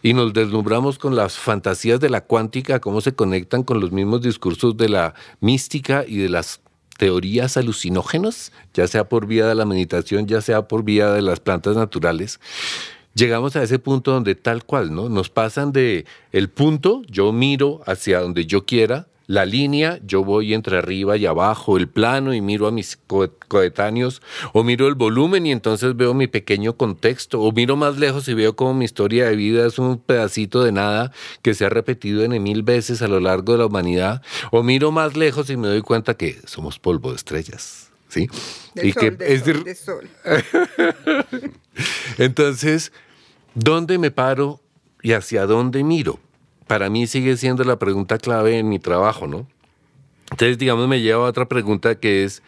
y 0.01 0.13
nos 0.13 0.31
deslumbramos 0.31 0.97
con 0.97 1.17
las 1.17 1.37
fantasías 1.37 1.99
de 1.99 2.09
la 2.09 2.21
cuántica, 2.21 2.79
cómo 2.79 3.01
se 3.01 3.13
conectan 3.13 3.63
con 3.63 3.81
los 3.81 3.91
mismos 3.91 4.21
discursos 4.21 4.77
de 4.77 4.87
la 4.87 5.15
mística 5.41 6.05
y 6.07 6.15
de 6.19 6.29
las 6.29 6.61
teorías 6.97 7.57
alucinógenas, 7.57 8.53
ya 8.73 8.87
sea 8.87 9.09
por 9.09 9.25
vía 9.25 9.47
de 9.47 9.55
la 9.55 9.65
meditación, 9.65 10.27
ya 10.27 10.39
sea 10.39 10.69
por 10.69 10.83
vía 10.83 11.11
de 11.11 11.21
las 11.21 11.41
plantas 11.41 11.75
naturales, 11.75 12.39
llegamos 13.19 13.55
a 13.55 13.63
ese 13.63 13.79
punto 13.79 14.11
donde 14.11 14.35
tal 14.35 14.63
cual, 14.63 14.93
¿no? 14.93 15.09
Nos 15.09 15.29
pasan 15.29 15.71
de 15.71 16.05
el 16.31 16.49
punto, 16.49 17.01
yo 17.07 17.31
miro 17.33 17.81
hacia 17.85 18.21
donde 18.21 18.45
yo 18.45 18.65
quiera, 18.65 19.07
la 19.27 19.45
línea, 19.45 19.99
yo 20.03 20.23
voy 20.23 20.55
entre 20.55 20.77
arriba 20.79 21.15
y 21.15 21.27
abajo, 21.27 21.77
el 21.77 21.87
plano 21.87 22.33
y 22.33 22.41
miro 22.41 22.65
a 22.65 22.71
mis 22.71 22.97
co- 23.05 23.29
coetáneos, 23.47 24.23
o 24.53 24.63
miro 24.63 24.87
el 24.87 24.95
volumen 24.95 25.45
y 25.45 25.51
entonces 25.51 25.95
veo 25.95 26.15
mi 26.15 26.25
pequeño 26.25 26.75
contexto, 26.77 27.39
o 27.39 27.51
miro 27.51 27.75
más 27.75 27.99
lejos 27.99 28.27
y 28.27 28.33
veo 28.33 28.55
como 28.55 28.73
mi 28.73 28.85
historia 28.85 29.27
de 29.29 29.35
vida 29.35 29.67
es 29.67 29.77
un 29.77 29.99
pedacito 29.99 30.63
de 30.63 30.71
nada 30.71 31.11
que 31.43 31.53
se 31.53 31.63
ha 31.63 31.69
repetido 31.69 32.23
en 32.23 32.41
mil 32.41 32.63
veces 32.63 33.03
a 33.03 33.07
lo 33.07 33.19
largo 33.19 33.51
de 33.53 33.59
la 33.59 33.67
humanidad, 33.67 34.23
o 34.49 34.63
miro 34.63 34.91
más 34.91 35.15
lejos 35.15 35.47
y 35.51 35.57
me 35.57 35.67
doy 35.67 35.81
cuenta 35.83 36.15
que 36.15 36.39
somos 36.47 36.79
polvo 36.79 37.11
de 37.11 37.17
estrellas. 37.17 37.85
¿Sí? 38.07 38.27
De 38.73 38.87
y 38.87 38.91
sol, 38.93 38.99
que 39.01 39.11
de 39.11 39.33
es 39.35 39.43
sol, 39.43 39.53
dir- 39.53 39.63
de 39.63 39.75
sol. 39.75 40.09
entonces, 42.17 42.91
¿dónde 43.59 43.97
me 43.97 44.09
paro 44.09 44.61
y 45.01 45.11
hacia 45.11 45.45
dónde 45.45 45.83
miro? 45.83 46.19
Para 46.67 46.89
mí 46.89 47.07
sigue 47.07 47.35
siendo 47.35 47.63
la 47.63 47.77
pregunta 47.77 48.17
clave 48.17 48.57
en 48.57 48.69
mi 48.69 48.79
trabajo, 48.79 49.27
¿no? 49.27 49.47
Entonces, 50.31 50.57
digamos, 50.57 50.87
me 50.87 51.01
lleva 51.01 51.25
a 51.25 51.29
otra 51.29 51.47
pregunta 51.47 51.95
que 51.95 52.23
es, 52.23 52.41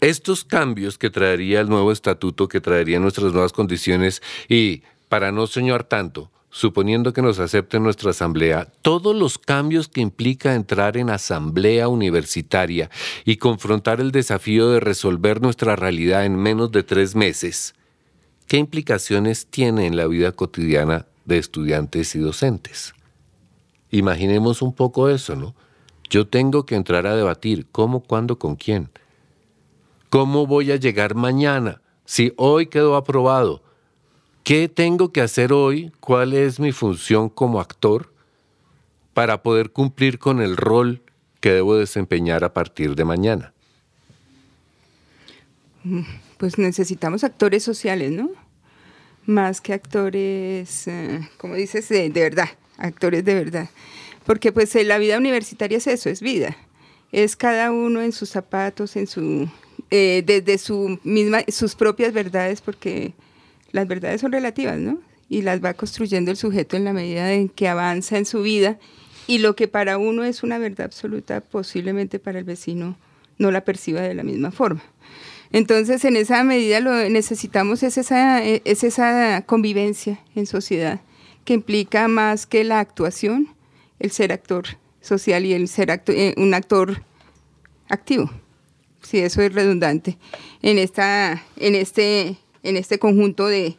estos 0.00 0.44
cambios 0.44 0.98
que 0.98 1.10
traería 1.10 1.60
el 1.60 1.68
nuevo 1.68 1.90
estatuto, 1.90 2.46
que 2.46 2.60
traería 2.60 3.00
nuestras 3.00 3.32
nuevas 3.32 3.52
condiciones, 3.52 4.22
y 4.48 4.82
para 5.08 5.32
no 5.32 5.46
soñar 5.46 5.84
tanto, 5.84 6.30
suponiendo 6.50 7.12
que 7.12 7.22
nos 7.22 7.40
acepten 7.40 7.82
nuestra 7.82 8.10
asamblea, 8.10 8.68
todos 8.82 9.16
los 9.16 9.38
cambios 9.38 9.88
que 9.88 10.00
implica 10.00 10.54
entrar 10.54 10.96
en 10.96 11.10
asamblea 11.10 11.88
universitaria 11.88 12.90
y 13.24 13.36
confrontar 13.36 14.00
el 14.00 14.12
desafío 14.12 14.70
de 14.70 14.80
resolver 14.80 15.42
nuestra 15.42 15.74
realidad 15.74 16.24
en 16.24 16.36
menos 16.36 16.70
de 16.70 16.84
tres 16.84 17.16
meses, 17.16 17.74
¿qué 18.48 18.56
implicaciones 18.56 19.46
tiene 19.46 19.86
en 19.86 19.96
la 19.96 20.06
vida 20.06 20.32
cotidiana 20.32 21.06
de 21.26 21.38
estudiantes 21.38 22.14
y 22.14 22.18
docentes? 22.18 22.94
Imaginemos 23.90 24.62
un 24.62 24.72
poco 24.72 25.08
eso, 25.08 25.36
¿no? 25.36 25.54
Yo 26.10 26.26
tengo 26.26 26.64
que 26.64 26.74
entrar 26.74 27.06
a 27.06 27.14
debatir 27.14 27.66
cómo, 27.70 28.00
cuándo, 28.00 28.38
con 28.38 28.56
quién. 28.56 28.88
¿Cómo 30.08 30.46
voy 30.46 30.72
a 30.72 30.76
llegar 30.76 31.14
mañana? 31.14 31.82
Si 32.06 32.32
hoy 32.36 32.66
quedó 32.66 32.96
aprobado, 32.96 33.62
¿qué 34.42 34.70
tengo 34.70 35.12
que 35.12 35.20
hacer 35.20 35.52
hoy? 35.52 35.92
¿Cuál 36.00 36.32
es 36.32 36.58
mi 36.58 36.72
función 36.72 37.28
como 37.28 37.60
actor 37.60 38.10
para 39.12 39.42
poder 39.42 39.70
cumplir 39.70 40.18
con 40.18 40.40
el 40.40 40.56
rol 40.56 41.02
que 41.40 41.52
debo 41.52 41.76
desempeñar 41.76 42.42
a 42.44 42.54
partir 42.54 42.94
de 42.94 43.04
mañana? 43.04 43.52
Pues 46.38 46.58
necesitamos 46.58 47.24
actores 47.24 47.62
sociales, 47.62 48.10
¿no? 48.10 48.30
Más 49.26 49.60
que 49.60 49.74
actores, 49.74 50.88
eh, 50.88 51.28
como 51.36 51.54
dices, 51.54 51.88
de, 51.88 52.08
verdad, 52.08 52.48
actores 52.78 53.24
de 53.24 53.34
verdad. 53.34 53.68
Porque 54.24 54.52
pues 54.52 54.74
eh, 54.76 54.84
la 54.84 54.98
vida 54.98 55.18
universitaria 55.18 55.78
es 55.78 55.86
eso, 55.86 56.08
es 56.08 56.22
vida. 56.22 56.56
Es 57.12 57.36
cada 57.36 57.70
uno 57.70 58.00
en 58.00 58.12
sus 58.12 58.30
zapatos, 58.30 58.96
en 58.96 59.06
su 59.06 59.48
eh, 59.90 60.22
desde 60.26 60.58
su 60.58 60.98
misma, 61.02 61.42
sus 61.48 61.74
propias 61.74 62.12
verdades, 62.12 62.60
porque 62.60 63.14
las 63.72 63.88
verdades 63.88 64.20
son 64.20 64.32
relativas, 64.32 64.78
¿no? 64.78 65.00
Y 65.28 65.42
las 65.42 65.62
va 65.62 65.74
construyendo 65.74 66.30
el 66.30 66.36
sujeto 66.36 66.76
en 66.76 66.84
la 66.84 66.92
medida 66.92 67.32
en 67.32 67.48
que 67.48 67.68
avanza 67.68 68.18
en 68.18 68.26
su 68.26 68.42
vida 68.42 68.78
y 69.26 69.38
lo 69.38 69.56
que 69.56 69.68
para 69.68 69.98
uno 69.98 70.24
es 70.24 70.42
una 70.42 70.58
verdad 70.58 70.86
absoluta, 70.86 71.40
posiblemente 71.42 72.18
para 72.18 72.38
el 72.38 72.44
vecino 72.44 72.96
no 73.36 73.50
la 73.50 73.64
perciba 73.64 74.00
de 74.00 74.14
la 74.14 74.24
misma 74.24 74.50
forma. 74.50 74.82
Entonces, 75.52 76.04
en 76.04 76.16
esa 76.16 76.44
medida 76.44 76.80
lo 76.80 77.08
necesitamos 77.08 77.82
es 77.82 77.96
esa, 77.98 78.42
es 78.44 78.84
esa 78.84 79.42
convivencia 79.46 80.20
en 80.34 80.46
sociedad 80.46 81.00
que 81.44 81.54
implica 81.54 82.08
más 82.08 82.46
que 82.46 82.64
la 82.64 82.80
actuación, 82.80 83.48
el 83.98 84.10
ser 84.10 84.32
actor 84.32 84.66
social 85.00 85.46
y 85.46 85.54
el 85.54 85.68
ser 85.68 86.02
eh, 86.08 86.34
un 86.36 86.52
actor 86.52 87.02
activo. 87.88 88.30
Si 89.00 89.18
eso 89.18 89.40
es 89.40 89.54
redundante 89.54 90.18
en 90.60 90.76
esta, 90.76 91.42
en 91.56 91.74
este, 91.74 92.36
en 92.62 92.76
este 92.76 92.98
conjunto 92.98 93.46
de, 93.46 93.76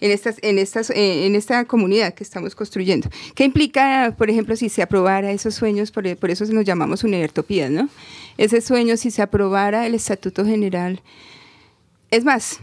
en 0.00 0.10
estas, 0.10 0.36
en 0.42 0.58
estas, 0.58 0.90
eh, 0.90 1.26
en 1.26 1.34
esta 1.34 1.64
comunidad 1.64 2.14
que 2.14 2.24
estamos 2.24 2.54
construyendo. 2.54 3.08
¿Qué 3.34 3.44
implica, 3.44 4.14
por 4.16 4.30
ejemplo, 4.30 4.56
si 4.56 4.68
se 4.68 4.82
aprobara 4.82 5.32
esos 5.32 5.54
sueños, 5.54 5.90
por, 5.90 6.16
por 6.16 6.30
eso 6.30 6.44
nos 6.46 6.64
llamamos 6.64 7.04
univertopías, 7.04 7.70
¿no? 7.70 7.88
Ese 8.38 8.60
sueño, 8.60 8.96
si 8.96 9.10
se 9.10 9.22
aprobara 9.22 9.86
el 9.86 9.94
Estatuto 9.94 10.44
General, 10.44 11.00
es 12.10 12.24
más, 12.24 12.60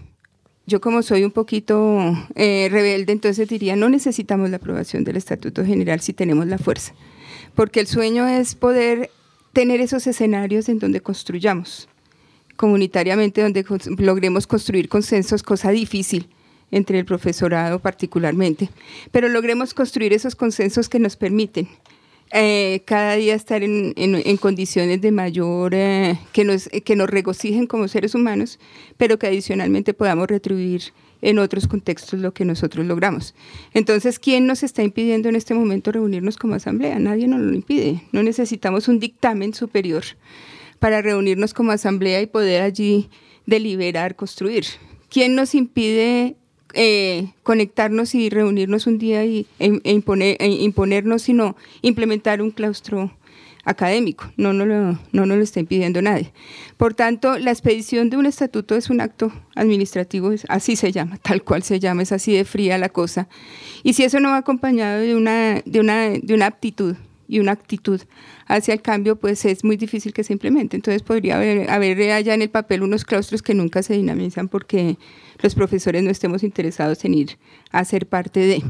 yo 0.66 0.80
como 0.80 1.02
soy 1.02 1.24
un 1.24 1.32
poquito 1.32 2.00
eh, 2.36 2.70
rebelde, 2.72 3.12
entonces 3.12 3.48
diría, 3.50 3.76
no 3.76 3.90
necesitamos 3.90 4.50
la 4.50 4.58
aprobación 4.58 5.04
del 5.04 5.18
Estatuto 5.18 5.66
General 5.66 6.00
si 6.00 6.14
tenemos 6.14 6.48
la 6.48 6.58
fuerza, 6.58 6.94
porque 7.56 7.80
el 7.80 7.88
sueño 7.88 8.28
es 8.28 8.56
poder 8.56 9.10
tener 9.52 9.82
esos 9.82 10.08
escenarios 10.08 10.70
en 10.70 10.80
donde 10.80 11.02
construyamos 11.02 11.90
comunitariamente, 12.56 13.42
donde 13.42 13.66
logremos 13.98 14.48
construir 14.48 14.88
consensos, 14.88 15.42
cosa 15.42 15.72
difícil 15.72 16.30
entre 16.74 17.00
el 17.00 17.06
profesorado 17.06 17.80
particularmente, 17.80 18.70
pero 19.12 19.30
logremos 19.30 19.74
construir 19.74 20.12
esos 20.12 20.36
consensos 20.36 20.90
que 20.90 21.00
nos 21.00 21.16
permiten 21.16 21.68
eh, 22.36 22.82
cada 22.86 23.16
día 23.16 23.36
estar 23.36 23.62
en, 23.62 24.38
condiciones 24.38 25.00
de 25.02 25.12
mayor, 25.12 25.76
eh, 25.76 26.18
que, 26.32 26.44
nos, 26.44 26.68
que 26.68 26.96
nos 26.96 27.08
regocijen 27.08 27.68
como 27.68 27.88
seres 27.88 28.16
humanos, 28.16 28.60
pero 28.98 29.20
que 29.20 29.28
adicionalmente 29.28 29.94
podamos 29.94 30.28
retribuir 30.28 30.94
en 31.22 31.38
otros 31.38 31.68
contextos 31.68 32.20
lo 32.20 32.34
que 32.34 32.44
nosotros 32.44 32.88
logramos. 32.88 33.36
Entonces, 33.76 34.18
¿quién 34.18 34.48
nos 34.48 34.64
está 34.64 34.82
impidiendo 34.82 35.30
en 35.30 35.36
este 35.36 35.54
momento 35.54 35.92
reunirnos 35.92 36.38
como 36.38 36.56
asamblea? 36.56 36.98
Nadie 36.98 37.28
nos 37.28 37.40
lo 37.40 37.54
impide. 37.54 38.02
No 38.12 38.24
necesitamos 38.24 38.88
un 38.88 39.00
dictamen 39.00 39.54
superior 39.54 40.04
para 40.80 41.04
reunirnos 41.04 41.54
como 41.54 41.72
asamblea 41.72 42.20
y 42.20 42.26
poder 42.26 42.64
allí 42.64 43.10
deliberar, 43.46 44.16
construir. 44.16 44.66
¿Quién 45.08 45.36
nos 45.36 45.54
impide 45.54 46.36
eh, 46.74 47.34
conectarnos 47.44 48.16
y 48.16 48.30
reunirnos 48.30 48.88
un 48.88 48.98
día 48.98 49.26
y, 49.26 49.48
e, 49.60 49.80
e 49.84 49.92
imponer, 49.92 50.38
e 50.40 50.48
imponernos, 50.48 51.22
sino 51.22 51.56
implementar 51.82 52.42
un 52.42 52.52
claustro 52.52 53.12
académico. 53.64 54.26
No 54.38 54.54
nos, 54.54 54.68
lo, 54.68 55.00
no 55.12 55.26
nos 55.26 55.38
lo 55.38 55.44
está 55.44 55.60
impidiendo 55.60 56.02
nadie. 56.02 56.34
Por 56.78 56.94
tanto, 56.94 57.38
la 57.38 57.52
expedición 57.52 58.10
de 58.10 58.18
un 58.18 58.26
estatuto 58.26 58.76
es 58.76 58.90
un 58.90 59.02
acto 59.02 59.32
administrativo, 59.56 60.32
así 60.50 60.76
se 60.76 60.92
llama, 60.92 61.18
tal 61.18 61.44
cual 61.44 61.64
se 61.64 61.80
llama, 61.80 62.04
es 62.04 62.12
así 62.12 62.34
de 62.34 62.46
fría 62.46 62.78
la 62.78 62.90
cosa. 62.90 63.28
Y 63.84 63.94
si 63.94 64.04
eso 64.04 64.20
no 64.20 64.30
va 64.30 64.38
acompañado 64.38 65.02
de 65.02 65.16
una, 65.16 65.62
de 65.66 65.80
una, 65.80 66.10
de 66.10 66.34
una 66.34 66.48
aptitud 66.48 66.96
y 67.28 67.40
una 67.40 67.54
actitud 67.54 68.02
hacia 68.48 68.74
el 68.74 68.82
cambio, 68.82 69.16
pues 69.16 69.46
es 69.46 69.64
muy 69.64 69.78
difícil 69.78 70.14
que 70.14 70.24
se 70.24 70.34
implemente. 70.34 70.76
Entonces 70.76 71.02
podría 71.02 71.38
haber, 71.38 71.70
haber 71.70 72.12
allá 72.12 72.34
en 72.34 72.42
el 72.42 72.50
papel 72.50 72.84
unos 72.84 73.06
claustros 73.06 73.42
que 73.42 73.54
nunca 73.54 73.82
se 73.82 73.94
dinamizan 73.94 74.50
porque 74.50 74.98
los 75.44 75.54
profesores 75.56 76.02
no 76.02 76.10
estemos 76.10 76.42
interesados 76.42 77.04
en 77.06 77.14
ir 77.14 77.38
a 77.72 77.86
ser 77.86 78.08
parte 78.08 78.40
de. 78.40 78.64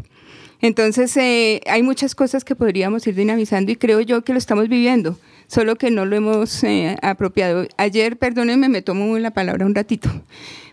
Entonces, 0.60 1.16
eh, 1.18 1.62
hay 1.68 1.84
muchas 1.84 2.16
cosas 2.16 2.44
que 2.44 2.56
podríamos 2.56 3.06
ir 3.06 3.16
dinamizando 3.16 3.72
y 3.72 3.76
creo 3.76 4.02
yo 4.02 4.24
que 4.24 4.34
lo 4.34 4.40
estamos 4.40 4.68
viviendo, 4.70 5.20
solo 5.48 5.76
que 5.76 5.92
no 5.92 6.06
lo 6.06 6.16
hemos 6.16 6.64
eh, 6.64 6.98
apropiado. 7.02 7.68
Ayer, 7.78 8.18
perdónenme, 8.18 8.70
me 8.70 8.82
tomo 8.82 9.18
la 9.20 9.32
palabra 9.32 9.66
un 9.66 9.76
ratito, 9.76 10.10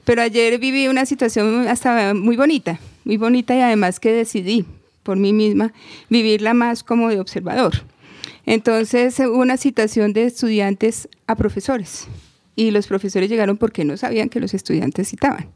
pero 0.05 0.23
ayer 0.23 0.59
viví 0.59 0.89
una 0.89 1.05
situación 1.05 1.69
hasta 1.69 2.15
muy 2.15 2.37
bonita, 2.37 2.81
muy 3.05 3.19
bonita 3.19 3.55
y 3.55 3.61
además 3.61 4.01
que 4.01 4.13
decidí 4.13 4.65
por 5.03 5.19
mí 5.19 5.33
misma 5.33 5.73
vivirla 6.09 6.55
más 6.55 6.83
como 6.83 7.11
de 7.11 7.21
observador. 7.21 7.75
Entonces, 8.47 9.19
hubo 9.19 9.39
una 9.39 9.59
situación 9.59 10.15
de 10.15 10.25
estudiantes 10.25 11.09
a 11.27 11.35
profesores 11.35 12.07
y 12.57 12.71
los 12.71 12.87
profesores 12.87 13.29
llegaron 13.29 13.59
porque 13.59 13.85
no 13.85 13.97
sabían 13.99 14.31
que 14.31 14.41
los 14.41 14.55
estudiantes 14.55 15.09
citaban 15.09 15.49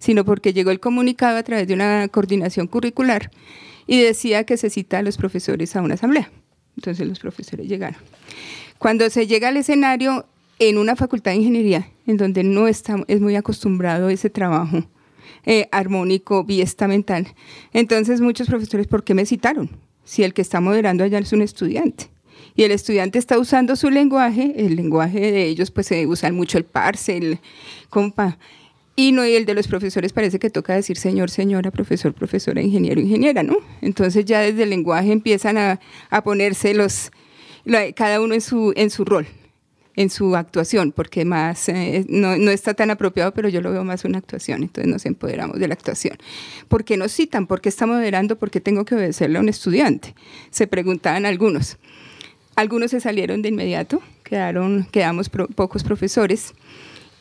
sino 0.00 0.24
porque 0.24 0.52
llegó 0.52 0.72
el 0.72 0.80
comunicado 0.80 1.38
a 1.38 1.42
través 1.44 1.68
de 1.68 1.74
una 1.74 2.08
coordinación 2.08 2.66
curricular 2.66 3.30
y 3.86 4.00
decía 4.00 4.42
que 4.44 4.56
se 4.56 4.70
cita 4.70 4.98
a 4.98 5.02
los 5.02 5.16
profesores 5.16 5.76
a 5.76 5.82
una 5.82 5.94
asamblea. 5.94 6.30
Entonces 6.76 7.06
los 7.06 7.20
profesores 7.20 7.68
llegaron. 7.68 8.00
Cuando 8.78 9.08
se 9.10 9.26
llega 9.26 9.48
al 9.48 9.58
escenario 9.58 10.26
en 10.58 10.78
una 10.78 10.96
facultad 10.96 11.32
de 11.32 11.38
ingeniería, 11.38 11.88
en 12.06 12.16
donde 12.16 12.42
no 12.42 12.66
está, 12.66 12.96
es 13.06 13.20
muy 13.20 13.36
acostumbrado 13.36 14.08
ese 14.08 14.30
trabajo 14.30 14.84
eh, 15.44 15.68
armónico, 15.70 16.44
biestamental, 16.44 17.28
entonces 17.72 18.20
muchos 18.20 18.46
profesores, 18.46 18.86
¿por 18.86 19.04
qué 19.04 19.14
me 19.14 19.26
citaron? 19.26 19.70
Si 20.04 20.22
el 20.22 20.32
que 20.32 20.42
está 20.42 20.60
moderando 20.60 21.04
allá 21.04 21.18
es 21.18 21.32
un 21.32 21.42
estudiante 21.42 22.10
y 22.54 22.62
el 22.62 22.72
estudiante 22.72 23.18
está 23.18 23.38
usando 23.38 23.76
su 23.76 23.90
lenguaje, 23.90 24.54
el 24.56 24.76
lenguaje 24.76 25.20
de 25.32 25.44
ellos 25.44 25.70
pues 25.70 25.86
se 25.86 26.06
usan 26.06 26.34
mucho 26.34 26.58
el 26.58 26.64
parse, 26.64 27.16
el 27.16 27.38
compa, 27.90 28.38
y 28.96 29.12
no, 29.12 29.26
y 29.26 29.34
el 29.34 29.46
de 29.46 29.54
los 29.54 29.68
profesores 29.68 30.12
parece 30.12 30.38
que 30.38 30.50
toca 30.50 30.74
decir 30.74 30.98
señor, 30.98 31.30
señora, 31.30 31.70
profesor, 31.70 32.12
profesora, 32.12 32.60
ingeniero, 32.60 33.00
ingeniera, 33.00 33.42
¿no? 33.42 33.56
Entonces 33.80 34.24
ya 34.24 34.40
desde 34.40 34.64
el 34.64 34.70
lenguaje 34.70 35.12
empiezan 35.12 35.56
a, 35.56 35.80
a 36.10 36.22
ponerse 36.22 36.74
los, 36.74 37.10
cada 37.94 38.20
uno 38.20 38.34
en 38.34 38.40
su, 38.40 38.72
en 38.76 38.90
su 38.90 39.04
rol, 39.04 39.26
en 39.96 40.10
su 40.10 40.36
actuación, 40.36 40.92
porque 40.92 41.24
más 41.24 41.68
eh, 41.68 42.04
no, 42.08 42.36
no, 42.36 42.50
está 42.50 42.74
tan 42.74 42.90
apropiado, 42.90 43.32
pero 43.32 43.48
yo 43.48 43.60
lo 43.60 43.70
veo 43.70 43.84
más 43.84 44.04
una 44.04 44.18
actuación, 44.18 44.62
entonces 44.62 44.90
nos 44.90 45.06
empoderamos 45.06 45.58
de 45.58 45.68
la 45.68 45.74
actuación. 45.74 46.16
¿Por 46.68 46.84
qué 46.84 46.96
nos 46.96 47.12
citan? 47.12 47.46
¿Por 47.46 47.60
qué 47.60 47.68
está 47.68 47.86
moderando? 47.86 48.36
¿Por 48.36 48.50
qué 48.50 48.60
tengo 48.60 48.84
que 48.84 48.94
obedecerle 48.94 49.38
a 49.38 49.40
un 49.40 49.48
estudiante? 49.48 50.14
Se 50.50 50.66
preguntaban 50.66 51.26
algunos. 51.26 51.78
Algunos 52.56 52.90
se 52.90 53.00
salieron 53.00 53.42
de 53.42 53.48
inmediato, 53.48 54.02
quedaron, 54.22 54.86
quedamos 54.90 55.30
pocos 55.30 55.82
profesores. 55.82 56.52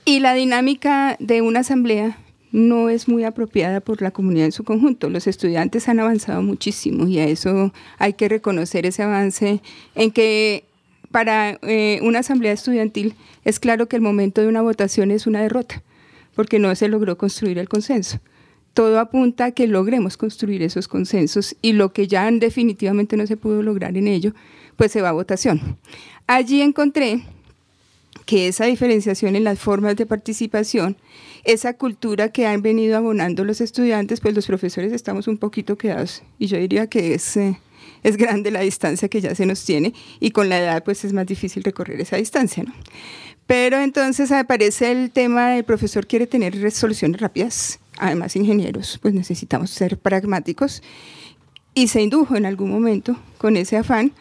Y 0.09 0.19
la 0.21 0.33
dinámica 0.33 1.17
de 1.19 1.43
una 1.43 1.59
asamblea 1.59 2.17
no 2.51 2.89
es 2.89 3.07
muy 3.07 3.25
apropiada 3.25 3.79
por 3.79 4.01
la 4.01 4.09
comunidad 4.09 4.45
en 4.45 4.51
su 4.51 4.63
conjunto. 4.63 5.07
Los 5.07 5.27
estudiantes 5.27 5.87
han 5.87 5.99
avanzado 5.99 6.41
muchísimo 6.41 7.05
y 7.07 7.19
a 7.19 7.25
eso 7.25 7.71
hay 7.99 8.13
que 8.13 8.27
reconocer 8.27 8.87
ese 8.87 9.03
avance 9.03 9.61
en 9.93 10.09
que 10.09 10.63
para 11.11 11.59
eh, 11.61 11.99
una 12.01 12.19
asamblea 12.19 12.53
estudiantil 12.53 13.13
es 13.45 13.59
claro 13.59 13.87
que 13.87 13.97
el 13.97 14.01
momento 14.01 14.41
de 14.41 14.47
una 14.47 14.63
votación 14.63 15.11
es 15.11 15.27
una 15.27 15.43
derrota, 15.43 15.83
porque 16.33 16.57
no 16.57 16.73
se 16.73 16.87
logró 16.87 17.15
construir 17.15 17.59
el 17.59 17.69
consenso. 17.69 18.19
Todo 18.73 18.99
apunta 18.99 19.45
a 19.45 19.51
que 19.51 19.67
logremos 19.67 20.17
construir 20.17 20.63
esos 20.63 20.87
consensos 20.87 21.55
y 21.61 21.73
lo 21.73 21.93
que 21.93 22.07
ya 22.07 22.31
definitivamente 22.31 23.15
no 23.15 23.27
se 23.27 23.37
pudo 23.37 23.61
lograr 23.61 23.95
en 23.95 24.07
ello, 24.07 24.33
pues 24.75 24.91
se 24.91 25.03
va 25.03 25.09
a 25.09 25.11
votación. 25.11 25.77
Allí 26.25 26.63
encontré 26.63 27.21
que 28.29 28.47
esa 28.47 28.65
diferenciación 28.65 29.35
en 29.35 29.43
las 29.43 29.57
formas 29.57 29.95
de 29.95 30.05
participación, 30.05 30.97
esa 31.45 31.73
cultura 31.73 32.29
que 32.29 32.45
han 32.45 32.61
venido 32.61 32.95
abonando 32.95 33.43
los 33.43 33.59
estudiantes, 33.59 34.19
pues 34.19 34.35
los 34.35 34.45
profesores 34.45 34.93
estamos 34.93 35.27
un 35.27 35.39
poquito 35.39 35.79
quedados 35.79 36.21
y 36.37 36.45
yo 36.45 36.59
diría 36.59 36.85
que 36.85 37.15
es, 37.15 37.35
eh, 37.37 37.59
es 38.03 38.17
grande 38.17 38.51
la 38.51 38.59
distancia 38.59 39.09
que 39.09 39.19
ya 39.19 39.33
se 39.33 39.47
nos 39.47 39.65
tiene 39.65 39.95
y 40.19 40.29
con 40.29 40.47
la 40.47 40.59
edad 40.59 40.83
pues 40.83 41.03
es 41.05 41.11
más 41.11 41.25
difícil 41.25 41.63
recorrer 41.63 41.99
esa 42.01 42.17
distancia. 42.17 42.61
¿no? 42.61 42.71
Pero 43.47 43.79
entonces 43.79 44.31
aparece 44.31 44.91
el 44.91 45.09
tema 45.09 45.49
del 45.49 45.63
profesor 45.63 46.05
quiere 46.05 46.27
tener 46.27 46.55
resoluciones 46.61 47.19
rápidas, 47.19 47.79
además 47.97 48.35
ingenieros 48.35 48.99
pues 49.01 49.15
necesitamos 49.15 49.71
ser 49.71 49.97
pragmáticos 49.97 50.83
y 51.73 51.87
se 51.87 52.03
indujo 52.03 52.35
en 52.35 52.45
algún 52.45 52.69
momento 52.69 53.19
con 53.39 53.57
ese 53.57 53.77
afán 53.77 54.11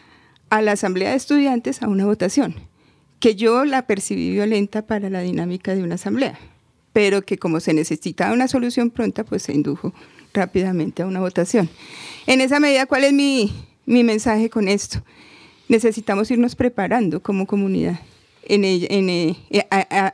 a 0.49 0.63
la 0.63 0.71
asamblea 0.71 1.11
de 1.11 1.17
estudiantes 1.17 1.83
a 1.83 1.87
una 1.87 2.07
votación 2.07 2.68
que 3.19 3.35
yo 3.35 3.65
la 3.65 3.83
percibí 3.85 4.31
violenta 4.31 4.81
para 4.81 5.09
la 5.09 5.21
dinámica 5.21 5.75
de 5.75 5.83
una 5.83 5.95
asamblea, 5.95 6.39
pero 6.93 7.21
que 7.23 7.37
como 7.37 7.59
se 7.59 7.73
necesitaba 7.73 8.33
una 8.33 8.47
solución 8.47 8.89
pronta, 8.89 9.23
pues 9.23 9.43
se 9.43 9.53
indujo 9.53 9.93
rápidamente 10.33 11.03
a 11.03 11.07
una 11.07 11.19
votación. 11.19 11.69
En 12.27 12.41
esa 12.41 12.59
medida, 12.59 12.85
¿cuál 12.85 13.03
es 13.03 13.13
mi, 13.13 13.51
mi 13.85 14.03
mensaje 14.03 14.49
con 14.49 14.67
esto? 14.67 15.03
Necesitamos 15.67 16.31
irnos 16.31 16.55
preparando 16.55 17.21
como 17.21 17.45
comunidad 17.45 17.99
en, 18.43 18.63
eh, 19.09 19.35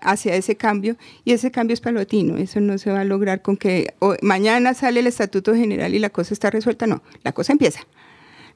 hacia 0.01 0.35
ese 0.35 0.57
cambio 0.57 0.97
y 1.23 1.31
ese 1.31 1.51
cambio 1.51 1.73
es 1.73 1.81
palotino, 1.81 2.37
eso 2.37 2.59
no 2.59 2.77
se 2.77 2.91
va 2.91 3.01
a 3.01 3.05
lograr 3.05 3.41
con 3.41 3.55
que 3.55 3.93
mañana 4.21 4.73
sale 4.73 4.99
el 4.99 5.07
Estatuto 5.07 5.55
General 5.55 5.93
y 5.93 5.99
la 5.99 6.09
cosa 6.09 6.33
está 6.33 6.49
resuelta, 6.49 6.85
no, 6.85 7.01
la 7.23 7.31
cosa 7.31 7.53
empieza 7.53 7.87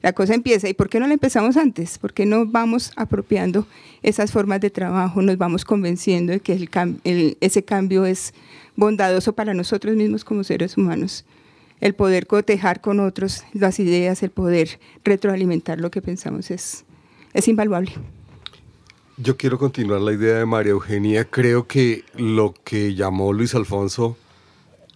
la 0.02 0.12
cosa 0.12 0.34
empieza. 0.34 0.68
¿Y 0.68 0.74
por 0.74 0.88
qué 0.88 1.00
no 1.00 1.06
la 1.06 1.14
empezamos 1.14 1.56
antes? 1.56 1.98
¿Por 1.98 2.12
qué 2.12 2.26
no 2.26 2.46
vamos 2.46 2.92
apropiando 2.96 3.66
esas 4.02 4.32
formas 4.32 4.60
de 4.60 4.70
trabajo? 4.70 5.22
Nos 5.22 5.38
vamos 5.38 5.64
convenciendo 5.64 6.32
de 6.32 6.40
que 6.40 6.68
ese 7.40 7.62
cambio 7.62 8.04
es 8.04 8.34
bondadoso 8.76 9.34
para 9.34 9.54
nosotros 9.54 9.96
mismos 9.96 10.24
como 10.24 10.44
seres 10.44 10.76
humanos. 10.76 11.24
El 11.80 11.94
poder 11.94 12.26
cotejar 12.26 12.80
con 12.80 13.00
otros 13.00 13.44
las 13.52 13.80
ideas, 13.80 14.22
el 14.22 14.30
poder 14.30 14.78
retroalimentar 15.04 15.80
lo 15.80 15.90
que 15.90 16.02
pensamos 16.02 16.50
es, 16.50 16.84
es 17.32 17.48
invaluable. 17.48 17.92
Yo 19.16 19.36
quiero 19.36 19.58
continuar 19.58 20.00
la 20.00 20.12
idea 20.12 20.38
de 20.38 20.46
María 20.46 20.72
Eugenia. 20.72 21.24
Creo 21.24 21.66
que 21.66 22.04
lo 22.16 22.54
que 22.64 22.94
llamó 22.94 23.32
Luis 23.32 23.54
Alfonso 23.54 24.16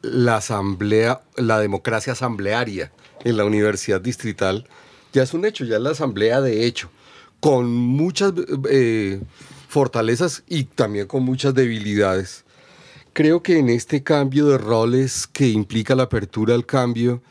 la 0.04 0.36
asamblea, 0.36 1.22
la 1.36 1.58
democracia 1.58 2.12
asamblearia 2.12 2.92
en 3.24 3.36
la 3.36 3.44
Universidad 3.44 4.00
Distrital, 4.00 4.66
ya 5.14 5.22
es 5.22 5.32
un 5.32 5.46
hecho, 5.46 5.64
ya 5.64 5.76
es 5.76 5.82
la 5.82 5.90
asamblea 5.90 6.40
de 6.40 6.66
hecho, 6.66 6.90
con 7.40 7.72
muchas 7.72 8.32
eh, 8.68 9.20
fortalezas 9.68 10.42
y 10.48 10.64
también 10.64 11.06
con 11.06 11.22
muchas 11.22 11.54
debilidades. 11.54 12.44
Creo 13.12 13.42
que 13.42 13.58
en 13.58 13.68
este 13.68 14.02
cambio 14.02 14.46
de 14.46 14.58
roles 14.58 15.28
que 15.28 15.48
implica 15.48 15.94
la 15.94 16.02
apertura 16.02 16.54
al 16.54 16.66
cambio, 16.66 17.22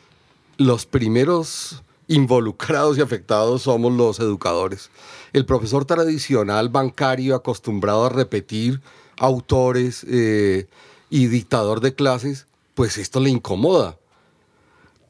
los 0.56 0.86
primeros 0.86 1.82
involucrados 2.08 2.96
y 2.96 3.02
afectados 3.02 3.62
somos 3.62 3.92
los 3.92 4.18
educadores. 4.18 4.90
El 5.34 5.44
profesor 5.44 5.84
tradicional 5.84 6.70
bancario 6.70 7.34
acostumbrado 7.34 8.06
a 8.06 8.08
repetir 8.08 8.80
autores 9.18 10.06
eh, 10.08 10.68
y 11.10 11.26
dictador 11.26 11.80
de 11.80 11.94
clases, 11.94 12.46
pues 12.74 12.96
esto 12.96 13.20
le 13.20 13.28
incomoda. 13.28 13.98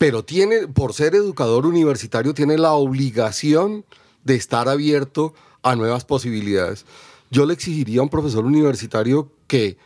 Pero 0.04 0.22
tiene, 0.22 0.68
por 0.68 0.92
ser 0.92 1.14
educador 1.14 1.64
universitario, 1.64 2.34
tiene 2.34 2.58
la 2.58 2.74
obligación 2.74 3.86
de 4.22 4.34
estar 4.34 4.68
abierto 4.68 5.32
a 5.62 5.76
nuevas 5.76 6.04
posibilidades. 6.04 6.84
Yo 7.30 7.46
le 7.46 7.54
exigiría 7.54 8.00
a 8.00 8.02
un 8.02 8.10
profesor 8.10 8.44
universitario 8.44 9.30
que 9.46 9.78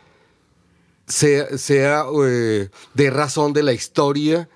sea, 1.07 2.03
eh, 2.25 2.67
de 2.93 3.09
razón 3.11 3.53
de 3.53 3.63
la 3.63 3.71
historia 3.71 4.49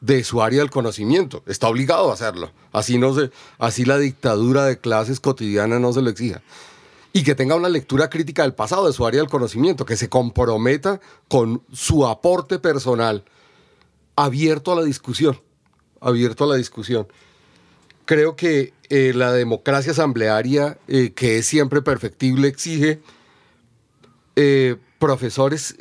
de 0.00 0.24
su 0.24 0.40
área 0.40 0.60
del 0.60 0.70
conocimiento. 0.70 1.42
Está 1.44 1.68
obligado 1.68 2.10
a 2.10 2.14
hacerlo. 2.14 2.50
Así, 2.72 2.96
no 2.96 3.14
se, 3.14 3.30
así 3.58 3.84
la 3.84 3.98
dictadura 3.98 4.64
de 4.64 4.78
clases 4.78 5.20
cotidiana 5.20 5.78
no 5.78 5.92
se 5.92 6.00
lo 6.00 6.08
exija 6.08 6.40
y 7.12 7.22
que 7.22 7.34
tenga 7.34 7.54
una 7.54 7.68
lectura 7.68 8.08
crítica 8.08 8.44
del 8.44 8.54
pasado, 8.54 8.86
de 8.86 8.94
su 8.94 9.04
área 9.04 9.20
del 9.20 9.28
conocimiento, 9.28 9.84
que 9.84 9.98
se 9.98 10.08
comprometa 10.08 11.00
con 11.28 11.62
su 11.70 12.06
aporte 12.06 12.58
personal, 12.58 13.24
abierto 14.24 14.72
a 14.72 14.76
la 14.76 14.82
discusión, 14.82 15.40
abierto 16.00 16.44
a 16.44 16.48
la 16.48 16.56
discusión. 16.56 17.08
Creo 18.04 18.36
que 18.36 18.74
eh, 18.90 19.12
la 19.14 19.32
democracia 19.32 19.92
asamblearia, 19.92 20.78
eh, 20.88 21.12
que 21.12 21.38
es 21.38 21.46
siempre 21.46 21.80
perfectible, 21.80 22.48
exige 22.48 23.00
eh, 24.36 24.76
profesores, 24.98 25.74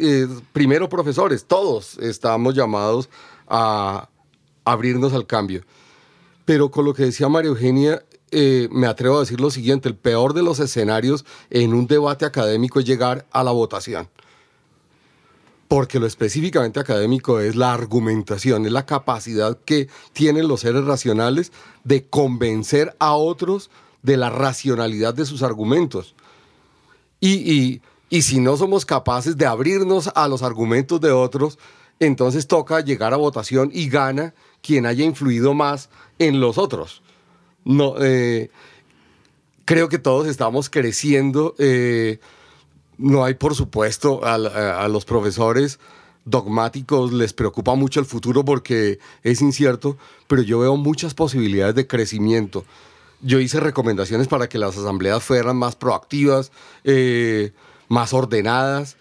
primero 0.54 0.88
profesores, 0.88 1.46
todos 1.46 1.98
estamos 1.98 2.56
llamados 2.56 3.10
a 3.48 4.08
abrirnos 4.64 5.14
al 5.14 5.28
cambio. 5.28 5.64
Pero 6.46 6.72
con 6.72 6.86
lo 6.86 6.94
que 6.94 7.04
decía 7.04 7.28
María 7.28 7.50
Eugenia, 7.50 8.06
me 8.32 8.88
atrevo 8.88 9.18
a 9.18 9.22
decir 9.22 9.42
lo 9.42 9.50
siguiente, 9.50 9.90
el 9.90 9.96
peor 9.96 10.34
de 10.34 10.44
los 10.44 10.60
escenarios 10.60 11.26
en 11.50 11.74
un 11.74 11.88
debate 11.88 12.26
académico 12.26 12.80
es 12.80 12.86
llegar 12.86 13.26
a 13.32 13.44
la 13.44 13.52
votación. 13.52 14.08
Porque 15.70 15.99
lo 15.99 16.05
específicamente 16.05 16.82
académico 16.82 17.39
es 17.39 17.55
la 17.55 17.74
argumentación, 17.74 18.65
es 18.65 18.74
la 18.74 18.86
capacidad 18.86 19.57
que 19.63 19.88
tienen 20.11 20.49
los 20.49 20.59
seres 20.59 20.84
racionales 20.84 21.53
de 21.86 22.05
convencer 22.05 22.97
a 22.99 23.13
otros 23.13 23.72
de 24.03 24.17
la 24.17 24.30
racionalidad 24.30 25.13
de 25.13 25.26
sus 25.26 25.43
argumentos. 25.43 26.15
Y, 27.22 27.82
y 28.09 28.22
si 28.24 28.41
no 28.41 28.57
somos 28.57 28.86
capaces 28.86 29.38
de 29.38 29.45
abrirnos 29.45 30.09
a 30.15 30.28
los 30.28 30.43
argumentos 30.43 30.99
de 30.99 31.11
otros, 31.11 31.57
entonces 31.99 32.47
toca 32.47 32.80
llegar 32.82 33.13
a 33.13 33.17
votación 33.17 33.70
y 33.74 33.89
gana 33.89 34.34
quien 34.61 34.86
haya 34.86 35.05
influido 35.05 35.53
más 35.53 35.89
en 36.17 36.39
los 36.39 36.57
otros. 36.57 37.01
No, 37.65 37.95
eh, 37.99 38.49
creo 39.65 39.89
que 39.89 39.99
todos 39.99 40.28
estamos 40.28 40.70
creciendo. 40.70 41.55
Eh, 41.59 42.20
no 43.00 43.24
hay, 43.24 43.34
por 43.34 43.56
supuesto, 43.56 44.22
a, 44.26 44.88
los 44.88 45.06
profesores 45.06 45.80
dogmáticos 46.26 47.14
les 47.14 47.34
preocupa 47.34 47.74
mucho 47.74 48.00
el 48.00 48.06
futuro 48.06 48.43
porque 48.45 49.00
es 49.24 49.41
incierto, 49.41 49.97
pero 50.28 50.41
yo 50.41 50.60
veo 50.60 50.76
muchas 50.76 51.14
posibilidades 51.14 51.76
de 51.76 51.88
crecimiento. 51.88 52.66
Yo 53.22 53.39
hice 53.39 53.60
recomendaciones 53.60 54.28
para 54.28 54.47
que 54.50 54.60
las 54.60 54.78
asambleas 54.78 55.24
fueran 55.24 55.56
más 55.56 55.76
proactivas, 55.76 56.52
eh, 56.84 57.54
más 57.88 58.14
ordenadas, 58.14 58.97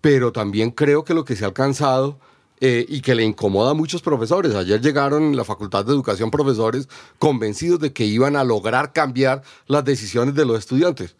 pero 0.00 0.32
también 0.32 0.72
creo 0.72 1.04
que 1.04 1.14
lo 1.14 1.24
que 1.24 1.36
se 1.36 1.44
ha 1.44 1.46
alcanzado 1.46 2.18
eh, 2.60 2.84
y 2.88 3.02
que 3.02 3.14
le 3.14 3.22
incomoda 3.22 3.70
a 3.70 3.74
muchos 3.74 4.02
profesores. 4.02 4.54
Ayer 4.56 4.80
llegaron 4.80 5.22
en 5.22 5.36
la 5.36 5.44
Facultad 5.44 5.84
de 5.84 5.92
Educación 5.92 6.30
profesores 6.30 6.88
convencidos 7.20 7.78
de 7.78 7.92
que 7.92 8.04
iban 8.04 8.34
a 8.34 8.42
lograr 8.42 8.92
cambiar 8.92 9.42
las 9.68 9.84
decisiones 9.84 10.34
de 10.34 10.44
los 10.44 10.58
estudiantes. 10.58 11.14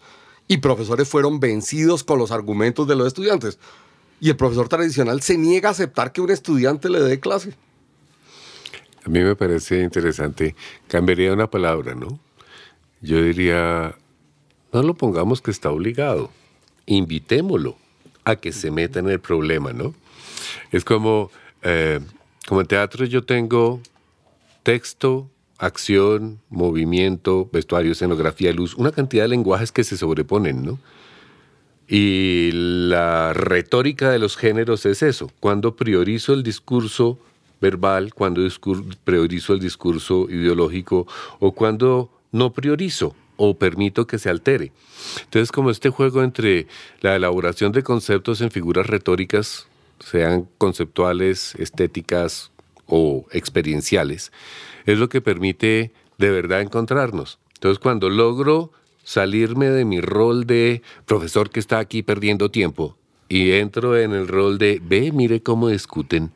Y 0.53 0.59
profesores 0.59 1.09
fueron 1.09 1.40
vencidos 1.40 2.05
con 2.05 2.18
los 2.18 2.30
argumentos 2.30 2.86
de 2.86 2.94
los 2.94 3.07
estudiantes. 3.07 3.59
Y 4.20 4.28
el 4.28 4.36
profesor 4.36 4.68
tradicional 4.68 5.22
se 5.22 5.38
niega 5.38 5.70
a 5.70 5.72
aceptar 5.72 6.12
que 6.12 6.20
un 6.20 6.30
estudiante 6.30 6.90
le 6.90 7.00
dé 7.00 7.18
clase. 7.18 7.55
A 9.03 9.09
mí 9.09 9.20
me 9.20 9.34
parece 9.34 9.80
interesante. 9.80 10.55
Cambiaría 10.88 11.32
una 11.32 11.48
palabra, 11.48 11.94
¿no? 11.94 12.20
Yo 13.00 13.22
diría, 13.22 13.96
no 14.74 14.82
lo 14.82 14.92
pongamos 14.92 15.40
que 15.40 15.50
está 15.50 15.70
obligado. 15.70 16.30
Invitémoslo 16.84 17.78
a 18.24 18.36
que 18.36 18.53
se 18.53 18.70
meta 18.70 18.98
en 18.98 19.09
el 19.09 19.20
problema, 19.20 19.72
¿no? 19.72 19.94
Es 20.70 20.84
como, 20.84 21.30
eh, 21.62 21.98
como 22.46 22.61
en 22.61 22.66
teatro 22.66 23.07
yo 23.07 23.24
tengo 23.24 23.80
texto, 24.64 25.30
acción, 25.62 26.40
movimiento, 26.50 27.48
vestuario, 27.52 27.92
escenografía, 27.92 28.52
luz, 28.52 28.74
una 28.74 28.90
cantidad 28.90 29.24
de 29.24 29.28
lenguajes 29.28 29.70
que 29.70 29.84
se 29.84 29.96
sobreponen, 29.96 30.64
¿no? 30.64 30.78
Y 31.86 32.50
la 32.52 33.32
retórica 33.32 34.10
de 34.10 34.18
los 34.18 34.36
géneros 34.36 34.86
es 34.86 35.02
eso, 35.02 35.30
cuando 35.38 35.76
priorizo 35.76 36.34
el 36.34 36.42
discurso 36.42 37.18
verbal, 37.60 38.12
cuando 38.12 38.42
priorizo 39.04 39.52
el 39.52 39.60
discurso 39.60 40.26
ideológico 40.28 41.06
o 41.38 41.52
cuando 41.52 42.10
no 42.32 42.52
priorizo 42.52 43.14
o 43.36 43.56
permito 43.56 44.06
que 44.06 44.18
se 44.18 44.30
altere. 44.30 44.72
Entonces, 45.24 45.52
como 45.52 45.70
este 45.70 45.90
juego 45.90 46.24
entre 46.24 46.66
la 47.02 47.14
elaboración 47.14 47.70
de 47.70 47.84
conceptos 47.84 48.40
en 48.40 48.50
figuras 48.50 48.88
retóricas 48.88 49.68
sean 50.00 50.48
conceptuales, 50.58 51.54
estéticas 51.56 52.51
o 52.87 53.26
experienciales, 53.33 54.33
es 54.87 54.99
lo 54.99 55.09
que 55.09 55.20
permite 55.20 55.93
de 56.18 56.30
verdad 56.30 56.61
encontrarnos. 56.61 57.39
Entonces, 57.55 57.78
cuando 57.78 58.11
logro 58.11 58.72
salirme 59.05 59.66
de 59.66 59.85
mi 59.85 60.01
rol 60.01 60.47
de 60.47 60.83
profesor 61.07 61.51
que 61.51 61.61
está 61.61 61.78
aquí 61.78 62.03
perdiendo 62.03 62.51
tiempo 62.51 62.97
y 63.28 63.53
entro 63.53 63.97
en 63.97 64.12
el 64.12 64.28
rol 64.28 64.59
de 64.59 64.80
ve, 64.83 65.12
mire 65.12 65.43
cómo 65.43 65.68
discuten, 65.68 66.30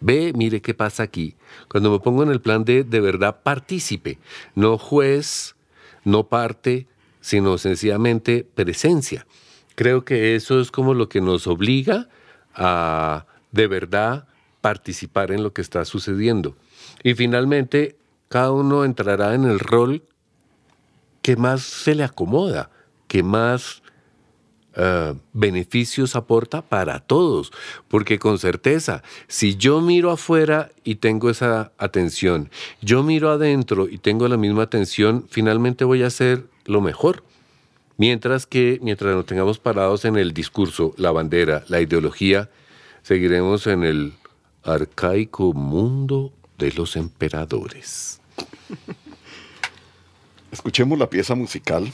ve, 0.00 0.32
mire 0.34 0.60
qué 0.60 0.74
pasa 0.74 1.02
aquí. 1.02 1.36
Cuando 1.68 1.90
me 1.90 2.00
pongo 2.00 2.22
en 2.22 2.30
el 2.30 2.40
plan 2.40 2.64
de 2.64 2.84
de 2.84 3.00
verdad 3.00 3.42
partícipe, 3.42 4.18
no 4.54 4.78
juez, 4.78 5.54
no 6.04 6.28
parte, 6.28 6.86
sino 7.20 7.56
sencillamente 7.56 8.46
presencia. 8.54 9.26
Creo 9.74 10.04
que 10.04 10.34
eso 10.36 10.60
es 10.60 10.70
como 10.70 10.94
lo 10.94 11.08
que 11.08 11.20
nos 11.20 11.46
obliga 11.46 12.08
a 12.54 13.26
de 13.50 13.66
verdad 13.66 14.28
participar 14.64 15.30
en 15.30 15.42
lo 15.42 15.52
que 15.52 15.60
está 15.60 15.84
sucediendo. 15.84 16.56
Y 17.02 17.12
finalmente, 17.12 17.98
cada 18.30 18.50
uno 18.50 18.86
entrará 18.86 19.34
en 19.34 19.44
el 19.44 19.58
rol 19.58 20.04
que 21.20 21.36
más 21.36 21.60
se 21.60 21.94
le 21.94 22.02
acomoda, 22.02 22.70
que 23.06 23.22
más 23.22 23.82
eh, 24.74 25.12
beneficios 25.34 26.16
aporta 26.16 26.62
para 26.62 27.00
todos. 27.00 27.52
Porque 27.88 28.18
con 28.18 28.38
certeza, 28.38 29.02
si 29.28 29.56
yo 29.56 29.82
miro 29.82 30.10
afuera 30.10 30.70
y 30.82 30.94
tengo 30.94 31.28
esa 31.28 31.72
atención, 31.76 32.48
yo 32.80 33.02
miro 33.02 33.30
adentro 33.30 33.86
y 33.86 33.98
tengo 33.98 34.28
la 34.28 34.38
misma 34.38 34.62
atención, 34.62 35.26
finalmente 35.28 35.84
voy 35.84 36.04
a 36.04 36.06
hacer 36.06 36.46
lo 36.64 36.80
mejor. 36.80 37.22
Mientras 37.98 38.46
que, 38.46 38.78
mientras 38.80 39.14
nos 39.14 39.26
tengamos 39.26 39.58
parados 39.58 40.06
en 40.06 40.16
el 40.16 40.32
discurso, 40.32 40.94
la 40.96 41.12
bandera, 41.12 41.64
la 41.68 41.82
ideología, 41.82 42.48
seguiremos 43.02 43.66
en 43.66 43.84
el 43.84 44.14
arcaico 44.64 45.52
mundo 45.52 46.32
de 46.58 46.72
los 46.72 46.96
emperadores. 46.96 48.20
Escuchemos 50.50 50.98
la 50.98 51.10
pieza 51.10 51.34
musical 51.34 51.92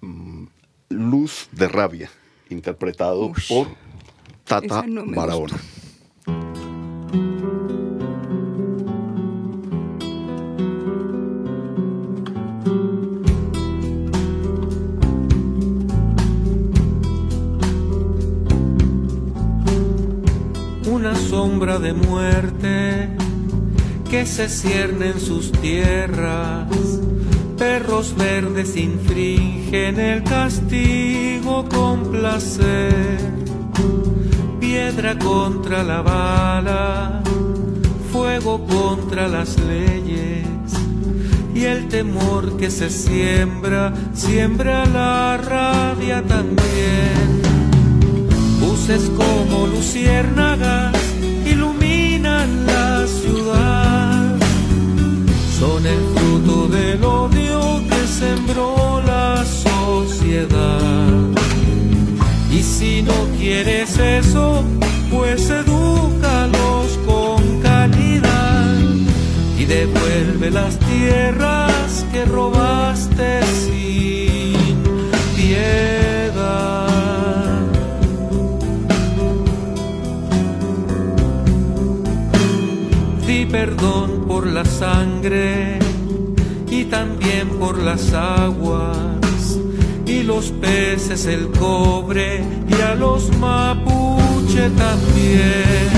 mm, 0.00 0.44
Luz 0.90 1.48
de 1.52 1.68
Rabia, 1.68 2.10
interpretado 2.48 3.32
por 3.48 3.68
Tata 4.44 4.84
Barahona. 4.86 5.56
Sombra 21.28 21.78
de 21.78 21.92
muerte 21.92 23.10
que 24.10 24.24
se 24.24 24.48
cierne 24.48 25.10
en 25.10 25.20
sus 25.20 25.52
tierras. 25.52 26.66
Perros 27.58 28.14
verdes 28.16 28.76
infringen 28.76 30.00
el 30.00 30.22
castigo 30.22 31.68
con 31.68 32.10
placer. 32.10 33.18
Piedra 34.58 35.18
contra 35.18 35.82
la 35.82 36.00
bala, 36.00 37.22
fuego 38.10 38.66
contra 38.66 39.28
las 39.28 39.58
leyes. 39.60 40.46
Y 41.54 41.64
el 41.64 41.88
temor 41.88 42.56
que 42.56 42.70
se 42.70 42.88
siembra, 42.88 43.92
siembra 44.14 44.86
la 44.86 45.36
rabia 45.36 46.22
también. 46.22 47.42
Buses 48.60 49.10
como 49.16 49.66
luciérnagas 49.66 50.97
Son 55.58 55.84
el 55.84 55.98
fruto 56.14 56.68
del 56.68 57.04
odio 57.04 57.82
que 57.88 58.06
sembró 58.06 59.02
la 59.04 59.44
sociedad. 59.44 61.10
Y 62.52 62.62
si 62.62 63.02
no 63.02 63.14
quieres 63.36 63.98
eso, 63.98 64.62
pues 65.10 65.50
edúcalos 65.50 66.98
con 67.04 67.60
calidad 67.60 68.76
y 69.58 69.64
devuelve 69.64 70.52
las 70.52 70.78
tierras 70.78 72.06
que 72.12 72.24
robaste 72.24 73.42
sin 73.42 74.76
piedad. 75.34 76.87
Perdón 83.50 84.24
por 84.26 84.46
la 84.46 84.64
sangre 84.64 85.78
y 86.70 86.84
también 86.84 87.48
por 87.58 87.78
las 87.78 88.12
aguas 88.12 89.58
y 90.06 90.22
los 90.22 90.50
peces, 90.52 91.26
el 91.26 91.48
cobre 91.50 92.42
y 92.68 92.80
a 92.82 92.94
los 92.94 93.36
mapuche 93.38 94.70
también. 94.70 95.88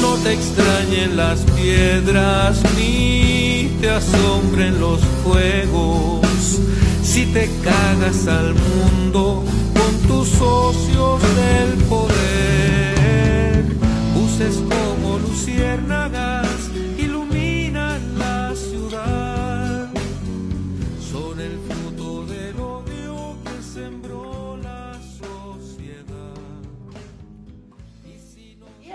No 0.00 0.14
te 0.16 0.32
extrañen 0.32 1.16
las 1.16 1.40
piedras 1.40 2.62
ni 2.76 3.76
te 3.80 3.90
asombren 3.90 4.78
los 4.80 5.00
fuegos. 5.24 6.60
Si 7.02 7.26
te 7.26 7.50
cagas 7.64 8.26
al 8.26 8.54
mundo 8.54 9.42
con 9.74 10.08
tus 10.08 10.28
socios 10.28 11.20
del 11.22 11.84
poder, 11.84 13.64
buses 14.14 14.56
como 14.56 15.18
luciérnagas 15.18 16.25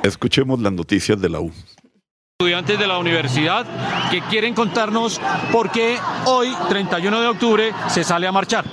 Escuchemos 0.03 0.59
las 0.59 0.73
noticias 0.73 1.21
de 1.21 1.29
la 1.29 1.39
U. 1.39 1.51
estudiantes 2.39 2.79
de 2.79 2.87
la 2.87 2.97
universidad 2.97 3.67
que 4.09 4.21
quieren 4.21 4.55
contarnos 4.55 5.21
por 5.51 5.69
qué 5.69 5.99
hoy, 6.25 6.51
31 6.69 7.21
de 7.21 7.27
octubre, 7.27 7.71
se 7.87 8.03
sale 8.03 8.25
a 8.25 8.31
marchar. 8.31 8.65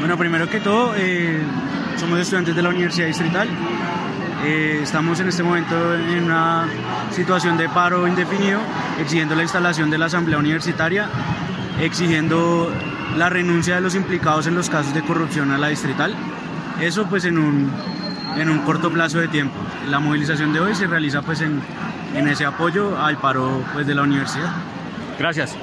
Bueno, 0.00 0.18
primero 0.18 0.50
que 0.50 0.58
todo, 0.58 0.92
eh, 0.96 1.40
somos 1.96 2.18
estudiantes 2.18 2.56
de 2.56 2.62
la 2.62 2.70
Universidad 2.70 3.06
Distrital. 3.06 3.48
Eh, 4.44 4.80
estamos 4.82 5.20
en 5.20 5.28
este 5.28 5.44
momento 5.44 5.94
en 5.94 6.24
una 6.24 6.68
situación 7.12 7.56
de 7.56 7.68
paro 7.68 8.08
indefinido, 8.08 8.58
exigiendo 9.00 9.36
la 9.36 9.42
instalación 9.42 9.88
de 9.88 9.98
la 9.98 10.06
Asamblea 10.06 10.38
Universitaria, 10.38 11.08
exigiendo 11.80 12.72
la 13.16 13.28
renuncia 13.30 13.76
de 13.76 13.82
los 13.82 13.94
implicados 13.94 14.48
en 14.48 14.56
los 14.56 14.68
casos 14.68 14.92
de 14.94 15.02
corrupción 15.02 15.52
a 15.52 15.58
la 15.58 15.68
Distrital. 15.68 16.12
Eso 16.80 17.06
pues 17.06 17.24
en 17.24 17.38
un, 17.38 17.70
en 18.36 18.50
un 18.50 18.60
corto 18.60 18.90
plazo 18.90 19.18
de 19.18 19.28
tiempo. 19.28 19.54
La 19.88 19.98
movilización 19.98 20.52
de 20.52 20.60
hoy 20.60 20.74
se 20.74 20.86
realiza 20.86 21.22
pues 21.22 21.40
en, 21.40 21.60
en 22.14 22.28
ese 22.28 22.44
apoyo 22.44 22.98
al 23.02 23.16
paro 23.18 23.62
pues 23.72 23.86
de 23.86 23.94
la 23.94 24.02
universidad. 24.02 24.50
Gracias. 25.18 25.54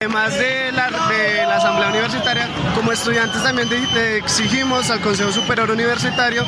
Además 0.00 0.36
de 0.36 0.72
la, 0.72 0.86
de 0.90 1.46
la 1.46 1.56
Asamblea 1.56 1.88
Universitaria, 1.90 2.48
como 2.74 2.90
estudiantes 2.92 3.40
también 3.42 3.68
de- 3.68 3.86
de 3.86 4.16
exigimos 4.18 4.90
al 4.90 5.00
Consejo 5.00 5.30
Superior 5.30 5.70
Universitario 5.70 6.42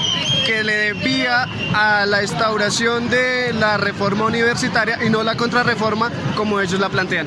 que 0.45 0.65
le 0.65 0.73
dé 0.77 0.93
vía 0.95 1.47
a 1.75 2.05
la 2.05 2.23
instauración 2.23 3.09
de 3.09 3.53
la 3.55 3.77
reforma 3.77 4.25
universitaria 4.25 4.99
y 5.05 5.09
no 5.11 5.23
la 5.23 5.37
contrarreforma 5.37 6.11
como 6.37 6.61
ellos 6.61 6.81
la 6.81 6.89
plantean. 6.89 7.27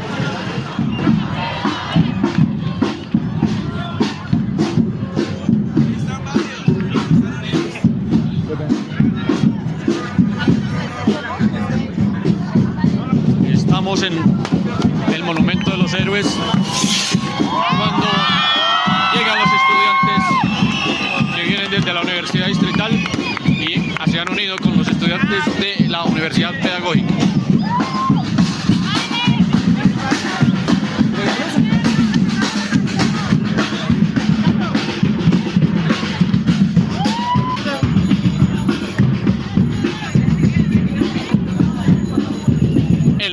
En 13.88 15.14
el 15.14 15.24
Monumento 15.24 15.72
de 15.72 15.78
los 15.78 15.94
Héroes 15.94 16.28
cuando 16.28 18.06
llegan 19.14 19.40
los 19.40 19.48
estudiantes 19.62 21.34
que 21.34 21.44
vienen 21.44 21.72
desde 21.72 21.94
la 21.94 22.02
Universidad 22.02 22.48
Distrital 22.48 22.92
y 23.46 23.94
se 24.12 24.20
han 24.20 24.30
unido 24.30 24.58
con 24.58 24.78
los 24.78 24.90
estudiantes 24.90 25.40
de 25.62 25.88
la 25.88 26.04
Universidad 26.04 26.52
Pedagógica. 26.62 27.14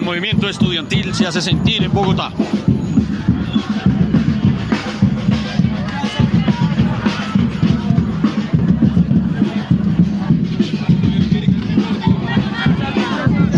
Movimiento 0.05 0.49
estudiantil 0.49 1.15
se 1.15 1.27
hace 1.27 1.41
sentir 1.41 1.83
en 1.83 1.91
Bogotá. 1.91 2.31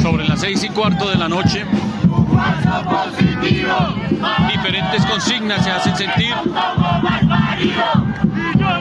Sobre 0.01 0.29
las 0.29 0.41
seis 0.41 0.63
y 0.63 0.69
cuarto 0.69 1.09
de 1.09 1.17
la 1.17 1.29
noche, 1.29 1.65
diferentes 4.49 5.07
consignas 5.07 5.65
se 5.65 5.71
hacen 5.71 5.97
sentir 5.97 6.35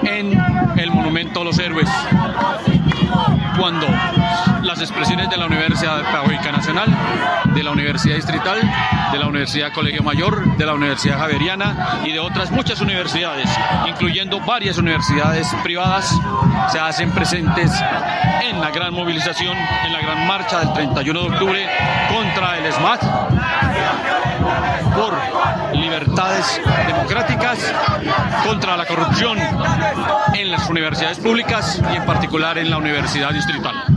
en 0.03 0.79
el 0.79 0.91
Monumento 0.91 1.41
a 1.41 1.45
los 1.45 1.57
Héroes. 1.57 1.89
Cuando 3.57 3.87
las 4.63 4.79
expresiones 4.81 5.29
de 5.29 5.37
la 5.37 5.45
Universidad 5.45 6.01
Pedagógica 6.01 6.51
Nacional, 6.51 6.89
de 7.53 7.63
la 7.63 7.71
Universidad 7.71 8.15
Distrital, 8.15 8.59
de 9.11 9.17
la 9.17 9.27
Universidad 9.27 9.71
Colegio 9.71 10.03
Mayor, 10.03 10.57
de 10.57 10.65
la 10.65 10.73
Universidad 10.73 11.19
Javeriana 11.19 12.01
y 12.05 12.11
de 12.11 12.19
otras 12.19 12.51
muchas 12.51 12.81
universidades, 12.81 13.49
incluyendo 13.87 14.39
varias 14.41 14.77
universidades 14.77 15.47
privadas, 15.63 16.13
se 16.71 16.79
hacen 16.79 17.11
presentes 17.11 17.71
en 18.43 18.59
la 18.59 18.71
gran 18.71 18.93
movilización, 18.93 19.55
en 19.85 19.93
la 19.93 20.01
gran 20.01 20.27
marcha 20.27 20.59
del 20.59 20.73
31 20.73 21.21
de 21.21 21.27
octubre 21.27 21.69
contra 22.13 22.57
el 22.57 22.73
SMAT, 22.73 23.01
por 24.95 25.13
libertades 25.75 26.61
democráticas, 26.87 27.59
contra 28.45 28.77
la 28.77 28.85
corrupción 28.85 29.37
en 30.33 30.51
las 30.51 30.69
universidades 30.69 31.19
públicas 31.19 31.81
y 31.91 31.95
en 31.95 32.05
particular 32.05 32.57
en 32.57 32.69
la 32.69 32.77
Universidad 32.77 33.31
Distrital. 33.31 33.94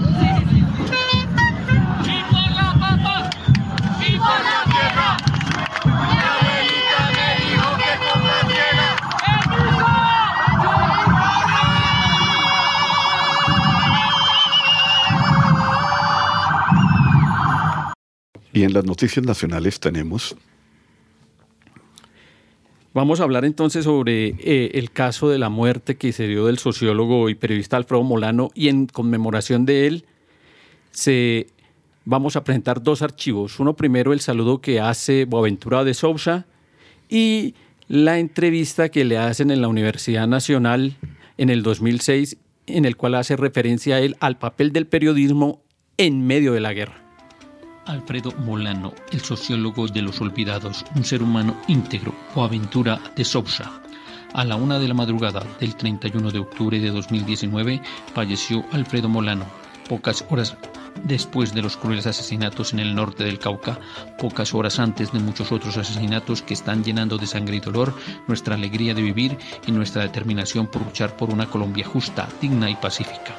Y 18.58 18.64
en 18.64 18.72
las 18.72 18.84
noticias 18.84 19.24
nacionales 19.24 19.78
tenemos 19.78 20.34
Vamos 22.92 23.20
a 23.20 23.22
hablar 23.22 23.44
entonces 23.44 23.84
sobre 23.84 24.34
eh, 24.40 24.72
el 24.74 24.90
caso 24.90 25.28
de 25.28 25.38
la 25.38 25.48
muerte 25.48 25.96
que 25.96 26.10
se 26.10 26.26
dio 26.26 26.46
del 26.46 26.58
sociólogo 26.58 27.28
y 27.28 27.36
periodista 27.36 27.76
Alfredo 27.76 28.02
Molano 28.02 28.50
y 28.56 28.66
en 28.66 28.88
conmemoración 28.88 29.64
de 29.64 29.86
él 29.86 30.06
se 30.90 31.46
vamos 32.04 32.34
a 32.34 32.42
presentar 32.42 32.82
dos 32.82 33.00
archivos. 33.02 33.60
Uno 33.60 33.76
primero 33.76 34.12
el 34.12 34.18
saludo 34.18 34.60
que 34.60 34.80
hace 34.80 35.24
Boaventura 35.24 35.84
de 35.84 35.94
Sousa 35.94 36.44
y 37.08 37.54
la 37.86 38.18
entrevista 38.18 38.88
que 38.88 39.04
le 39.04 39.18
hacen 39.18 39.52
en 39.52 39.60
la 39.60 39.68
Universidad 39.68 40.26
Nacional 40.26 40.96
en 41.36 41.50
el 41.50 41.62
2006 41.62 42.38
en 42.66 42.86
el 42.86 42.96
cual 42.96 43.14
hace 43.14 43.36
referencia 43.36 43.94
a 43.94 44.00
él 44.00 44.16
al 44.18 44.36
papel 44.36 44.72
del 44.72 44.88
periodismo 44.88 45.62
en 45.96 46.26
medio 46.26 46.52
de 46.52 46.60
la 46.60 46.72
guerra. 46.72 47.07
Alfredo 47.88 48.32
Molano, 48.32 48.92
el 49.12 49.20
sociólogo 49.20 49.88
de 49.88 50.02
los 50.02 50.20
olvidados, 50.20 50.84
un 50.94 51.04
ser 51.04 51.22
humano 51.22 51.56
íntegro 51.68 52.14
o 52.34 52.44
aventura 52.44 53.00
de 53.16 53.24
Sousa. 53.24 53.80
A 54.34 54.44
la 54.44 54.56
una 54.56 54.78
de 54.78 54.88
la 54.88 54.94
madrugada 54.94 55.42
del 55.58 55.74
31 55.74 56.30
de 56.30 56.38
octubre 56.38 56.78
de 56.78 56.90
2019 56.90 57.80
falleció 58.14 58.62
Alfredo 58.72 59.08
Molano, 59.08 59.46
pocas 59.88 60.24
horas 60.30 60.56
después 61.04 61.54
de 61.54 61.62
los 61.62 61.76
crueles 61.76 62.06
asesinatos 62.06 62.72
en 62.72 62.80
el 62.80 62.94
norte 62.94 63.24
del 63.24 63.38
Cauca, 63.38 63.78
pocas 64.18 64.54
horas 64.54 64.78
antes 64.78 65.12
de 65.12 65.20
muchos 65.20 65.52
otros 65.52 65.76
asesinatos 65.76 66.42
que 66.42 66.54
están 66.54 66.84
llenando 66.84 67.18
de 67.18 67.26
sangre 67.26 67.56
y 67.56 67.60
dolor 67.60 67.94
nuestra 68.26 68.54
alegría 68.54 68.94
de 68.94 69.02
vivir 69.02 69.38
y 69.66 69.72
nuestra 69.72 70.02
determinación 70.02 70.66
por 70.66 70.82
luchar 70.82 71.16
por 71.16 71.30
una 71.30 71.48
Colombia 71.48 71.86
justa, 71.86 72.28
digna 72.40 72.70
y 72.70 72.76
pacífica. 72.76 73.36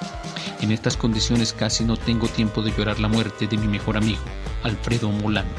En 0.62 0.72
estas 0.72 0.98
condiciones 0.98 1.54
casi 1.54 1.86
no 1.86 1.96
tengo 1.96 2.28
tiempo 2.28 2.62
de 2.62 2.72
llorar 2.72 3.00
la 3.00 3.08
muerte 3.08 3.48
de 3.48 3.58
mi 3.58 3.68
mejor 3.68 3.98
amigo, 3.98 4.22
Alfredo 4.64 5.10
Molano, 5.10 5.50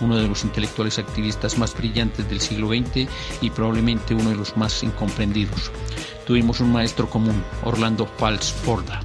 uno 0.00 0.16
de 0.16 0.28
los 0.28 0.44
intelectuales 0.44 0.98
activistas 0.98 1.58
más 1.58 1.76
brillantes 1.76 2.28
del 2.28 2.40
siglo 2.40 2.68
XX 2.68 3.08
y 3.40 3.50
probablemente 3.50 4.14
uno 4.14 4.30
de 4.30 4.36
los 4.36 4.56
más 4.56 4.82
incomprendidos. 4.82 5.72
Tuvimos 6.26 6.60
un 6.60 6.72
maestro 6.72 7.08
común, 7.10 7.42
Orlando 7.64 8.06
Fals 8.06 8.52
Porda 8.64 9.00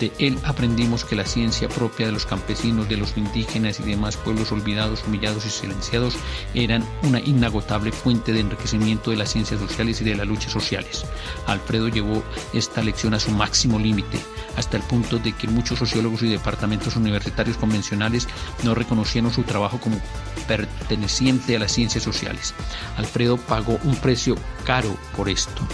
de 0.00 0.12
él 0.18 0.38
aprendimos 0.44 1.04
que 1.04 1.16
la 1.16 1.24
ciencia 1.24 1.68
propia 1.68 2.06
de 2.06 2.12
los 2.12 2.26
campesinos, 2.26 2.88
de 2.88 2.96
los 2.96 3.16
indígenas 3.16 3.80
y 3.80 3.84
demás 3.84 4.16
pueblos 4.16 4.52
olvidados, 4.52 5.04
humillados 5.06 5.46
y 5.46 5.50
silenciados 5.50 6.16
eran 6.54 6.84
una 7.02 7.20
inagotable 7.20 7.92
fuente 7.92 8.32
de 8.32 8.40
enriquecimiento 8.40 9.10
de 9.10 9.16
las 9.16 9.30
ciencias 9.30 9.60
sociales 9.60 10.00
y 10.00 10.04
de 10.04 10.16
las 10.16 10.26
luchas 10.26 10.52
sociales. 10.52 11.04
Alfredo 11.46 11.88
llevó 11.88 12.22
esta 12.52 12.82
lección 12.82 13.14
a 13.14 13.20
su 13.20 13.30
máximo 13.30 13.78
límite, 13.78 14.18
hasta 14.56 14.76
el 14.76 14.82
punto 14.82 15.18
de 15.18 15.32
que 15.32 15.48
muchos 15.48 15.78
sociólogos 15.78 16.22
y 16.22 16.28
departamentos 16.28 16.96
universitarios 16.96 17.56
convencionales 17.56 18.28
no 18.62 18.74
reconocieron 18.74 19.32
su 19.32 19.42
trabajo 19.42 19.78
como 19.78 20.00
perteneciente 20.46 21.56
a 21.56 21.58
las 21.58 21.72
ciencias 21.72 22.04
sociales. 22.04 22.54
Alfredo 22.96 23.36
pagó 23.36 23.78
un 23.84 23.96
precio 23.96 24.36
caro 24.64 24.96
por 25.16 25.28
esto 25.28 25.66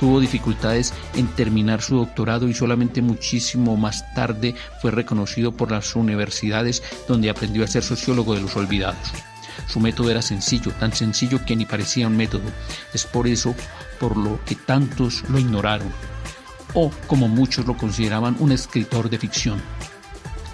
tuvo 0.00 0.18
dificultades 0.18 0.94
en 1.14 1.28
terminar 1.28 1.82
su 1.82 1.96
doctorado 1.96 2.48
y 2.48 2.54
solamente 2.54 3.02
muchísimo 3.02 3.76
más 3.76 4.12
tarde 4.14 4.54
fue 4.80 4.90
reconocido 4.90 5.52
por 5.52 5.70
las 5.70 5.94
universidades 5.94 6.82
donde 7.06 7.28
aprendió 7.28 7.62
a 7.62 7.68
ser 7.68 7.82
sociólogo 7.82 8.34
de 8.34 8.40
los 8.40 8.56
olvidados. 8.56 9.12
Su 9.68 9.78
método 9.78 10.10
era 10.10 10.22
sencillo, 10.22 10.72
tan 10.72 10.94
sencillo 10.94 11.44
que 11.44 11.54
ni 11.54 11.66
parecía 11.66 12.06
un 12.06 12.16
método. 12.16 12.50
Es 12.94 13.04
por 13.04 13.28
eso 13.28 13.54
por 14.00 14.16
lo 14.16 14.42
que 14.46 14.54
tantos 14.54 15.22
lo 15.28 15.38
ignoraron, 15.38 15.92
o 16.72 16.90
como 17.06 17.28
muchos 17.28 17.66
lo 17.66 17.76
consideraban 17.76 18.36
un 18.38 18.52
escritor 18.52 19.10
de 19.10 19.18
ficción. 19.18 19.60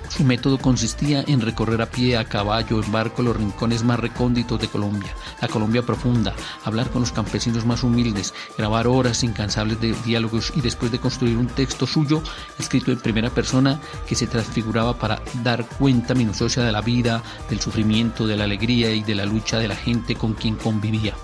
Su 0.08 0.24
método 0.24 0.58
consistía 0.58 1.24
en 1.26 1.40
recorrer 1.40 1.82
a 1.82 1.90
pie, 1.90 2.16
a 2.16 2.24
caballo, 2.24 2.82
en 2.82 2.90
barco 2.90 3.22
los 3.22 3.36
rincones 3.36 3.82
más 3.82 4.00
recónditos 4.00 4.60
de 4.60 4.68
Colombia, 4.68 5.14
la 5.42 5.48
Colombia 5.48 5.82
profunda, 5.82 6.34
hablar 6.64 6.90
con 6.90 7.02
los 7.02 7.12
campesinos 7.12 7.66
más 7.66 7.82
humildes, 7.82 8.32
grabar 8.56 8.86
horas 8.86 9.24
incansables 9.24 9.80
de 9.80 9.94
diálogos 10.04 10.52
y 10.56 10.60
después 10.60 10.90
de 10.90 11.00
construir 11.00 11.36
un 11.36 11.48
texto 11.48 11.86
suyo 11.86 12.22
escrito 12.58 12.92
en 12.92 13.00
primera 13.00 13.30
persona 13.30 13.80
que 14.06 14.14
se 14.14 14.26
transfiguraba 14.26 14.98
para 14.98 15.20
dar 15.42 15.66
cuenta 15.66 16.14
minuciosa 16.14 16.64
de 16.64 16.72
la 16.72 16.80
vida, 16.80 17.22
del 17.50 17.60
sufrimiento, 17.60 18.26
de 18.26 18.36
la 18.36 18.44
alegría 18.44 18.92
y 18.92 19.02
de 19.02 19.16
la 19.16 19.26
lucha 19.26 19.58
de 19.58 19.68
la 19.68 19.76
gente 19.76 20.14
con 20.14 20.34
quien 20.34 20.56
convivía. 20.56 21.14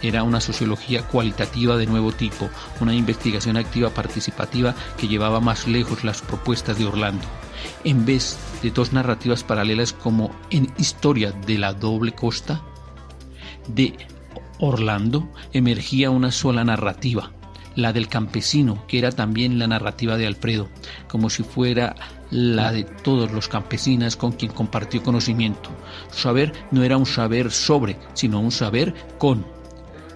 Era 0.00 0.22
una 0.22 0.40
sociología 0.40 1.06
cualitativa 1.06 1.76
de 1.76 1.86
nuevo 1.86 2.12
tipo, 2.12 2.48
una 2.80 2.94
investigación 2.94 3.56
activa 3.56 3.90
participativa 3.90 4.74
que 4.96 5.06
llevaba 5.06 5.40
más 5.40 5.68
lejos 5.68 6.02
las 6.02 6.22
propuestas 6.22 6.78
de 6.78 6.86
Orlando 6.86 7.26
en 7.84 8.04
vez 8.04 8.36
de 8.62 8.70
dos 8.70 8.92
narrativas 8.92 9.44
paralelas 9.44 9.92
como 9.92 10.30
en 10.50 10.72
Historia 10.78 11.32
de 11.32 11.58
la 11.58 11.72
doble 11.72 12.12
costa 12.12 12.62
de 13.68 13.96
Orlando, 14.58 15.28
emergía 15.52 16.10
una 16.10 16.30
sola 16.30 16.64
narrativa, 16.64 17.32
la 17.74 17.92
del 17.92 18.08
campesino, 18.08 18.86
que 18.86 18.98
era 18.98 19.10
también 19.10 19.58
la 19.58 19.66
narrativa 19.66 20.16
de 20.16 20.26
Alfredo, 20.26 20.68
como 21.08 21.30
si 21.30 21.42
fuera 21.42 21.96
la 22.30 22.72
de 22.72 22.84
todos 22.84 23.30
los 23.32 23.48
campesinas 23.48 24.16
con 24.16 24.32
quien 24.32 24.52
compartió 24.52 25.02
conocimiento. 25.02 25.70
Su 26.10 26.20
saber 26.20 26.52
no 26.70 26.82
era 26.82 26.96
un 26.96 27.06
saber 27.06 27.50
sobre, 27.50 27.98
sino 28.14 28.40
un 28.40 28.52
saber 28.52 28.94
con. 29.18 29.44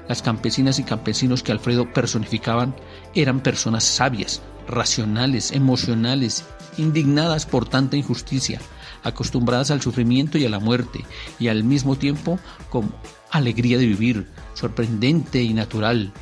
Las 0.08 0.22
campesinas 0.22 0.78
y 0.78 0.84
campesinos 0.84 1.42
que 1.42 1.52
Alfredo 1.52 1.92
personificaban 1.92 2.74
eran 3.14 3.40
personas 3.40 3.84
sabias, 3.84 4.42
racionales, 4.68 5.52
emocionales 5.52 6.44
indignadas 6.78 7.46
por 7.46 7.68
tanta 7.68 7.96
injusticia, 7.96 8.60
acostumbradas 9.02 9.70
al 9.70 9.82
sufrimiento 9.82 10.38
y 10.38 10.44
a 10.44 10.50
la 10.50 10.58
muerte, 10.58 11.04
y 11.38 11.48
al 11.48 11.64
mismo 11.64 11.96
tiempo 11.96 12.38
con 12.70 12.94
alegría 13.30 13.78
de 13.78 13.86
vivir, 13.86 14.26
sorprendente 14.54 15.42
y 15.42 15.54
natural, 15.54 16.12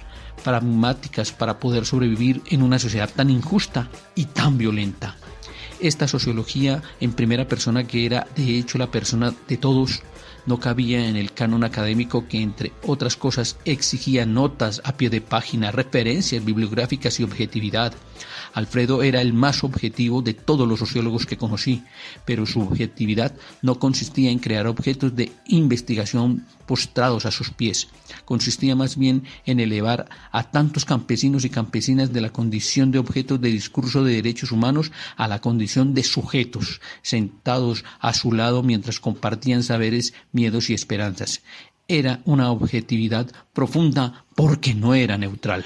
pragmáticas 0.43 1.33
para 1.33 1.59
poder 1.59 1.87
sobrevivir 1.87 2.43
en 2.47 2.63
una 2.63 2.79
sociedad 2.79 3.11
tan 3.15 3.31
injusta 3.31 3.89
y 4.15 4.27
tan 4.27 4.59
violenta. 4.59 5.17
Esta 5.81 6.07
sociología 6.07 6.83
en 7.01 7.13
primera 7.13 7.49
persona 7.49 7.85
que 7.85 8.07
era 8.07 8.27
de 8.37 8.59
hecho 8.59 8.79
la 8.79 8.91
persona 8.91 9.35
de 9.49 9.57
todos, 9.57 10.03
no 10.47 10.61
cabía 10.61 11.09
en 11.09 11.17
el 11.17 11.33
canon 11.33 11.65
académico 11.65 12.29
que, 12.29 12.43
entre 12.43 12.73
otras 12.87 13.17
cosas, 13.17 13.57
exigía 13.65 14.27
notas 14.27 14.83
a 14.85 14.97
pie 14.97 15.09
de 15.09 15.21
página, 15.21 15.71
referencias 15.71 16.45
bibliográficas 16.45 17.19
y 17.19 17.25
objetividad. 17.25 17.95
Alfredo 18.55 19.03
era 19.03 19.21
el 19.21 19.33
más 19.33 19.65
objetivo 19.65 20.23
de 20.23 20.33
todos 20.33 20.67
los 20.69 20.79
sociólogos 20.79 21.27
que 21.27 21.37
conocí, 21.37 21.83
pero 22.25 22.47
su 22.47 22.61
objetividad 22.61 23.35
no 23.63 23.81
consistía 23.81 24.31
en 24.31 24.39
crear 24.39 24.69
objetos 24.69 25.17
de 25.17 25.33
investigación 25.47 26.47
postrados 26.67 27.27
a 27.27 27.33
sus 27.33 27.51
pies, 27.51 27.89
consistía 28.25 28.77
más 28.77 28.97
bien 28.97 29.25
en 29.45 29.59
elevar 29.59 30.09
a 30.31 30.51
tantos 30.53 30.85
campesinos 30.85 31.45
y 31.45 31.51
campesinas 31.51 32.13
de 32.13 32.21
la 32.21 32.31
condición 32.31 32.93
de 32.93 33.01
objetos 33.01 33.41
de 33.41 33.51
discurso 33.51 34.05
de 34.05 34.15
derechos 34.15 34.53
humanos 34.53 34.93
a 35.17 35.27
la 35.27 35.41
condición 35.41 35.93
de 35.93 36.05
sujetos, 36.05 36.81
sentados 37.03 37.85
a 37.99 38.15
su 38.15 38.33
lado 38.33 38.63
mientras 38.63 39.01
compartían 39.01 39.65
saberes, 39.65 40.15
miedos 40.31 40.71
y 40.71 40.75
esperanzas. 40.75 41.43
Era 41.89 42.23
una 42.25 42.53
objetividad 42.53 43.31
profunda 43.53 44.25
porque 44.37 44.75
no 44.75 44.95
era 44.95 45.19
neutral. 45.19 45.65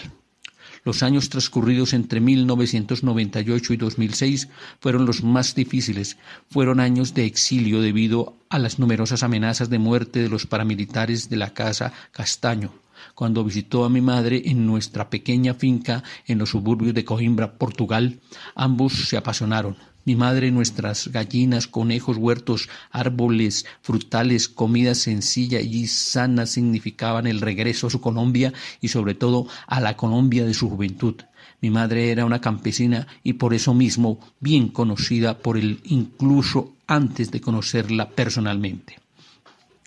Los 0.85 1.03
años 1.03 1.29
transcurridos 1.29 1.93
entre 1.93 2.21
1998 2.21 3.73
y 3.73 3.77
2006 3.77 4.49
fueron 4.81 5.07
los 5.07 5.23
más 5.23 5.55
difíciles. 5.55 6.17
Fueron 6.51 6.81
años 6.81 7.15
de 7.15 7.25
exilio 7.25 7.81
debido 7.81 8.37
a 8.49 8.59
las 8.59 8.79
numerosas 8.79 9.23
amenazas 9.23 9.71
de 9.71 9.79
muerte 9.79 10.21
de 10.21 10.29
los 10.29 10.47
paramilitares 10.47 11.29
de 11.29 11.37
la 11.37 11.53
Casa 11.53 11.93
Castaño. 12.13 12.73
Cuando 13.15 13.45
visitó 13.45 13.85
a 13.85 13.91
mi 13.91 14.01
madre 14.01 14.43
en 14.47 14.67
nuestra 14.67 15.11
pequeña 15.11 15.55
finca 15.55 16.03
en 16.27 16.39
los 16.39 16.51
suburbios 16.51 16.95
de 16.95 17.05
Coimbra, 17.05 17.59
Portugal, 17.59 18.21
ambos 18.55 18.93
se 18.93 19.17
apasionaron. 19.17 19.77
Mi 20.09 20.17
madre, 20.17 20.51
nuestras 20.51 21.09
gallinas, 21.09 21.67
conejos, 21.67 22.17
huertos, 22.17 22.71
árboles, 22.91 23.67
frutales, 23.83 24.49
comida 24.49 24.95
sencilla 24.95 25.61
y 25.61 25.87
sana 25.87 26.47
significaban 26.47 27.27
el 27.27 27.43
regreso 27.43 27.89
a 27.89 27.91
su 27.91 28.01
Colombia 28.01 28.55
y 28.81 28.89
sobre 28.89 29.15
todo 29.15 29.49
a 29.67 29.83
la 29.83 29.99
Colombia 29.99 30.47
de 30.47 30.55
su 30.55 30.71
juventud. 30.71 31.17
Mi 31.61 31.69
madre 31.69 32.11
era 32.11 32.25
una 32.25 32.41
campesina 32.41 33.07
y 33.23 33.35
por 33.35 33.53
eso 33.53 33.75
mismo 33.75 34.19
bien 34.41 34.69
conocida 34.69 35.41
por 35.41 35.59
él 35.59 35.83
incluso 35.85 36.73
antes 36.87 37.31
de 37.31 37.43
conocerla 37.43 38.09
personalmente. 38.09 39.01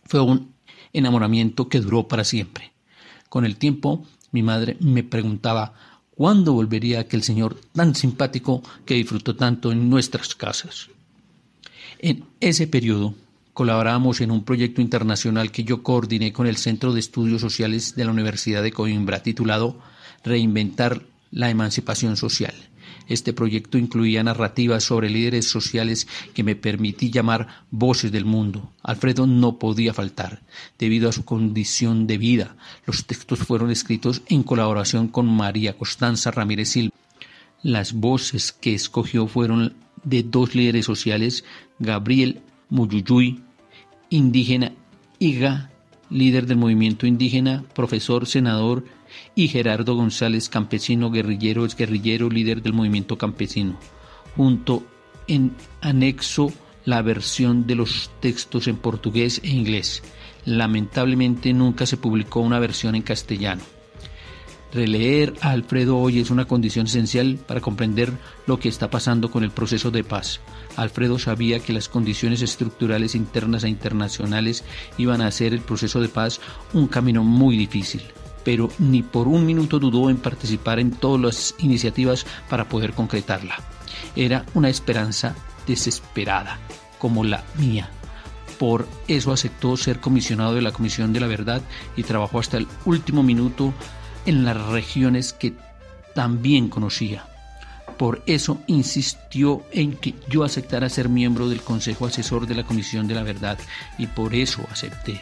Fue 0.06 0.22
un 0.22 0.54
enamoramiento 0.94 1.68
que 1.68 1.80
duró 1.80 2.08
para 2.08 2.26
siempre. 2.26 2.74
Con 3.28 3.44
el 3.44 3.58
tiempo, 3.58 4.06
mi 4.32 4.44
madre 4.44 4.78
me 4.82 5.04
preguntaba 5.04 5.74
¿Cuándo 6.22 6.54
volvería 6.54 7.00
aquel 7.00 7.24
señor 7.24 7.60
tan 7.74 7.96
simpático 7.96 8.62
que 8.86 8.94
disfrutó 8.94 9.36
tanto 9.36 9.72
en 9.72 9.90
nuestras 9.90 10.36
casas? 10.36 10.90
En 11.98 12.26
ese 12.40 12.68
periodo 12.68 13.16
colaboramos 13.54 14.22
en 14.22 14.30
un 14.30 14.44
proyecto 14.44 14.82
internacional 14.82 15.52
que 15.52 15.64
yo 15.64 15.82
coordiné 15.82 16.32
con 16.32 16.46
el 16.46 16.58
Centro 16.58 16.94
de 16.94 17.00
Estudios 17.00 17.42
Sociales 17.42 17.96
de 17.96 18.06
la 18.06 18.12
Universidad 18.12 18.62
de 18.62 18.72
Coimbra 18.72 19.24
titulado 19.24 19.80
Reinventar 20.24 21.02
la 21.32 21.50
Emancipación 21.50 22.16
Social. 22.16 22.54
Este 23.12 23.34
proyecto 23.34 23.78
incluía 23.78 24.24
narrativas 24.24 24.86
sobre 24.86 25.10
líderes 25.10 25.46
sociales 25.46 26.08
que 26.34 26.46
me 26.46 26.56
permití 26.56 27.12
llamar 27.12 27.66
voces 27.70 28.10
del 28.10 28.24
mundo. 28.24 28.72
Alfredo 28.84 29.28
no 29.28 29.60
podía 29.60 29.94
faltar, 29.94 30.44
debido 30.80 31.10
a 31.10 31.12
su 31.12 31.26
condición 31.26 32.08
de 32.08 32.18
vida. 32.18 32.56
Los 32.86 33.04
textos 33.06 33.40
fueron 33.40 33.70
escritos 33.70 34.22
en 34.28 34.44
colaboración 34.44 35.10
con 35.10 35.28
María 35.28 35.78
Constanza 35.78 36.32
Ramírez 36.32 36.70
Silva. 36.70 36.96
Las 37.62 37.92
voces 37.92 38.54
que 38.54 38.74
escogió 38.74 39.28
fueron 39.28 39.74
de 40.06 40.24
dos 40.24 40.56
líderes 40.56 40.86
sociales, 40.86 41.44
Gabriel 41.80 42.40
Muyuyuy, 42.70 43.42
indígena 44.10 44.72
Iga, 45.20 45.70
líder 46.10 46.46
del 46.46 46.58
movimiento 46.58 47.06
indígena, 47.06 47.66
profesor, 47.76 48.26
senador 48.26 48.86
y 49.36 49.48
Gerardo 49.48 49.96
González, 49.96 50.50
campesino, 50.50 51.12
guerrillero, 51.12 51.66
es 51.66 51.76
guerrillero, 51.76 52.30
líder 52.30 52.62
del 52.62 52.74
movimiento 52.74 53.18
campesino. 53.18 53.78
Junto 54.36 54.84
en 55.28 55.56
anexo 55.82 56.52
la 56.86 57.02
versión 57.02 57.68
de 57.68 57.76
los 57.76 58.10
textos 58.20 58.68
en 58.68 58.78
portugués 58.78 59.42
e 59.44 59.50
inglés. 59.50 60.04
Lamentablemente 60.46 61.54
nunca 61.54 61.86
se 61.86 61.98
publicó 61.98 62.40
una 62.40 62.60
versión 62.60 62.96
en 62.96 63.04
castellano. 63.04 63.62
Releer 64.74 65.34
a 65.42 65.52
Alfredo 65.52 65.98
hoy 65.98 66.20
es 66.20 66.32
una 66.32 66.46
condición 66.46 66.86
esencial 66.86 67.38
para 67.46 67.60
comprender 67.60 68.14
lo 68.48 68.58
que 68.58 68.70
está 68.70 68.90
pasando 68.90 69.30
con 69.30 69.44
el 69.44 69.52
proceso 69.52 69.92
de 69.92 70.06
paz. 70.06 70.40
Alfredo 70.78 71.20
sabía 71.20 71.60
que 71.60 71.74
las 71.74 71.90
condiciones 71.90 72.42
estructurales 72.42 73.14
internas 73.14 73.66
e 73.66 73.70
internacionales 73.70 74.64
iban 74.98 75.22
a 75.22 75.28
hacer 75.28 75.54
el 75.54 75.60
proceso 75.60 76.00
de 76.00 76.08
paz 76.08 76.40
un 76.72 76.88
camino 76.88 77.24
muy 77.24 77.58
difícil, 77.58 78.02
pero 78.44 78.70
ni 78.80 79.04
por 79.04 79.28
un 79.28 79.46
minuto 79.46 79.80
dudó 79.80 80.10
en 80.10 80.18
participar 80.18 80.80
en 80.80 80.92
todas 80.92 81.22
las 81.22 81.56
iniciativas 81.60 82.26
para 82.50 82.68
poder 82.68 82.94
concretarla. 82.94 83.56
Era 84.16 84.46
una 84.54 84.70
esperanza 84.70 85.36
desesperada, 85.68 86.58
como 86.98 87.24
la 87.24 87.44
mía. 87.58 87.90
Por 88.58 88.88
eso 89.08 89.32
aceptó 89.32 89.76
ser 89.76 90.00
comisionado 90.00 90.54
de 90.54 90.62
la 90.62 90.72
Comisión 90.72 91.14
de 91.14 91.20
la 91.20 91.28
Verdad 91.28 91.62
y 91.96 92.04
trabajó 92.04 92.40
hasta 92.40 92.58
el 92.58 92.68
último 92.86 93.24
minuto 93.24 93.74
en 94.26 94.46
las 94.46 94.58
regiones 94.68 95.34
que 95.34 95.54
también 96.14 96.70
conocía. 96.70 97.26
Por 97.98 98.24
eso 98.26 98.60
insistió 98.68 99.64
en 99.72 99.94
que 99.94 100.16
yo 100.28 100.44
aceptara 100.44 100.90
ser 100.90 101.10
miembro 101.10 101.50
del 101.50 101.62
Consejo 101.62 102.06
Asesor 102.06 102.48
de 102.48 102.56
la 102.56 102.64
Comisión 102.64 103.08
de 103.08 103.16
la 103.16 103.24
Verdad 103.24 103.58
y 103.98 104.08
por 104.08 104.34
eso 104.34 104.66
acepté. 104.72 105.22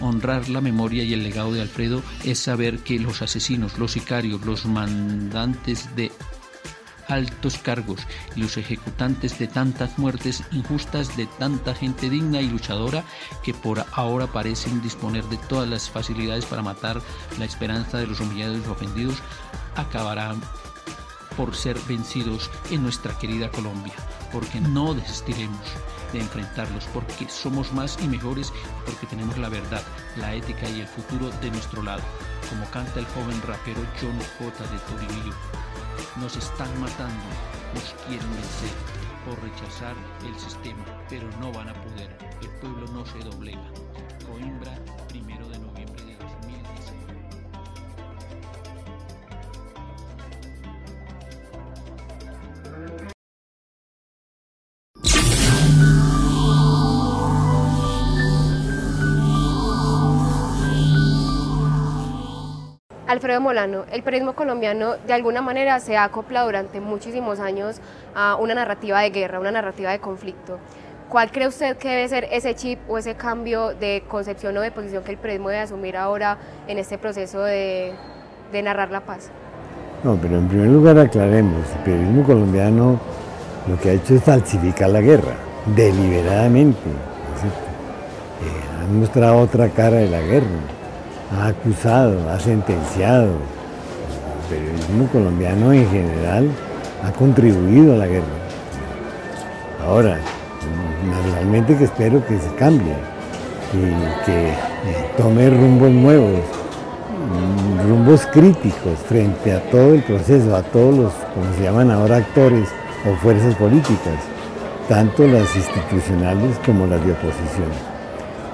Honrar 0.00 0.48
la 0.48 0.60
memoria 0.60 1.02
y 1.02 1.12
el 1.12 1.22
legado 1.22 1.52
de 1.52 1.60
Alfredo 1.60 2.02
es 2.24 2.38
saber 2.38 2.78
que 2.80 2.98
los 2.98 3.22
asesinos, 3.22 3.78
los 3.78 3.92
sicarios, 3.92 4.44
los 4.44 4.64
mandantes 4.64 5.94
de 5.96 6.12
altos 7.08 7.56
cargos 7.58 8.00
y 8.36 8.40
los 8.40 8.56
ejecutantes 8.56 9.38
de 9.38 9.48
tantas 9.48 9.98
muertes 9.98 10.44
injustas 10.52 11.16
de 11.16 11.26
tanta 11.26 11.74
gente 11.74 12.10
digna 12.10 12.40
y 12.40 12.48
luchadora 12.48 13.02
que 13.42 13.54
por 13.54 13.84
ahora 13.92 14.26
parecen 14.26 14.82
disponer 14.82 15.24
de 15.24 15.38
todas 15.48 15.68
las 15.68 15.90
facilidades 15.90 16.44
para 16.44 16.62
matar 16.62 17.00
la 17.38 17.44
esperanza 17.44 17.98
de 17.98 18.06
los 18.06 18.20
humillados 18.20 18.60
y 18.64 18.70
ofendidos, 18.70 19.16
acabarán 19.74 20.40
por 21.36 21.54
ser 21.54 21.78
vencidos 21.88 22.50
en 22.70 22.82
nuestra 22.82 23.16
querida 23.18 23.50
Colombia, 23.50 23.94
porque 24.32 24.60
no 24.60 24.94
desistiremos 24.94 25.58
de 26.12 26.20
enfrentarlos, 26.20 26.84
porque 26.92 27.28
somos 27.28 27.72
más 27.72 27.98
y 28.02 28.08
mejores, 28.08 28.52
porque 28.84 29.06
tenemos 29.06 29.38
la 29.38 29.48
verdad, 29.48 29.82
la 30.16 30.34
ética 30.34 30.68
y 30.68 30.80
el 30.80 30.86
futuro 30.86 31.30
de 31.40 31.50
nuestro 31.50 31.82
lado, 31.82 32.02
como 32.48 32.64
canta 32.70 33.00
el 33.00 33.06
joven 33.06 33.40
rapero 33.42 33.80
John 34.00 34.16
J. 34.38 34.64
de 34.72 34.78
Toribio. 34.90 35.34
Nos 36.16 36.36
están 36.36 36.80
matando, 36.80 37.24
nos 37.74 37.94
quieren 38.06 38.30
vencer 38.32 38.70
por 39.24 39.40
rechazar 39.42 39.96
el 40.26 40.38
sistema, 40.38 40.84
pero 41.08 41.28
no 41.40 41.52
van 41.52 41.68
a 41.68 41.74
poder. 41.74 42.16
El 42.40 42.48
pueblo 42.60 42.86
no 42.92 43.04
se 43.04 43.18
doblega. 43.18 43.68
Coimbra, 44.26 44.78
primero 45.08 45.48
de 45.48 45.58
noviembre 45.58 46.04
de 46.04 46.16
2019. 46.16 47.18
Alfredo 63.08 63.40
Molano, 63.40 63.84
el 63.90 64.02
periodismo 64.02 64.34
colombiano 64.34 64.96
de 65.06 65.14
alguna 65.14 65.40
manera 65.40 65.80
se 65.80 65.96
ha 65.96 66.04
acoplado 66.04 66.44
durante 66.44 66.78
muchísimos 66.78 67.40
años 67.40 67.80
a 68.14 68.36
una 68.36 68.54
narrativa 68.54 69.00
de 69.00 69.08
guerra, 69.08 69.40
una 69.40 69.50
narrativa 69.50 69.90
de 69.90 69.98
conflicto. 69.98 70.58
¿Cuál 71.08 71.30
cree 71.30 71.48
usted 71.48 71.78
que 71.78 71.88
debe 71.88 72.06
ser 72.06 72.28
ese 72.30 72.54
chip 72.54 72.78
o 72.86 72.98
ese 72.98 73.14
cambio 73.14 73.74
de 73.74 74.04
concepción 74.08 74.54
o 74.58 74.60
de 74.60 74.70
posición 74.70 75.04
que 75.04 75.12
el 75.12 75.16
periodismo 75.16 75.48
debe 75.48 75.62
asumir 75.62 75.96
ahora 75.96 76.36
en 76.66 76.76
este 76.76 76.98
proceso 76.98 77.40
de, 77.40 77.94
narrar 78.62 78.90
la 78.90 79.00
paz? 79.00 79.30
No, 80.04 80.16
pero 80.20 80.36
en 80.36 80.46
primer 80.46 80.68
lugar 80.68 80.98
aclaremos, 80.98 81.66
el 81.78 81.84
periodismo 81.84 82.24
colombiano 82.24 83.00
lo 83.66 83.80
que 83.80 83.88
ha 83.88 83.92
hecho 83.94 84.16
es 84.16 84.22
falsificar 84.22 84.90
la 84.90 85.00
guerra, 85.00 85.32
deliberadamente. 85.74 86.78
¿no? 86.84 87.48
Eh, 88.46 88.84
ha 88.84 88.92
mostrado 88.92 89.38
otra 89.38 89.70
cara 89.70 89.96
de 89.96 90.10
la 90.10 90.20
guerra 90.20 90.77
ha 91.36 91.48
acusado, 91.48 92.30
ha 92.30 92.38
sentenciado. 92.38 93.32
El 94.50 94.56
periodismo 94.56 95.06
colombiano 95.08 95.72
en 95.72 95.88
general 95.90 96.48
ha 97.04 97.12
contribuido 97.12 97.94
a 97.94 97.96
la 97.98 98.06
guerra. 98.06 98.26
Ahora, 99.84 100.18
naturalmente 101.06 101.76
que 101.76 101.84
espero 101.84 102.24
que 102.26 102.38
se 102.38 102.54
cambie 102.54 102.94
y 103.72 104.24
que 104.24 104.52
tome 105.16 105.50
rumbos 105.50 105.90
nuevos, 105.90 106.40
rumbos 107.86 108.26
críticos 108.26 108.98
frente 109.06 109.52
a 109.52 109.60
todo 109.70 109.94
el 109.94 110.02
proceso, 110.02 110.56
a 110.56 110.62
todos 110.62 110.96
los, 110.96 111.12
como 111.34 111.52
se 111.54 111.62
llaman 111.62 111.90
ahora, 111.90 112.16
actores 112.16 112.68
o 113.06 113.14
fuerzas 113.16 113.54
políticas, 113.56 114.16
tanto 114.88 115.26
las 115.26 115.54
institucionales 115.54 116.58
como 116.64 116.86
las 116.86 117.04
de 117.04 117.12
oposición. 117.12 117.70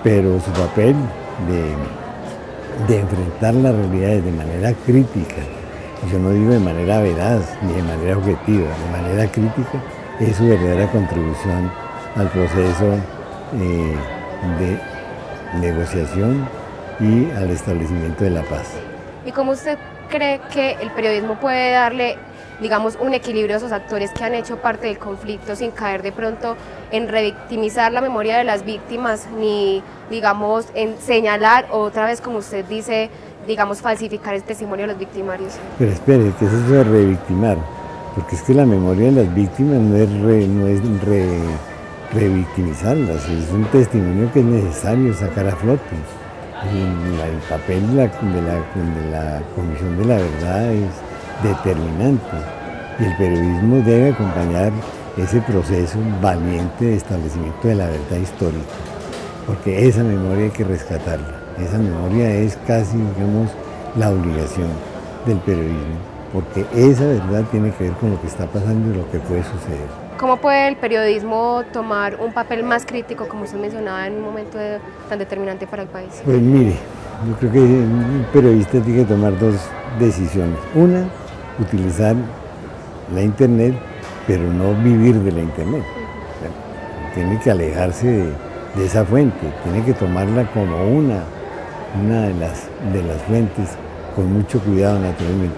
Pero 0.02 0.40
su 0.40 0.50
papel 0.50 0.94
de 1.48 1.74
de 2.88 3.00
enfrentar 3.00 3.54
las 3.54 3.74
realidades 3.74 4.24
de 4.24 4.32
manera 4.32 4.72
crítica, 4.84 5.42
yo 6.10 6.18
no 6.18 6.30
digo 6.30 6.52
de 6.52 6.58
manera 6.58 7.00
veraz 7.00 7.56
ni 7.62 7.72
de 7.72 7.82
manera 7.82 8.18
objetiva, 8.18 8.68
de 8.68 8.90
manera 8.90 9.30
crítica, 9.30 9.82
es 10.20 10.36
su 10.36 10.46
verdadera 10.46 10.86
contribución 10.90 11.70
al 12.16 12.28
proceso 12.28 12.94
eh, 13.54 13.94
de 14.58 15.60
negociación 15.60 16.48
y 17.00 17.30
al 17.32 17.50
establecimiento 17.50 18.24
de 18.24 18.30
la 18.30 18.42
paz. 18.42 18.72
¿Y 19.24 19.32
cómo 19.32 19.52
usted 19.52 19.78
cree 20.08 20.40
que 20.52 20.72
el 20.80 20.90
periodismo 20.90 21.34
puede 21.40 21.72
darle 21.72 22.16
digamos, 22.60 22.96
un 23.00 23.14
equilibrio 23.14 23.54
a 23.54 23.58
esos 23.58 23.72
actores 23.72 24.10
que 24.12 24.24
han 24.24 24.34
hecho 24.34 24.58
parte 24.58 24.86
del 24.86 24.98
conflicto 24.98 25.56
sin 25.56 25.70
caer 25.70 26.02
de 26.02 26.12
pronto 26.12 26.56
en 26.90 27.08
revictimizar 27.08 27.92
la 27.92 28.00
memoria 28.00 28.38
de 28.38 28.44
las 28.44 28.64
víctimas 28.64 29.26
ni, 29.38 29.82
digamos, 30.10 30.66
en 30.74 30.98
señalar 30.98 31.66
otra 31.70 32.06
vez, 32.06 32.20
como 32.20 32.38
usted 32.38 32.64
dice, 32.64 33.10
digamos, 33.46 33.80
falsificar 33.80 34.34
el 34.34 34.42
testimonio 34.42 34.86
de 34.86 34.92
los 34.92 34.98
victimarios. 34.98 35.54
Pero 35.78 35.92
espere, 35.92 36.32
¿qué 36.38 36.44
es 36.46 36.52
eso 36.52 36.72
de 36.72 36.84
revictimar? 36.84 37.58
Porque 38.14 38.36
es 38.36 38.42
que 38.42 38.54
la 38.54 38.64
memoria 38.64 39.06
de 39.06 39.24
las 39.24 39.34
víctimas 39.34 39.80
no 39.80 39.96
es, 39.96 40.08
no 40.08 40.68
es 40.68 40.80
revictimizarlas, 42.12 43.28
es 43.28 43.50
un 43.50 43.64
testimonio 43.66 44.32
que 44.32 44.40
es 44.40 44.46
necesario 44.46 45.12
sacar 45.14 45.48
a 45.48 45.56
flote. 45.56 45.96
Y 46.72 46.78
el 46.78 47.38
papel 47.50 47.86
de 47.94 48.02
de 48.04 49.10
la 49.10 49.42
Comisión 49.54 49.98
de 49.98 50.04
la 50.06 50.16
Verdad 50.16 50.72
es 50.72 50.88
determinante. 51.44 52.36
Y 52.98 53.04
el 53.04 53.16
periodismo 53.16 53.76
debe 53.84 54.12
acompañar 54.12 54.72
ese 55.16 55.40
proceso 55.42 55.98
valiente 56.20 56.84
de 56.84 56.96
establecimiento 56.96 57.68
de 57.68 57.74
la 57.76 57.86
verdad 57.86 58.16
histórica, 58.20 58.74
porque 59.46 59.86
esa 59.86 60.02
memoria 60.02 60.44
hay 60.44 60.50
que 60.50 60.64
rescatarla. 60.64 61.40
Esa 61.58 61.78
memoria 61.78 62.30
es 62.30 62.58
casi, 62.66 62.96
digamos, 62.96 63.50
la 63.96 64.10
obligación 64.10 64.68
del 65.26 65.38
periodismo, 65.38 65.96
porque 66.32 66.66
esa 66.74 67.04
verdad 67.04 67.44
tiene 67.50 67.70
que 67.72 67.84
ver 67.84 67.92
con 67.94 68.10
lo 68.10 68.20
que 68.20 68.26
está 68.26 68.46
pasando 68.46 68.92
y 68.92 68.96
lo 68.96 69.10
que 69.10 69.18
puede 69.20 69.42
suceder. 69.44 70.04
¿Cómo 70.18 70.36
puede 70.36 70.68
el 70.68 70.76
periodismo 70.76 71.62
tomar 71.72 72.16
un 72.20 72.32
papel 72.32 72.62
más 72.62 72.86
crítico, 72.86 73.28
como 73.28 73.44
usted 73.44 73.58
mencionaba, 73.58 74.06
en 74.06 74.14
un 74.14 74.22
momento 74.22 74.58
tan 75.08 75.18
determinante 75.18 75.66
para 75.66 75.82
el 75.82 75.88
país? 75.88 76.22
Pues 76.24 76.40
mire, 76.40 76.76
yo 77.28 77.36
creo 77.36 77.52
que 77.52 77.58
un 77.58 78.26
periodista 78.32 78.80
tiene 78.80 79.00
que 79.00 79.04
tomar 79.04 79.38
dos 79.38 79.56
decisiones. 79.98 80.58
Una, 80.74 81.04
utilizar 81.58 82.16
la 83.14 83.22
Internet, 83.22 83.74
pero 84.26 84.42
no 84.52 84.74
vivir 84.82 85.16
de 85.20 85.32
la 85.32 85.40
Internet. 85.40 85.84
Tiene 87.14 87.38
que 87.38 87.50
alejarse 87.50 88.06
de, 88.76 88.84
esa 88.84 89.04
fuente, 89.04 89.52
tiene 89.62 89.84
que 89.84 89.92
tomarla 89.92 90.50
como 90.52 90.84
una, 90.84 91.22
una 92.02 92.22
de, 92.22 92.34
las, 92.34 92.64
de 92.92 93.02
las 93.04 93.22
fuentes, 93.22 93.70
con 94.16 94.32
mucho 94.32 94.58
cuidado 94.60 94.98
naturalmente. 94.98 95.56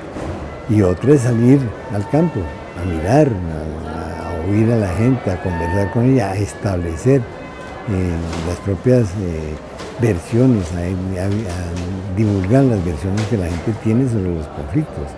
Y 0.69 0.83
otra 0.83 1.15
es 1.15 1.23
salir 1.23 1.61
al 1.95 2.07
campo, 2.11 2.41
a 2.79 2.85
mirar, 2.85 3.29
a, 3.29 4.51
oír 4.51 4.71
a 4.71 4.77
la 4.77 4.89
gente, 4.89 5.31
a 5.31 5.43
conversar 5.43 5.91
con 5.93 6.05
ella, 6.05 6.33
a 6.33 6.37
establecer 6.37 7.21
eh, 7.21 8.13
las 8.47 8.59
propias 8.59 9.09
eh, 9.23 9.55
versiones, 9.99 10.67
a 10.73 12.17
divulgar 12.17 12.65
las 12.65 12.85
versiones 12.85 13.23
que 13.31 13.39
la 13.39 13.47
gente 13.47 13.73
tiene 13.83 14.09
sobre 14.09 14.35
los 14.35 14.47
conflictos 14.49 15.09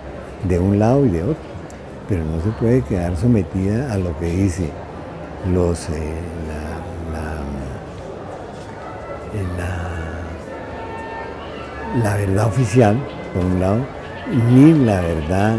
de 0.43 0.59
un 0.59 0.79
lado 0.79 1.05
y 1.05 1.09
de 1.09 1.23
otro, 1.23 1.49
pero 2.07 2.23
no 2.23 2.41
se 2.41 2.49
puede 2.59 2.81
quedar 2.81 3.15
sometida 3.17 3.93
a 3.93 3.97
lo 3.97 4.17
que 4.19 4.25
dice 4.25 4.69
los, 5.53 5.89
eh, 5.89 6.13
la, 7.13 7.39
la, 12.03 12.15
verdad 12.17 12.47
oficial 12.47 12.97
por 13.33 13.45
un 13.45 13.59
lado, 13.59 13.85
ni 14.51 14.73
la 14.85 15.01
verdad 15.01 15.57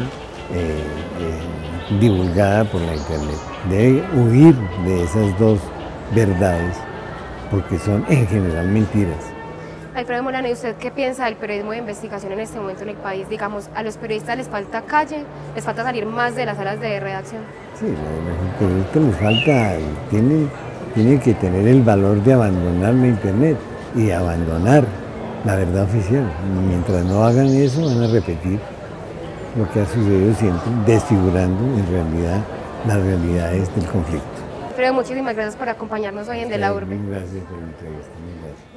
eh, 0.53 0.83
eh, 1.21 1.99
divulgada 2.01 2.65
por 2.65 2.81
la 2.81 2.95
Internet. 2.95 3.39
Debe 3.69 4.05
huir 4.15 4.55
de 4.85 5.05
esas 5.05 5.39
dos 5.39 5.61
verdades 6.15 6.77
porque 7.51 7.79
son 7.79 8.05
en 8.09 8.27
general 8.27 8.69
mentiras. 8.69 9.30
Alfredo 10.01 10.23
Molano, 10.23 10.49
¿y 10.49 10.53
usted 10.53 10.77
qué 10.77 10.91
piensa 10.91 11.27
del 11.27 11.37
periodismo 11.37 11.73
de 11.73 11.77
investigación 11.77 12.33
en 12.33 12.41
este 12.41 12.59
momento 12.59 12.85
en 12.85 12.89
el 12.89 12.97
país? 12.97 13.29
Digamos, 13.29 13.69
a 13.75 13.83
los 13.83 13.99
periodistas 13.99 14.35
les 14.39 14.49
falta 14.49 14.81
calle, 14.81 15.25
les 15.55 15.63
falta 15.63 15.83
salir 15.83 16.07
más 16.07 16.35
de 16.35 16.47
las 16.47 16.57
salas 16.57 16.81
de 16.81 16.99
redacción. 17.01 17.43
Sí, 17.79 17.85
a 17.85 18.45
los 18.45 18.55
periodistas 18.59 19.03
les 19.03 19.17
falta, 19.17 19.77
tiene, 20.09 20.47
tiene 20.95 21.21
que 21.21 21.35
tener 21.35 21.69
el 21.69 21.83
valor 21.83 22.23
de 22.23 22.33
abandonar 22.33 22.95
la 22.95 23.09
Internet 23.09 23.59
y 23.95 24.11
abandonar 24.11 24.85
la 25.45 25.57
verdad 25.57 25.83
oficial. 25.83 26.25
Mientras 26.67 27.05
no 27.05 27.23
hagan 27.23 27.49
eso, 27.49 27.85
van 27.85 28.03
a 28.03 28.07
repetir 28.07 28.59
lo 29.59 29.71
que 29.71 29.81
ha 29.81 29.87
sucedido 29.87 30.33
siempre, 30.33 30.71
desfigurando 30.87 31.63
en 31.79 31.87
realidad 31.91 32.41
las 32.87 33.03
realidades 33.03 33.77
del 33.77 33.85
conflicto. 33.85 34.27
Alfredo, 34.69 34.95
muchísimas 34.95 35.35
gracias 35.35 35.57
por 35.57 35.69
acompañarnos 35.69 36.27
hoy 36.27 36.41
en 36.41 36.49
De 36.49 36.57
la 36.57 36.73
Urbe. 36.73 36.97
Gracias 37.07 37.45
por 37.45 37.59
la 37.59 37.67
entrevista. 37.67 38.70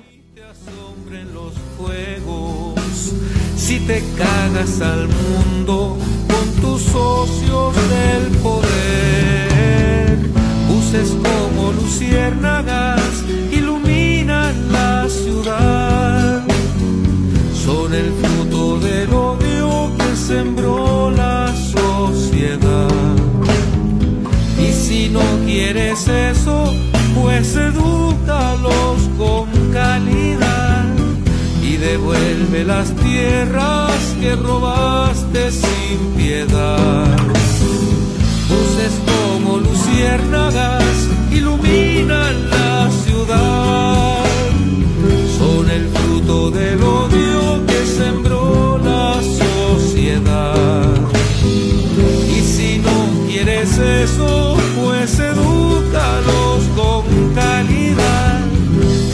Los 1.34 1.54
fuegos 1.78 3.14
si 3.56 3.80
te 3.80 4.04
cagas 4.18 4.82
al 4.82 5.08
mundo 5.08 5.98
con 6.28 6.62
tus 6.62 6.82
socios 6.82 7.76
del 7.76 8.38
poder. 8.38 10.18
Buses 10.68 11.10
como 11.12 11.72
luciérnagas 11.74 13.24
iluminan 13.52 14.72
la 14.72 15.08
ciudad. 15.10 16.44
Son 17.66 17.94
el 17.94 18.12
fruto 18.14 18.80
del 18.80 19.14
odio 19.14 19.92
que 19.98 20.16
sembró 20.16 21.12
la 21.12 21.54
sociedad. 21.56 22.90
Y 24.60 24.72
si 24.72 25.10
no 25.10 25.22
quieres 25.46 26.08
eso, 26.08 26.74
pues 27.16 27.56
edúcalos 27.56 27.93
devuelve 32.54 32.64
las 32.64 32.96
tierras 32.96 34.16
que 34.22 34.36
robaste 34.36 35.52
sin 35.52 36.14
piedad. 36.16 37.18
Luces 38.50 38.94
como 39.06 39.58
luciérnagas 39.58 40.84
iluminan 41.32 42.50
la 42.50 42.90
ciudad, 43.04 44.24
son 45.38 45.70
el 45.70 45.88
fruto 45.90 46.52
del 46.52 46.82
odio 46.84 47.66
que 47.66 47.86
sembró 47.86 48.78
la 48.78 49.20
sociedad. 49.22 50.86
Y 52.38 52.42
si 52.42 52.78
no 52.80 53.28
quieres 53.28 53.78
eso, 53.78 54.56
pues 54.80 55.20
edúcalos 55.20 56.64
con 56.76 57.34
calidad. 57.34 58.42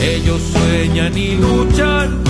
Ellos 0.00 0.40
sueñan 0.52 1.16
y 1.16 1.36
luchan 1.36 2.29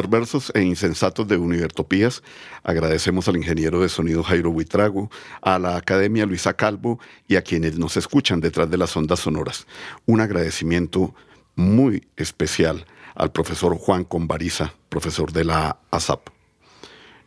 perversos 0.00 0.50
e 0.54 0.62
insensatos 0.62 1.28
de 1.28 1.36
Univertopías, 1.36 2.22
agradecemos 2.62 3.28
al 3.28 3.36
ingeniero 3.36 3.82
de 3.82 3.90
sonido 3.90 4.22
Jairo 4.22 4.50
Buitrago, 4.50 5.10
a 5.42 5.58
la 5.58 5.76
Academia 5.76 6.24
Luisa 6.24 6.54
Calvo 6.54 6.98
y 7.28 7.36
a 7.36 7.42
quienes 7.42 7.78
nos 7.78 7.98
escuchan 7.98 8.40
detrás 8.40 8.70
de 8.70 8.78
las 8.78 8.96
ondas 8.96 9.20
sonoras. 9.20 9.66
Un 10.06 10.22
agradecimiento 10.22 11.14
muy 11.54 12.08
especial 12.16 12.86
al 13.14 13.30
profesor 13.30 13.76
Juan 13.76 14.04
Conbariza, 14.04 14.72
profesor 14.88 15.32
de 15.32 15.44
la 15.44 15.78
ASAP. 15.90 16.28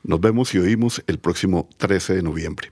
Nos 0.01 0.19
vemos 0.19 0.55
y 0.55 0.57
oímos 0.57 1.03
el 1.05 1.19
próximo 1.19 1.69
13 1.77 2.15
de 2.15 2.23
noviembre. 2.23 2.71